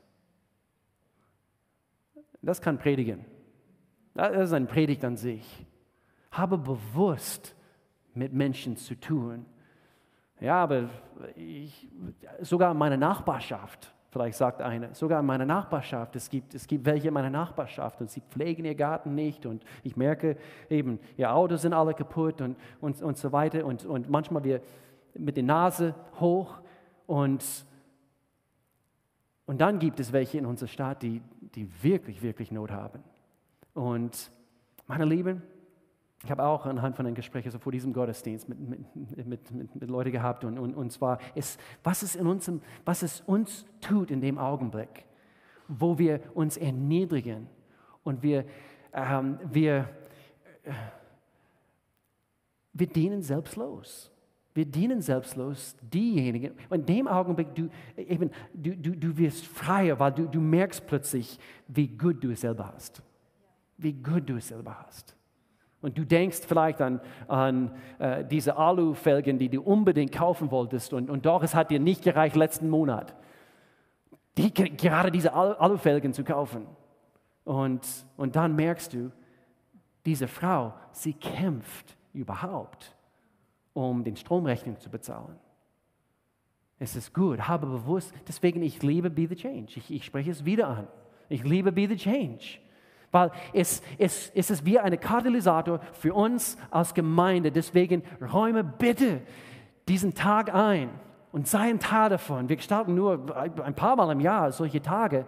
Das 2.41 2.61
kann 2.61 2.77
predigen. 2.77 3.25
Das 4.13 4.47
ist 4.47 4.53
ein 4.53 4.67
Predigt 4.67 5.03
an 5.03 5.17
sich. 5.17 5.65
Habe 6.31 6.57
bewusst 6.57 7.55
mit 8.13 8.33
Menschen 8.33 8.77
zu 8.77 8.95
tun. 8.99 9.45
Ja, 10.39 10.63
aber 10.63 10.89
ich, 11.35 11.87
sogar 12.41 12.71
in 12.71 12.77
meiner 12.77 12.97
Nachbarschaft, 12.97 13.93
vielleicht 14.09 14.37
sagt 14.37 14.61
einer, 14.61 14.93
sogar 14.93 15.19
in 15.19 15.25
meiner 15.25 15.45
Nachbarschaft, 15.45 16.15
es 16.15 16.29
gibt, 16.29 16.53
es 16.53 16.67
gibt 16.67 16.85
welche 16.85 17.07
in 17.07 17.13
meiner 17.13 17.29
Nachbarschaft 17.29 18.01
und 18.01 18.09
sie 18.09 18.21
pflegen 18.21 18.65
ihr 18.65 18.75
Garten 18.75 19.15
nicht 19.15 19.45
und 19.45 19.63
ich 19.83 19.97
merke 19.97 20.37
eben, 20.69 20.99
ihr 21.17 21.33
Autos 21.33 21.63
sind 21.63 21.73
alle 21.73 21.93
kaputt 21.93 22.41
und, 22.41 22.55
und, 22.81 23.01
und 23.01 23.17
so 23.17 23.31
weiter 23.31 23.65
und, 23.65 23.85
und 23.85 24.09
manchmal 24.09 24.43
wir 24.43 24.61
mit 25.17 25.37
der 25.37 25.43
Nase 25.43 25.95
hoch 26.19 26.59
und 27.05 27.43
und 29.47 29.61
dann 29.61 29.79
gibt 29.79 29.99
es 30.01 30.11
welche 30.11 30.37
in 30.37 30.45
unserer 30.45 30.67
Stadt, 30.67 31.01
die, 31.01 31.21
die 31.55 31.69
wirklich, 31.81 32.21
wirklich 32.21 32.51
Not 32.51 32.69
haben. 32.69 33.01
Und 33.73 34.29
meine 34.87 35.05
Lieben, 35.05 35.41
ich 36.23 36.29
habe 36.29 36.43
auch 36.43 36.65
anhand 36.65 36.97
von 36.97 37.05
einem 37.05 37.15
Gespräch 37.15 37.45
also 37.45 37.57
vor 37.57 37.71
diesem 37.71 37.93
Gottesdienst 37.93 38.49
mit, 38.49 38.59
mit, 38.59 39.25
mit, 39.25 39.51
mit, 39.51 39.75
mit 39.75 39.89
Leuten 39.89 40.11
gehabt. 40.11 40.43
Und, 40.43 40.59
und, 40.59 40.75
und 40.75 40.91
zwar, 40.91 41.19
ist, 41.33 41.59
was, 41.81 42.03
es 42.03 42.15
in 42.15 42.27
unserem, 42.27 42.61
was 42.83 43.03
es 43.03 43.21
uns 43.21 43.65
tut 43.79 44.11
in 44.11 44.19
dem 44.19 44.37
Augenblick, 44.37 45.05
wo 45.69 45.97
wir 45.97 46.19
uns 46.33 46.57
erniedrigen 46.57 47.47
und 48.03 48.23
wir, 48.23 48.43
ähm, 48.91 49.39
wir, 49.49 49.87
äh, 50.63 50.73
wir 52.73 52.87
dienen 52.87 53.21
selbstlos. 53.21 54.11
Wir 54.57 54.65
dienen 54.65 55.01
selbstlos 55.01 55.75
diejenigen. 55.83 56.55
Und 56.69 56.79
in 56.79 56.85
dem 56.87 57.07
Augenblick, 57.07 57.53
du, 57.53 57.69
eben, 57.95 58.31
du, 58.55 58.75
du, 58.75 58.95
du 58.95 59.15
wirst 59.15 59.45
freier, 59.45 59.99
weil 59.99 60.11
du, 60.13 60.25
du 60.25 60.39
merkst 60.41 60.87
plötzlich, 60.87 61.37
wie 61.67 61.87
gut 61.87 62.23
du 62.23 62.31
es 62.31 62.41
selber 62.41 62.73
hast. 62.73 63.03
Wie 63.77 63.93
gut 63.93 64.27
du 64.27 64.37
es 64.37 64.47
selber 64.47 64.83
hast. 64.87 65.15
Und 65.79 65.95
du 65.95 66.03
denkst 66.03 66.39
vielleicht 66.47 66.81
an, 66.81 66.99
an 67.27 67.71
äh, 67.99 68.25
diese 68.25 68.57
Alufelgen, 68.57 69.37
die 69.37 69.49
du 69.49 69.61
unbedingt 69.61 70.11
kaufen 70.11 70.49
wolltest. 70.49 70.91
Und, 70.91 71.11
und 71.11 71.27
doch, 71.27 71.43
es 71.43 71.53
hat 71.53 71.69
dir 71.69 71.79
nicht 71.79 72.03
gereicht 72.03 72.35
letzten 72.35 72.67
Monat, 72.67 73.13
die, 74.39 74.51
gerade 74.51 75.11
diese 75.11 75.33
Alufelgen 75.35 76.13
zu 76.13 76.23
kaufen. 76.23 76.65
Und, 77.43 77.85
und 78.17 78.35
dann 78.35 78.55
merkst 78.55 78.91
du, 78.91 79.11
diese 80.07 80.27
Frau, 80.27 80.73
sie 80.93 81.13
kämpft 81.13 81.95
überhaupt 82.11 82.96
um 83.77 84.03
den 84.03 84.15
Stromrechnung 84.15 84.79
zu 84.79 84.89
bezahlen. 84.89 85.35
Es 86.79 86.95
ist 86.95 87.13
gut, 87.13 87.47
habe 87.47 87.67
bewusst, 87.67 88.13
deswegen 88.27 88.61
ich 88.63 88.81
liebe 88.81 89.09
Be 89.09 89.27
the 89.27 89.35
Change. 89.35 89.73
Ich, 89.75 89.91
ich 89.91 90.05
spreche 90.05 90.31
es 90.31 90.45
wieder 90.45 90.67
an. 90.67 90.87
Ich 91.29 91.43
liebe 91.43 91.71
Be 91.71 91.87
the 91.87 91.95
Change. 91.95 92.59
Weil 93.11 93.31
es, 93.53 93.81
es, 93.97 94.31
es 94.35 94.49
ist 94.49 94.65
wie 94.65 94.79
ein 94.79 94.99
Katalysator 94.99 95.79
für 95.93 96.13
uns 96.13 96.57
als 96.71 96.93
Gemeinde. 96.93 97.51
Deswegen 97.51 98.03
räume 98.21 98.63
bitte 98.63 99.21
diesen 99.87 100.13
Tag 100.13 100.53
ein 100.53 100.89
und 101.31 101.47
sei 101.47 101.69
ein 101.69 101.79
Teil 101.79 102.09
davon. 102.09 102.49
Wir 102.49 102.57
gestalten 102.57 102.95
nur 102.95 103.35
ein 103.35 103.75
paar 103.75 103.95
Mal 103.95 104.11
im 104.11 104.19
Jahr 104.19 104.51
solche 104.51 104.81
Tage, 104.81 105.25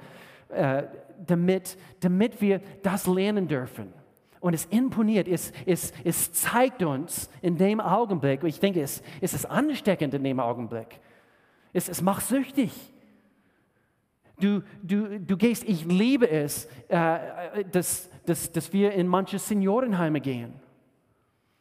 äh, 0.49 0.83
damit, 1.25 1.77
damit 1.99 2.41
wir 2.41 2.61
das 2.83 3.07
lernen 3.07 3.47
dürfen. 3.47 3.93
Und 4.39 4.53
es 4.53 4.65
imponiert, 4.65 5.27
es, 5.27 5.51
es, 5.65 5.91
es 6.03 6.31
zeigt 6.31 6.81
uns 6.81 7.29
in 7.41 7.57
dem 7.57 7.81
Augenblick, 7.81 8.43
ich 8.43 8.59
denke, 8.59 8.81
es, 8.81 9.03
es 9.19 9.33
ist 9.33 9.45
ansteckend 9.45 10.13
in 10.13 10.23
dem 10.23 10.39
Augenblick. 10.39 10.99
Es, 11.73 11.89
es 11.89 12.01
macht 12.01 12.25
süchtig. 12.25 12.71
Du, 14.39 14.61
du, 14.81 15.19
du 15.19 15.35
gehst, 15.35 15.65
ich 15.67 15.83
liebe 15.85 16.29
es, 16.29 16.67
äh, 16.87 17.65
dass, 17.71 18.09
dass, 18.25 18.51
dass 18.53 18.71
wir 18.71 18.93
in 18.93 19.07
manche 19.07 19.37
Seniorenheime 19.37 20.21
gehen. 20.21 20.53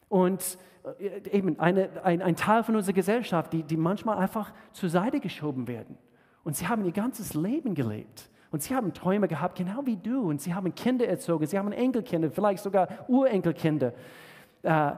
Und 0.08 0.58
äh, 1.00 1.36
eben 1.36 1.58
eine, 1.58 2.04
ein, 2.04 2.22
ein 2.22 2.36
Teil 2.36 2.62
von 2.62 2.76
unserer 2.76 2.94
Gesellschaft, 2.94 3.52
die, 3.52 3.64
die 3.64 3.76
manchmal 3.76 4.18
einfach 4.18 4.52
zur 4.72 4.88
Seite 4.88 5.18
geschoben 5.18 5.66
werden. 5.66 5.98
Und 6.44 6.56
sie 6.56 6.68
haben 6.68 6.84
ihr 6.84 6.92
ganzes 6.92 7.34
Leben 7.34 7.74
gelebt. 7.74 8.30
Und 8.50 8.62
sie 8.62 8.74
haben 8.74 8.94
Träume 8.94 9.28
gehabt, 9.28 9.58
genau 9.58 9.84
wie 9.84 9.96
du. 9.96 10.28
Und 10.28 10.40
sie 10.40 10.54
haben 10.54 10.74
Kinder 10.74 11.06
erzogen, 11.06 11.46
sie 11.46 11.58
haben 11.58 11.72
Enkelkinder, 11.72 12.30
vielleicht 12.30 12.62
sogar 12.62 12.88
Urenkelkinder 13.08 13.92
äh, 14.62 14.92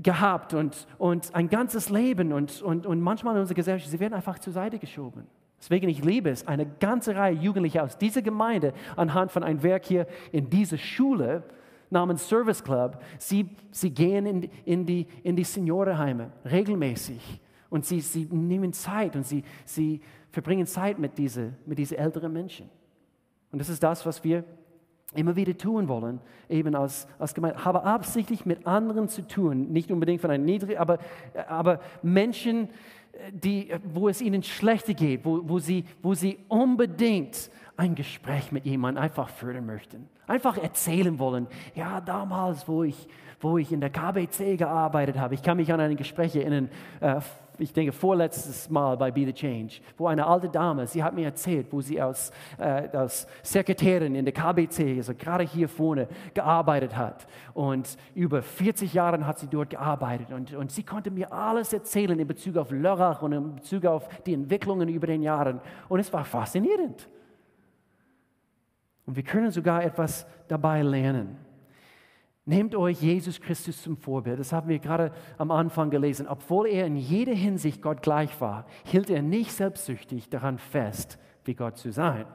gehabt 0.00 0.54
und, 0.54 0.86
und 0.98 1.34
ein 1.34 1.48
ganzes 1.48 1.90
Leben. 1.90 2.32
Und, 2.32 2.62
und, 2.62 2.86
und 2.86 3.00
manchmal 3.00 3.34
in 3.34 3.40
unserer 3.40 3.56
Gesellschaft, 3.56 3.90
sie 3.90 4.00
werden 4.00 4.14
einfach 4.14 4.38
zur 4.38 4.52
Seite 4.52 4.78
geschoben. 4.78 5.26
Deswegen, 5.58 5.88
ich 5.88 6.04
liebe 6.04 6.30
es, 6.30 6.46
eine 6.48 6.66
ganze 6.66 7.14
Reihe 7.14 7.34
Jugendlicher 7.34 7.84
aus 7.84 7.96
dieser 7.96 8.20
Gemeinde 8.20 8.74
anhand 8.96 9.30
von 9.30 9.44
einem 9.44 9.62
Werk 9.62 9.84
hier 9.84 10.06
in 10.32 10.50
dieser 10.50 10.76
Schule 10.76 11.44
namens 11.88 12.28
Service 12.28 12.64
Club, 12.64 13.00
sie, 13.18 13.48
sie 13.70 13.90
gehen 13.90 14.26
in, 14.26 14.50
in, 14.64 14.86
die, 14.86 15.06
in 15.22 15.36
die 15.36 15.44
Seniorenheime 15.44 16.32
regelmäßig 16.44 17.40
und 17.70 17.86
sie, 17.86 18.00
sie 18.00 18.26
nehmen 18.30 18.72
Zeit 18.72 19.14
und 19.14 19.24
sie, 19.24 19.44
sie 19.64 20.00
verbringen 20.32 20.66
Zeit 20.66 20.98
mit 20.98 21.16
diesen 21.18 21.56
mit 21.66 21.78
diese 21.78 21.96
älteren 21.96 22.32
Menschen. 22.32 22.68
Und 23.52 23.60
das 23.60 23.68
ist 23.68 23.82
das, 23.82 24.04
was 24.04 24.24
wir 24.24 24.44
immer 25.14 25.36
wieder 25.36 25.56
tun 25.56 25.88
wollen, 25.88 26.20
eben 26.48 26.74
als, 26.74 27.06
als 27.18 27.34
Gemeinde. 27.34 27.64
Habe 27.64 27.84
absichtlich 27.84 28.46
mit 28.46 28.66
anderen 28.66 29.08
zu 29.08 29.26
tun, 29.26 29.70
nicht 29.70 29.90
unbedingt 29.90 30.20
von 30.20 30.30
einem 30.30 30.44
niedrigen, 30.44 30.78
aber, 30.78 30.98
aber 31.48 31.80
Menschen, 32.02 32.70
die, 33.30 33.72
wo 33.84 34.08
es 34.08 34.20
ihnen 34.22 34.42
schlechter 34.42 34.94
geht, 34.94 35.24
wo, 35.24 35.46
wo, 35.46 35.58
sie, 35.58 35.84
wo 36.02 36.14
sie 36.14 36.38
unbedingt 36.48 37.50
ein 37.76 37.94
Gespräch 37.94 38.52
mit 38.52 38.64
jemandem 38.64 39.02
einfach 39.02 39.28
führen 39.28 39.66
möchten. 39.66 40.08
Einfach 40.26 40.56
erzählen 40.56 41.18
wollen, 41.18 41.46
ja, 41.74 42.00
damals, 42.00 42.66
wo 42.68 42.84
ich, 42.84 43.06
wo 43.40 43.58
ich 43.58 43.72
in 43.72 43.80
der 43.80 43.90
KBC 43.90 44.56
gearbeitet 44.56 45.18
habe, 45.18 45.34
ich 45.34 45.42
kann 45.42 45.58
mich 45.58 45.72
an 45.72 45.80
ein 45.80 45.96
Gespräch 45.96 46.34
erinnern, 46.36 46.70
äh, 47.00 47.20
ich 47.58 47.72
denke 47.72 47.92
vorletztes 47.92 48.70
Mal 48.70 48.96
bei 48.96 49.10
Be 49.10 49.24
the 49.26 49.32
Change, 49.32 49.80
wo 49.96 50.06
eine 50.06 50.26
alte 50.26 50.48
Dame, 50.48 50.86
sie 50.86 51.02
hat 51.02 51.14
mir 51.14 51.26
erzählt, 51.26 51.68
wo 51.70 51.80
sie 51.80 52.00
als, 52.00 52.30
äh, 52.58 52.88
als 52.92 53.26
Sekretärin 53.42 54.14
in 54.14 54.24
der 54.24 54.34
KBC, 54.34 54.96
also 54.96 55.14
gerade 55.14 55.44
hier 55.44 55.68
vorne, 55.68 56.08
gearbeitet 56.34 56.96
hat. 56.96 57.26
Und 57.54 57.96
über 58.14 58.42
40 58.42 58.94
Jahre 58.94 59.26
hat 59.26 59.38
sie 59.38 59.48
dort 59.48 59.70
gearbeitet. 59.70 60.32
Und, 60.32 60.54
und 60.54 60.72
sie 60.72 60.82
konnte 60.82 61.10
mir 61.10 61.32
alles 61.32 61.72
erzählen 61.72 62.18
in 62.18 62.26
Bezug 62.26 62.56
auf 62.56 62.70
Lörrach 62.70 63.22
und 63.22 63.32
in 63.32 63.54
Bezug 63.56 63.84
auf 63.84 64.08
die 64.24 64.34
Entwicklungen 64.34 64.88
über 64.88 65.06
den 65.06 65.22
Jahren. 65.22 65.60
Und 65.88 66.00
es 66.00 66.12
war 66.12 66.24
faszinierend. 66.24 67.08
Und 69.06 69.16
wir 69.16 69.24
können 69.24 69.50
sogar 69.50 69.84
etwas 69.84 70.26
dabei 70.48 70.82
lernen. 70.82 71.36
Nehmt 72.44 72.74
euch 72.74 73.00
Jesus 73.00 73.40
Christus 73.40 73.82
zum 73.82 73.96
Vorbild. 73.96 74.40
Das 74.40 74.52
haben 74.52 74.68
wir 74.68 74.80
gerade 74.80 75.12
am 75.38 75.52
Anfang 75.52 75.90
gelesen. 75.90 76.26
Obwohl 76.26 76.66
er 76.66 76.86
in 76.86 76.96
jeder 76.96 77.34
Hinsicht 77.34 77.82
Gott 77.82 78.02
gleich 78.02 78.40
war, 78.40 78.66
hielt 78.84 79.10
er 79.10 79.22
nicht 79.22 79.52
selbstsüchtig 79.52 80.28
daran 80.28 80.58
fest, 80.58 81.18
wie 81.44 81.54
Gott 81.54 81.78
zu 81.78 81.92
sein. 81.92 82.26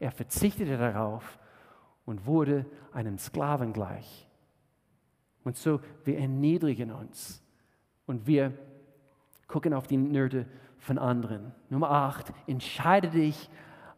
Er 0.00 0.10
verzichtete 0.10 0.76
darauf 0.76 1.38
und 2.04 2.26
wurde 2.26 2.66
einem 2.92 3.18
Sklaven 3.18 3.72
gleich. 3.72 4.26
Und 5.44 5.56
so, 5.56 5.80
wir 6.04 6.18
erniedrigen 6.18 6.90
uns 6.90 7.42
und 8.06 8.26
wir 8.26 8.52
gucken 9.46 9.74
auf 9.74 9.86
die 9.86 9.96
Nöte 9.96 10.46
von 10.78 10.98
anderen. 10.98 11.52
Nummer 11.68 11.90
acht, 11.90 12.32
entscheide 12.48 13.10
dich, 13.10 13.48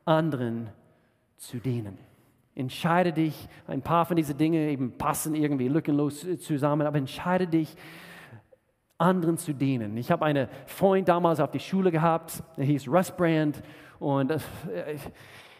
anderen 0.05 0.69
zu 1.37 1.59
dienen. 1.59 1.99
Entscheide 2.55 3.13
dich, 3.13 3.49
ein 3.67 3.83
paar 3.83 4.05
von 4.07 4.17
diesen 4.17 4.39
Dingen 4.39 4.69
eben 4.69 4.93
passen 4.97 5.35
irgendwie 5.35 5.69
lückenlos 5.69 6.27
zusammen, 6.41 6.87
aber 6.87 6.99
entscheide 6.99 7.47
dich, 7.47 7.75
anderen 8.97 9.37
zu 9.37 9.53
dienen. 9.53 9.97
Ich 9.97 10.11
habe 10.11 10.25
einen 10.25 10.49
Freund 10.67 11.09
damals 11.09 11.41
auf 11.41 11.51
die 11.51 11.59
Schule 11.59 11.91
gehabt, 11.91 12.43
der 12.57 12.65
hieß 12.65 12.89
Russ 12.89 13.11
Brand 13.11 13.61
und 13.99 14.31
äh, 14.31 14.39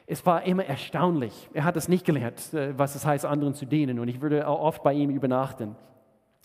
es 0.07 0.25
war 0.25 0.45
immer 0.45 0.65
erstaunlich. 0.65 1.51
Er 1.53 1.65
hat 1.65 1.77
es 1.77 1.89
nicht 1.89 2.05
gelernt, 2.05 2.55
äh, 2.55 2.79
was 2.79 2.95
es 2.95 3.05
heißt, 3.05 3.27
anderen 3.27 3.55
zu 3.55 3.67
dienen 3.67 3.99
und 3.99 4.09
ich 4.09 4.21
würde 4.21 4.47
auch 4.47 4.61
oft 4.61 4.83
bei 4.83 4.93
ihm 4.93 5.11
übernachten. 5.11 5.75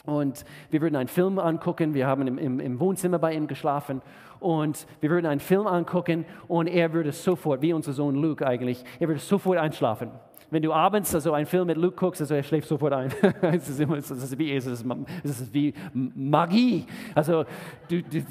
Und 0.05 0.45
wir 0.71 0.81
würden 0.81 0.95
einen 0.95 1.09
Film 1.09 1.39
angucken. 1.39 1.93
Wir 1.93 2.07
haben 2.07 2.25
im, 2.25 2.37
im, 2.37 2.59
im, 2.59 2.79
Wohnzimmer 2.79 3.19
bei 3.19 3.33
ihm 3.33 3.47
geschlafen. 3.47 4.01
Und 4.39 4.87
wir 5.01 5.09
würden 5.09 5.25
einen 5.25 5.41
Film 5.41 5.67
angucken 5.67 6.25
und 6.47 6.67
er 6.67 6.93
würde 6.93 7.11
sofort, 7.11 7.61
wie 7.61 7.73
unser 7.73 7.91
Sohn 7.91 8.15
Luke 8.15 8.47
eigentlich, 8.47 8.83
er 8.99 9.09
würde 9.09 9.19
sofort 9.19 9.57
einschlafen. 9.57 10.09
Wenn 10.51 10.63
du 10.63 10.73
abends 10.73 11.13
also 11.13 11.33
einen 11.33 11.45
Film 11.45 11.67
mit 11.67 11.77
Luke 11.77 11.95
guckst, 11.95 12.21
also 12.21 12.33
er 12.33 12.43
schläft 12.43 12.67
sofort 12.67 12.93
ein. 12.93 13.11
es, 13.41 13.69
ist 13.69 13.79
immer, 13.79 13.97
es, 13.97 14.09
ist 14.09 14.37
wie, 14.37 14.55
es, 14.55 14.65
ist, 14.65 14.85
es 15.23 15.41
ist 15.41 15.53
wie 15.53 15.73
Magie. 15.93 16.85
Also 17.13 17.45
du, 17.87 18.01
du, 18.01 18.21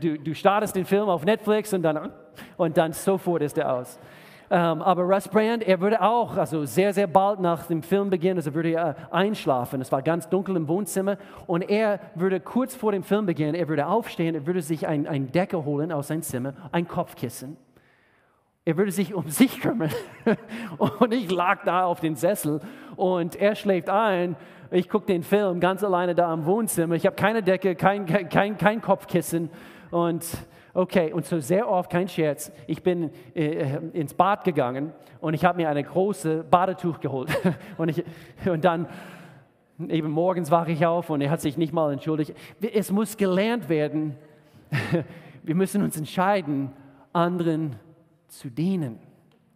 du, 0.00 0.18
du, 0.18 0.34
startest 0.34 0.74
den 0.74 0.84
Film 0.84 1.08
auf 1.08 1.24
Netflix 1.24 1.72
und 1.72 1.82
dann, 1.82 2.10
und 2.56 2.76
dann 2.76 2.92
sofort 2.92 3.42
ist 3.42 3.56
er 3.58 3.72
aus. 3.72 3.98
Ähm, 4.52 4.82
aber 4.82 5.04
Russ 5.04 5.28
Brand, 5.28 5.62
er 5.62 5.80
würde 5.80 6.02
auch, 6.02 6.36
also 6.36 6.64
sehr, 6.64 6.92
sehr 6.92 7.06
bald 7.06 7.38
nach 7.38 7.66
dem 7.66 7.84
Filmbeginn, 7.84 8.36
also 8.36 8.52
würde 8.52 8.70
er 8.70 8.96
einschlafen. 9.12 9.80
Es 9.80 9.92
war 9.92 10.02
ganz 10.02 10.28
dunkel 10.28 10.56
im 10.56 10.66
Wohnzimmer 10.66 11.18
und 11.46 11.62
er 11.70 12.00
würde 12.16 12.40
kurz 12.40 12.74
vor 12.74 12.90
dem 12.90 13.04
Filmbeginn, 13.04 13.54
er 13.54 13.68
würde 13.68 13.86
aufstehen, 13.86 14.34
er 14.34 14.46
würde 14.46 14.60
sich 14.60 14.88
ein, 14.88 15.06
ein 15.06 15.30
Decke 15.30 15.64
holen 15.64 15.92
aus 15.92 16.08
seinem 16.08 16.22
Zimmer, 16.22 16.54
ein 16.72 16.88
Kopfkissen. 16.88 17.56
Er 18.64 18.76
würde 18.76 18.92
sich 18.92 19.14
um 19.14 19.28
sich 19.28 19.60
kümmern. 19.60 19.90
Und 20.98 21.14
ich 21.14 21.30
lag 21.30 21.64
da 21.64 21.84
auf 21.84 22.00
dem 22.00 22.14
Sessel 22.14 22.60
und 22.94 23.34
er 23.36 23.54
schläft 23.54 23.88
ein. 23.88 24.36
Ich 24.70 24.88
gucke 24.88 25.06
den 25.06 25.22
Film 25.22 25.60
ganz 25.60 25.82
alleine 25.82 26.14
da 26.14 26.32
im 26.32 26.44
Wohnzimmer. 26.44 26.94
Ich 26.94 27.06
habe 27.06 27.16
keine 27.16 27.42
Decke, 27.42 27.74
kein, 27.74 28.04
kein, 28.04 28.58
kein 28.58 28.80
Kopfkissen. 28.82 29.50
Und 29.90 30.26
Okay, 30.72 31.12
und 31.12 31.26
so 31.26 31.40
sehr 31.40 31.68
oft, 31.68 31.90
kein 31.90 32.06
Scherz, 32.06 32.52
ich 32.68 32.82
bin 32.82 33.10
äh, 33.34 33.78
ins 33.92 34.14
Bad 34.14 34.44
gegangen 34.44 34.92
und 35.20 35.34
ich 35.34 35.44
habe 35.44 35.56
mir 35.56 35.68
eine 35.68 35.82
große 35.82 36.44
Badetuch 36.48 37.00
geholt. 37.00 37.28
und, 37.76 37.88
ich, 37.88 38.04
und 38.48 38.64
dann 38.64 38.86
eben 39.88 40.10
morgens 40.12 40.50
wache 40.52 40.70
ich 40.70 40.86
auf 40.86 41.10
und 41.10 41.22
er 41.22 41.30
hat 41.30 41.40
sich 41.40 41.56
nicht 41.56 41.72
mal 41.72 41.92
entschuldigt. 41.92 42.34
Es 42.72 42.92
muss 42.92 43.16
gelernt 43.16 43.68
werden. 43.68 44.14
Wir 45.42 45.56
müssen 45.56 45.82
uns 45.82 45.96
entscheiden, 45.96 46.70
anderen 47.12 47.72
zu 47.72 47.89
dienen. 48.50 48.98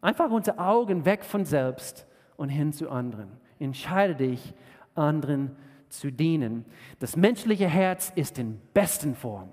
Einfach 0.00 0.30
unsere 0.30 0.58
Augen 0.58 1.04
weg 1.04 1.24
von 1.24 1.44
selbst 1.44 2.06
und 2.36 2.48
hin 2.48 2.72
zu 2.72 2.90
anderen. 2.90 3.30
Entscheide 3.58 4.16
dich, 4.16 4.54
anderen 4.94 5.56
zu 5.88 6.10
dienen. 6.10 6.64
Das 6.98 7.16
menschliche 7.16 7.68
Herz 7.68 8.12
ist 8.14 8.38
in 8.38 8.60
besten 8.72 9.14
Form 9.14 9.50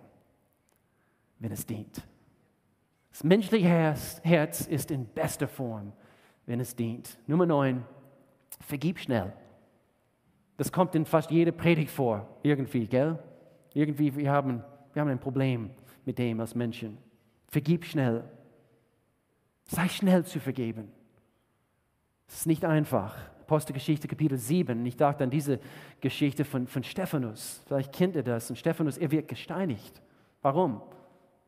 wenn 1.41 1.51
es 1.51 1.65
dient. 1.65 2.07
Das 3.09 3.23
menschliche 3.23 3.67
Herz 3.67 4.67
ist 4.67 4.91
in 4.91 5.05
bester 5.05 5.47
Form, 5.47 5.91
wenn 6.45 6.59
es 6.59 6.75
dient. 6.75 7.17
Nummer 7.27 7.45
9, 7.45 7.83
vergib 8.61 8.99
schnell. 8.99 9.33
Das 10.55 10.71
kommt 10.71 10.93
in 10.93 11.05
fast 11.05 11.31
jeder 11.31 11.51
Predigt 11.51 11.89
vor, 11.89 12.27
irgendwie, 12.43 12.85
gell? 12.85 13.17
Irgendwie, 13.73 14.15
wir 14.15 14.31
haben, 14.31 14.63
wir 14.93 15.01
haben 15.01 15.09
ein 15.09 15.19
Problem 15.19 15.71
mit 16.05 16.19
dem 16.19 16.39
als 16.39 16.53
Menschen. 16.53 16.97
Vergib 17.47 17.85
schnell. 17.85 18.23
Sei 19.71 19.87
schnell 19.87 20.25
zu 20.25 20.39
vergeben. 20.39 20.91
Es 22.27 22.41
ist 22.41 22.47
nicht 22.47 22.65
einfach. 22.65 23.15
Apostelgeschichte 23.41 24.07
Kapitel 24.07 24.37
7. 24.37 24.85
Ich 24.85 24.97
dachte 24.97 25.23
an 25.23 25.29
diese 25.29 25.59
Geschichte 25.99 26.45
von, 26.45 26.67
von 26.67 26.83
Stephanus. 26.83 27.61
Vielleicht 27.67 27.93
kennt 27.93 28.15
ihr 28.15 28.23
das. 28.23 28.49
Und 28.49 28.55
Stephanus, 28.55 28.97
er 28.97 29.11
wird 29.11 29.27
gesteinigt. 29.27 30.01
Warum? 30.41 30.81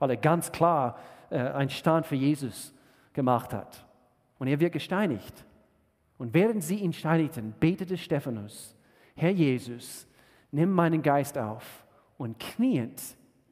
weil 0.03 0.09
er 0.09 0.17
ganz 0.17 0.51
klar 0.51 0.99
äh, 1.29 1.37
einen 1.37 1.69
Stand 1.69 2.05
für 2.05 2.15
Jesus 2.15 2.73
gemacht 3.13 3.53
hat. 3.53 3.85
Und 4.37 4.47
er 4.47 4.59
wird 4.59 4.73
gesteinigt. 4.73 5.45
Und 6.17 6.33
während 6.33 6.61
sie 6.61 6.75
ihn 6.75 6.91
steinigten, 6.91 7.53
betete 7.57 7.97
Stephanus, 7.97 8.75
Herr 9.15 9.29
Jesus, 9.29 10.05
nimm 10.51 10.71
meinen 10.71 11.01
Geist 11.01 11.37
auf. 11.37 11.85
Und 12.17 12.37
kniend 12.37 13.01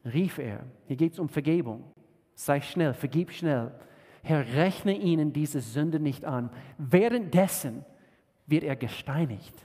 rief 0.03 0.39
er, 0.39 0.65
hier 0.88 0.97
geht 0.97 1.13
es 1.13 1.19
um 1.19 1.30
Vergebung, 1.30 1.86
sei 2.34 2.59
schnell, 2.59 2.93
vergib 2.93 3.32
schnell. 3.32 3.72
Herr, 4.24 4.45
rechne 4.55 4.95
ihnen 4.95 5.34
diese 5.34 5.61
Sünde 5.61 5.99
nicht 5.99 6.26
an. 6.26 6.51
Währenddessen 6.78 7.86
wird 8.45 8.63
er 8.63 8.76
gesteinigt. 8.76 9.55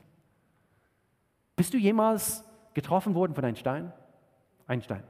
Bist 1.57 1.75
du 1.75 1.79
jemals 1.79 2.45
getroffen 2.75 3.15
worden 3.15 3.35
von 3.35 3.45
einem 3.45 3.57
Stein? 3.57 3.93
Ein 4.67 4.83
Stein. 4.83 5.03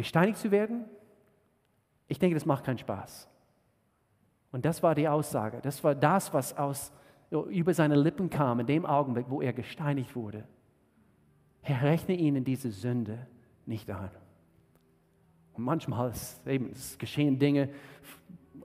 gesteinigt 0.00 0.38
zu 0.38 0.50
werden, 0.50 0.86
ich 2.08 2.18
denke, 2.18 2.34
das 2.34 2.46
macht 2.46 2.64
keinen 2.64 2.78
Spaß. 2.78 3.28
Und 4.50 4.64
das 4.64 4.82
war 4.82 4.94
die 4.94 5.06
Aussage. 5.06 5.60
Das 5.60 5.84
war 5.84 5.94
das, 5.94 6.32
was 6.32 6.56
aus, 6.56 6.90
über 7.30 7.74
seine 7.74 7.96
Lippen 7.96 8.30
kam 8.30 8.60
in 8.60 8.66
dem 8.66 8.86
Augenblick, 8.86 9.26
wo 9.28 9.42
er 9.42 9.52
gesteinigt 9.52 10.16
wurde. 10.16 10.44
Herr, 11.60 11.82
rechne 11.82 12.14
ihnen 12.14 12.44
diese 12.44 12.70
Sünde 12.70 13.26
nicht 13.66 13.90
an. 13.90 14.10
Manchmal 15.60 16.12
eben, 16.46 16.70
es 16.70 16.98
geschehen 16.98 17.38
Dinge 17.38 17.70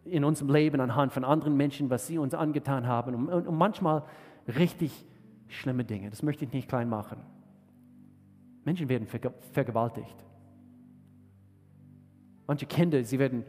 in 0.05 0.23
unserem 0.23 0.49
Leben 0.49 0.79
anhand 0.79 1.11
von 1.11 1.23
anderen 1.23 1.57
Menschen, 1.57 1.89
was 1.89 2.07
sie 2.07 2.17
uns 2.17 2.33
angetan 2.33 2.87
haben. 2.87 3.15
Und, 3.15 3.47
und, 3.47 3.57
manchmal 3.57 4.03
richtig 4.47 5.05
schlimme 5.47 5.83
Dinge. 5.83 6.09
Das 6.09 6.23
möchte 6.23 6.45
ich 6.45 6.53
nicht 6.53 6.67
klein 6.67 6.89
machen. 6.89 7.17
Menschen 8.63 8.89
werden 8.89 9.07
vergewaltigt. 9.07 10.15
Manche 12.47 12.65
Kinder, 12.65 13.03
sie 13.03 13.19
werden 13.19 13.43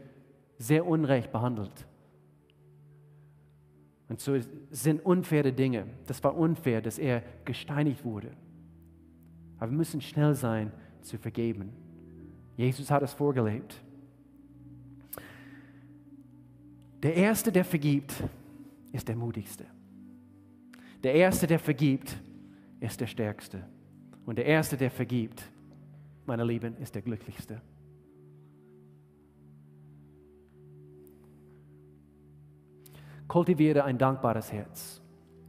sehr 0.59 0.87
unrecht 0.87 1.31
behandelt. 1.33 1.87
Und 4.09 4.21
so 4.21 4.37
sind 4.71 5.05
unfaire 5.05 5.53
Dinge. 5.53 5.87
Das 6.07 6.23
war 6.23 6.37
unfair, 6.37 6.81
dass 6.81 6.99
er 6.99 7.23
gesteinigt 7.45 8.05
wurde. 8.05 8.31
Aber 9.59 9.71
wir 9.71 9.77
müssen 9.77 10.01
schnell 10.01 10.35
sein 10.35 10.73
zu 11.01 11.19
vergeben. 11.19 11.73
Jesus 12.57 12.91
hat 12.91 13.03
es 13.03 13.13
vorgelebt. 13.13 13.83
Der 17.03 17.15
Erste, 17.15 17.53
der 17.53 17.65
vergibt, 17.65 18.15
ist 18.93 19.07
der 19.07 19.17
Mutigste. 19.17 19.67
Der 21.03 21.15
Erste, 21.15 21.47
der 21.47 21.59
vergibt, 21.59 22.17
ist 22.81 23.01
der 23.01 23.07
Stärkste. 23.07 23.63
Und 24.25 24.39
der 24.39 24.47
Erste, 24.47 24.77
der 24.77 24.91
vergibt, 24.91 25.43
meine 26.25 26.45
Lieben, 26.45 26.77
ist 26.79 26.95
der 26.95 27.03
Glücklichste. 27.03 27.61
Kultiviere 33.29 33.85
ein 33.85 33.99
dankbares 33.99 34.53
Herz. 34.53 35.03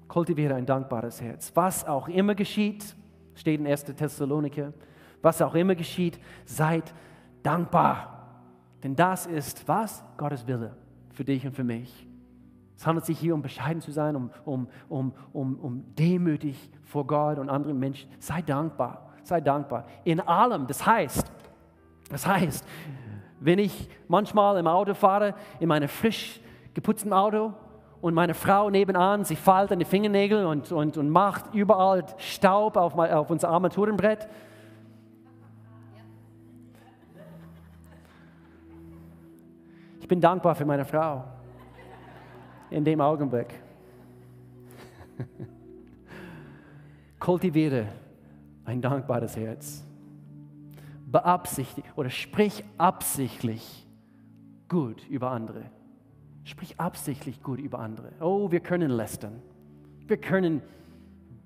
Kultiviere 0.07 0.55
ein 0.55 0.65
dankbares 0.65 1.21
Herz. 1.21 1.51
Was 1.55 1.85
auch 1.85 2.07
immer 2.07 2.35
geschieht, 2.35 2.95
steht 3.33 3.59
in 3.59 3.67
1. 3.67 3.85
Thessaloniker, 3.85 4.73
was 5.21 5.41
auch 5.41 5.55
immer 5.55 5.75
geschieht, 5.75 6.19
seid 6.45 6.93
dankbar. 7.43 8.13
Denn 8.83 8.95
das 8.95 9.25
ist 9.25 9.67
was? 9.67 10.03
Gottes 10.17 10.45
Wille 10.47 10.75
für 11.13 11.23
dich 11.23 11.45
und 11.45 11.53
für 11.53 11.63
mich. 11.63 12.07
Es 12.75 12.85
handelt 12.85 13.05
sich 13.05 13.17
hier 13.17 13.33
um 13.33 13.41
bescheiden 13.41 13.81
zu 13.81 13.91
sein, 13.91 14.15
um, 14.15 14.29
um, 14.45 14.67
um, 14.87 15.13
um, 15.33 15.59
um 15.59 15.95
demütig 15.95 16.69
vor 16.83 17.07
Gott 17.07 17.39
und 17.39 17.49
anderen 17.49 17.79
Menschen. 17.79 18.09
Sei 18.19 18.41
dankbar, 18.43 19.13
sei 19.23 19.41
dankbar. 19.41 19.85
In 20.03 20.19
allem, 20.19 20.67
das 20.67 20.85
heißt, 20.85 21.31
das 22.09 22.27
heißt, 22.27 22.65
wenn 23.39 23.57
ich 23.57 23.89
manchmal 24.07 24.57
im 24.57 24.67
Auto 24.67 24.93
fahre, 24.93 25.33
in 25.59 25.69
meinem 25.69 25.89
frisch 25.89 26.39
geputzten 26.75 27.13
Auto, 27.13 27.53
und 28.01 28.13
meine 28.13 28.33
Frau 28.33 28.69
nebenan, 28.69 29.23
sie 29.23 29.35
faltet 29.35 29.81
die 29.81 29.85
Fingernägel 29.85 30.45
und, 30.45 30.71
und, 30.71 30.97
und 30.97 31.09
macht 31.09 31.53
überall 31.53 32.05
Staub 32.17 32.77
auf, 32.77 32.95
auf 32.97 33.29
unser 33.29 33.49
Armaturenbrett. 33.49 34.27
Ich 40.07 40.09
bin 40.09 40.21
dankbar 40.21 40.55
für 40.55 40.63
meine 40.63 40.85
Frau 40.85 41.21
in 42.69 42.85
dem 42.85 43.01
Augenblick. 43.01 43.53
Kultiviere 47.19 47.87
ein 48.63 48.81
dankbares 48.81 49.35
Herz. 49.35 49.83
Beabsichtige 51.07 51.89
oder 51.97 52.09
sprich 52.09 52.63
absichtlich 52.77 53.85
gut 54.69 55.05
über 55.09 55.31
andere. 55.31 55.63
Sprich 56.45 56.79
absichtlich 56.79 57.43
gut 57.43 57.59
über 57.59 57.79
andere. 57.79 58.13
Oh, 58.21 58.49
wir 58.49 58.61
können 58.61 58.91
lästern. 58.91 59.41
Wir 60.07 60.15
können 60.21 60.61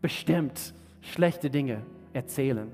bestimmt 0.03 0.75
schlechte 0.99 1.49
Dinge 1.49 1.81
erzählen. 2.13 2.71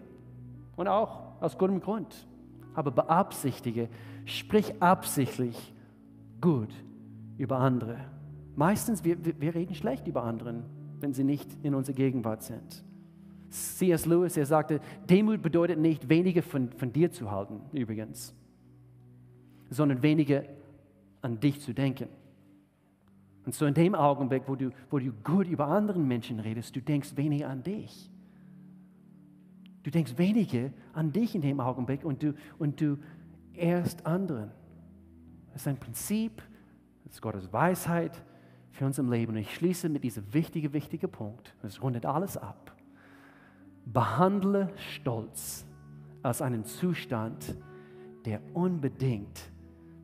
Und 0.76 0.90
auch 0.90 1.42
aus 1.42 1.58
gutem 1.58 1.80
Grund. 1.80 2.28
Aber 2.74 2.92
beabsichtige, 2.92 3.88
sprich 4.26 4.82
absichtlich 4.82 5.74
gut 6.42 6.74
über 7.38 7.60
andere. 7.60 7.98
Meistens, 8.56 9.04
wir, 9.04 9.18
wir 9.24 9.54
reden 9.54 9.76
schlecht 9.76 10.08
über 10.08 10.24
anderen, 10.24 10.64
wenn 11.00 11.14
sie 11.14 11.24
nicht 11.24 11.48
in 11.64 11.76
unserer 11.76 11.96
Gegenwart 11.96 12.44
sind. 12.44 12.84
C.S. 13.50 14.06
Lewis, 14.06 14.36
er 14.36 14.46
sagte, 14.46 14.82
Demut 15.10 15.42
bedeutet 15.42 15.80
nicht 15.80 16.10
weniger 16.10 16.42
von, 16.42 16.72
von 16.72 16.92
dir 16.92 17.12
zu 17.12 17.32
halten, 17.32 17.62
übrigens, 17.72 18.34
sondern 19.70 20.02
weniger 20.02 20.44
an 21.22 21.40
dich 21.40 21.62
zu 21.62 21.74
denken. 21.74 22.10
Und 23.46 23.56
so 23.56 23.66
in 23.66 23.74
dem 23.74 23.96
Augenblick, 23.96 24.44
wo 24.48 24.56
du, 24.56 24.72
wo 24.90 25.00
du 25.00 25.12
gut 25.24 25.48
über 25.48 25.68
anderen 25.68 26.08
Menschen 26.08 26.40
redest, 26.40 26.76
du 26.76 26.82
denkst 26.82 27.16
weniger 27.16 27.50
an 27.50 27.64
dich. 27.64 28.12
Du 29.84 29.92
denkst 29.92 30.18
weniger 30.18 30.72
an 30.92 31.14
dich 31.14 31.34
in 31.34 31.42
dem 31.42 31.62
Augenblick 31.62 32.04
und 32.04 32.22
du, 32.22 32.34
und 32.60 32.82
du 32.82 32.98
ehrst 33.54 34.06
anderen. 34.06 34.52
Das 35.58 35.64
ist 35.64 35.70
ein 35.70 35.78
Prinzip, 35.78 36.44
das 37.04 37.16
ist 37.16 37.22
Gottes 37.24 37.52
Weisheit 37.52 38.22
für 38.70 38.86
unser 38.86 39.02
Leben. 39.02 39.32
Und 39.32 39.40
ich 39.40 39.56
schließe 39.56 39.90
mit 39.90 40.04
diesem 40.04 40.32
wichtigen, 40.32 40.72
wichtigen 40.72 41.10
Punkt. 41.10 41.56
Das 41.64 41.82
rundet 41.82 42.06
alles 42.06 42.38
ab. 42.38 42.76
Behandle 43.84 44.70
Stolz 44.76 45.66
als 46.22 46.44
einen 46.44 46.64
Zustand, 46.64 47.56
der 48.24 48.40
unbedingt 48.54 49.50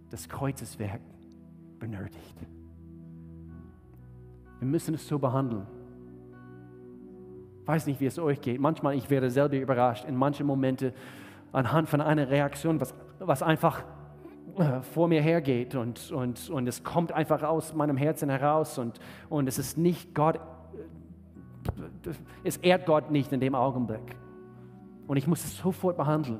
das 0.10 0.28
Kreuzeswerk 0.28 1.01
benötigt. 1.78 2.47
Wir 4.58 4.68
müssen 4.68 4.95
es 4.95 5.08
so 5.08 5.20
behandeln. 5.20 5.68
Ich 7.62 7.68
weiß 7.68 7.86
nicht, 7.86 7.99
wie 7.99 8.08
es 8.08 8.18
euch 8.18 8.41
geht. 8.41 8.60
Manchmal, 8.60 8.95
ich 8.95 9.08
werde 9.12 9.30
selber 9.30 9.60
überrascht 9.60 10.06
in 10.06 10.16
manchen 10.16 10.47
Momenten 10.47 10.93
anhand 11.51 11.89
von 11.89 12.01
einer 12.01 12.28
Reaktion, 12.28 12.82
was, 12.82 12.95
was 13.20 13.43
einfach 13.43 13.84
vor 14.82 15.08
mir 15.08 15.22
hergeht 15.22 15.76
und, 15.76 16.12
und, 16.12 16.49
und 16.49 16.68
es 16.68 16.84
kommt 16.84 17.12
einfach 17.12 17.43
aus 17.43 17.74
meinem 17.74 17.97
Herzen 17.97 18.30
heraus 18.30 18.78
und, 18.78 18.99
und 19.30 19.47
es 19.47 19.58
ist 19.58 19.78
nicht 19.78 20.14
Gott, 20.14 20.39
es 22.43 22.58
ehrt 22.58 22.86
Gott 22.86 23.12
nicht 23.12 23.32
in 23.32 23.39
dem 23.39 23.56
Augenblick. 23.56 24.16
Und 25.08 25.18
ich 25.18 25.28
muss 25.28 25.43
es 25.43 25.58
sofort 25.58 25.97
behandeln. 25.97 26.39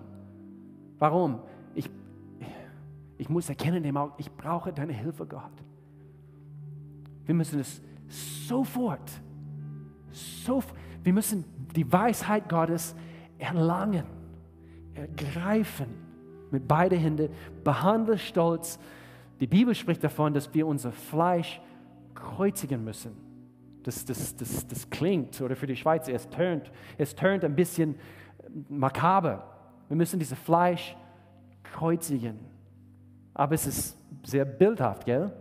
Warum? 0.99 1.39
Ich, 1.76 1.89
ich 3.18 3.30
muss 3.30 3.49
erkennen 3.49 3.84
ich 4.18 4.32
brauche 4.32 4.72
deine 4.72 4.93
Hilfe, 4.93 5.26
Gott. 5.26 5.51
Wir 7.26 7.36
müssen 7.36 7.59
es 7.59 7.82
sofort, 8.47 9.11
sofort, 10.11 10.78
wir 11.03 11.14
müssen 11.14 11.45
die 11.76 11.91
Weisheit 11.91 12.47
Gottes 12.47 12.95
erlangen, 13.38 14.05
ergreifen 14.93 16.12
mit 16.53 16.67
beiden 16.67 16.97
Händen, 16.97 17.29
behandle 17.63 18.17
Stolz. 18.17 18.79
Die 19.39 19.47
Bibel 19.47 19.75
spricht 19.75 20.03
davon, 20.03 20.33
dass 20.33 20.53
wir 20.53 20.65
unser 20.65 20.91
Fleisch 20.91 21.59
kreuzigen 22.15 22.83
müssen. 22.83 23.11
Das, 23.83 24.05
das, 24.05 24.35
das, 24.37 24.65
das 24.65 24.89
klingt, 24.89 25.41
oder 25.41 25.57
für 25.57 25.67
die 25.67 25.75
Schweizer, 25.75 26.13
es 26.13 26.29
tönt, 26.29 26.71
es 26.97 27.13
ein 27.21 27.55
bisschen 27.55 27.95
makaber. 28.69 29.43
Wir 29.89 29.97
müssen 29.97 30.19
dieses 30.19 30.39
Fleisch 30.39 30.95
kreuzigen. 31.63 32.39
Aber 33.33 33.55
es 33.55 33.67
ist 33.67 33.97
sehr 34.23 34.45
bildhaft, 34.45 35.05
gell? 35.05 35.33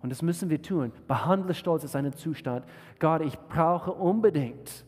Und 0.00 0.10
das 0.10 0.22
müssen 0.22 0.48
wir 0.48 0.62
tun. 0.62 0.92
Behandle 1.08 1.52
Stolz 1.52 1.82
als 1.82 1.96
einen 1.96 2.12
Zustand. 2.12 2.64
Gott, 2.98 3.22
ich 3.22 3.36
brauche 3.48 3.92
unbedingt 3.92 4.84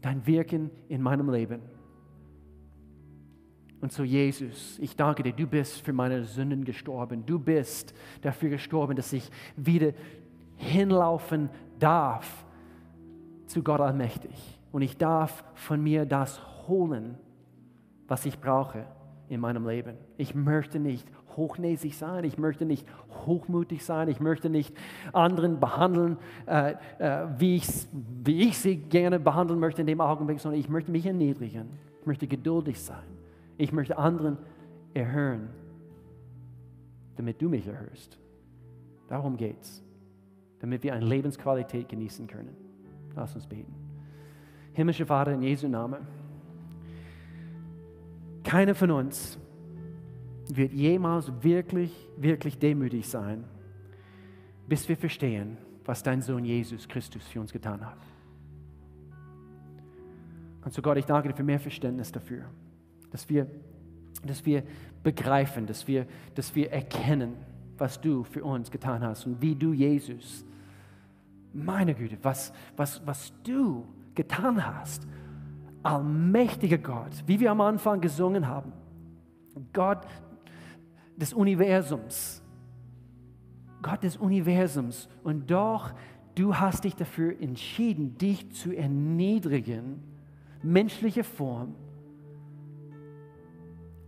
dein 0.00 0.26
Wirken 0.26 0.70
in 0.88 1.02
meinem 1.02 1.30
Leben. 1.30 1.60
Und 3.80 3.92
so, 3.92 4.02
Jesus, 4.02 4.78
ich 4.80 4.96
danke 4.96 5.22
dir, 5.22 5.32
du 5.32 5.46
bist 5.46 5.80
für 5.82 5.92
meine 5.92 6.24
Sünden 6.24 6.64
gestorben. 6.64 7.24
Du 7.24 7.38
bist 7.38 7.94
dafür 8.22 8.50
gestorben, 8.50 8.96
dass 8.96 9.12
ich 9.12 9.30
wieder 9.56 9.92
hinlaufen 10.56 11.48
darf 11.78 12.44
zu 13.46 13.62
Gott 13.62 13.80
allmächtig. 13.80 14.32
Und 14.72 14.82
ich 14.82 14.96
darf 14.96 15.44
von 15.54 15.82
mir 15.82 16.04
das 16.04 16.40
holen, 16.66 17.16
was 18.08 18.26
ich 18.26 18.38
brauche 18.40 18.84
in 19.28 19.40
meinem 19.40 19.66
Leben. 19.66 19.96
Ich 20.16 20.34
möchte 20.34 20.78
nicht 20.78 21.06
hochnäsig 21.36 21.96
sein, 21.96 22.24
ich 22.24 22.36
möchte 22.36 22.64
nicht 22.64 22.86
hochmutig 23.26 23.84
sein, 23.84 24.08
ich 24.08 24.18
möchte 24.18 24.50
nicht 24.50 24.74
anderen 25.12 25.60
behandeln, 25.60 26.16
äh, 26.46 26.74
äh, 26.98 27.26
wie, 27.38 27.56
ich, 27.56 27.68
wie 28.24 28.48
ich 28.48 28.58
sie 28.58 28.76
gerne 28.76 29.20
behandeln 29.20 29.60
möchte 29.60 29.82
in 29.82 29.86
dem 29.86 30.00
Augenblick, 30.00 30.40
sondern 30.40 30.60
ich 30.60 30.68
möchte 30.68 30.90
mich 30.90 31.06
erniedrigen, 31.06 31.68
ich 32.00 32.06
möchte 32.06 32.26
geduldig 32.26 32.82
sein, 32.82 33.04
ich 33.58 33.72
möchte 33.72 33.98
anderen 33.98 34.38
erhören, 34.94 35.50
damit 37.16 37.42
du 37.42 37.48
mich 37.48 37.66
erhörst. 37.66 38.18
Darum 39.08 39.36
geht's, 39.36 39.82
damit 40.60 40.82
wir 40.82 40.94
eine 40.94 41.04
Lebensqualität 41.04 41.88
genießen 41.88 42.26
können. 42.26 42.56
Lass 43.14 43.34
uns 43.34 43.46
beten. 43.46 43.74
Himmlischer 44.72 45.06
Vater, 45.06 45.32
in 45.32 45.42
Jesu 45.42 45.66
Namen. 45.68 46.06
Keiner 48.44 48.74
von 48.74 48.92
uns 48.92 49.38
wird 50.48 50.72
jemals 50.72 51.30
wirklich, 51.42 51.92
wirklich 52.16 52.58
demütig 52.58 53.08
sein, 53.08 53.44
bis 54.68 54.88
wir 54.88 54.96
verstehen, 54.96 55.58
was 55.84 56.02
dein 56.02 56.22
Sohn 56.22 56.44
Jesus 56.44 56.86
Christus 56.86 57.26
für 57.26 57.40
uns 57.40 57.52
getan 57.52 57.84
hat. 57.84 57.98
Und 60.64 60.72
so 60.72 60.80
Gott, 60.80 60.96
ich 60.96 61.06
danke 61.06 61.28
dir 61.28 61.34
für 61.34 61.42
mehr 61.42 61.60
Verständnis 61.60 62.12
dafür, 62.12 62.44
dass 63.10 63.28
wir, 63.28 63.46
dass 64.24 64.44
wir 64.44 64.62
begreifen, 65.02 65.66
dass 65.66 65.86
wir, 65.86 66.06
dass 66.34 66.54
wir 66.54 66.70
erkennen, 66.70 67.34
was 67.76 68.00
du 68.00 68.24
für 68.24 68.44
uns 68.44 68.70
getan 68.70 69.02
hast 69.02 69.26
und 69.26 69.40
wie 69.40 69.54
du 69.54 69.72
Jesus, 69.72 70.44
meine 71.52 71.94
Güte, 71.94 72.18
was, 72.22 72.52
was, 72.76 73.04
was 73.06 73.32
du 73.44 73.86
getan 74.14 74.64
hast. 74.66 75.06
Allmächtiger 75.82 76.78
Gott, 76.78 77.12
wie 77.26 77.38
wir 77.40 77.50
am 77.50 77.60
Anfang 77.60 78.00
gesungen 78.00 78.46
haben. 78.48 78.72
Gott, 79.72 80.06
des 81.16 81.32
Universums. 81.32 82.42
Gott 83.82 84.02
des 84.02 84.16
Universums. 84.16 85.08
Und 85.22 85.50
doch, 85.50 85.92
du 86.34 86.54
hast 86.54 86.84
dich 86.84 86.94
dafür 86.94 87.40
entschieden, 87.40 88.16
dich 88.18 88.50
zu 88.52 88.72
erniedrigen, 88.72 90.02
menschliche 90.62 91.24
Form, 91.24 91.74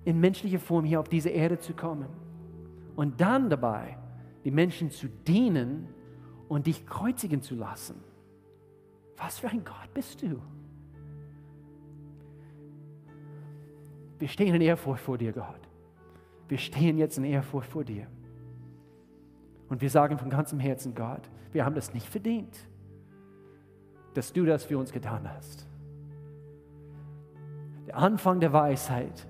in 0.04 0.20
menschlicher 0.20 0.58
Form 0.58 0.84
hier 0.84 1.00
auf 1.00 1.08
diese 1.08 1.30
Erde 1.30 1.58
zu 1.58 1.74
kommen. 1.74 2.08
Und 2.96 3.20
dann 3.20 3.50
dabei, 3.50 3.96
die 4.44 4.50
Menschen 4.50 4.90
zu 4.90 5.08
dienen 5.08 5.88
und 6.48 6.66
dich 6.66 6.86
kreuzigen 6.86 7.42
zu 7.42 7.54
lassen. 7.54 7.96
Was 9.16 9.38
für 9.38 9.48
ein 9.48 9.64
Gott 9.64 9.92
bist 9.94 10.22
du? 10.22 10.40
Wir 14.18 14.28
stehen 14.28 14.54
in 14.54 14.60
Ehrfurcht 14.60 15.02
vor 15.02 15.18
dir, 15.18 15.32
Gott 15.32 15.70
wir 16.50 16.58
stehen 16.58 16.98
jetzt 16.98 17.16
in 17.16 17.24
Ehrfurcht 17.24 17.70
vor 17.70 17.84
dir. 17.84 18.08
Und 19.68 19.80
wir 19.80 19.88
sagen 19.88 20.18
von 20.18 20.28
ganzem 20.30 20.58
Herzen, 20.58 20.96
Gott, 20.96 21.30
wir 21.52 21.64
haben 21.64 21.76
das 21.76 21.94
nicht 21.94 22.06
verdient, 22.06 22.66
dass 24.14 24.32
du 24.32 24.44
das 24.44 24.64
für 24.64 24.76
uns 24.76 24.90
getan 24.90 25.30
hast. 25.32 25.68
Der 27.86 27.96
Anfang 27.96 28.40
der 28.40 28.52
Weisheit 28.52 29.28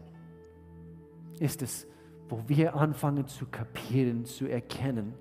ist 1.40 1.62
es, 1.62 1.88
wo 2.28 2.44
wir 2.46 2.76
anfangen 2.76 3.26
zu 3.26 3.46
kapieren, 3.46 4.24
zu 4.24 4.46
erkennen, 4.46 5.14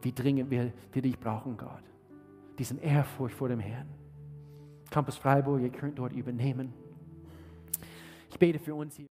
wie 0.00 0.12
dringend 0.12 0.50
wir, 0.50 0.72
wir 0.92 1.02
dich 1.02 1.18
brauchen, 1.18 1.56
Gott. 1.58 1.82
Diesen 2.58 2.78
Ehrfurcht 2.78 3.34
vor 3.34 3.48
dem 3.48 3.60
Herrn. 3.60 3.88
Campus 4.90 5.18
Freiburg, 5.18 5.60
ihr 5.60 5.70
könnt 5.70 5.98
dort 5.98 6.12
übernehmen. 6.12 6.72
Ich 8.30 8.38
bete 8.38 8.58
für 8.58 8.74
uns 8.74 8.96
hier. 8.96 9.06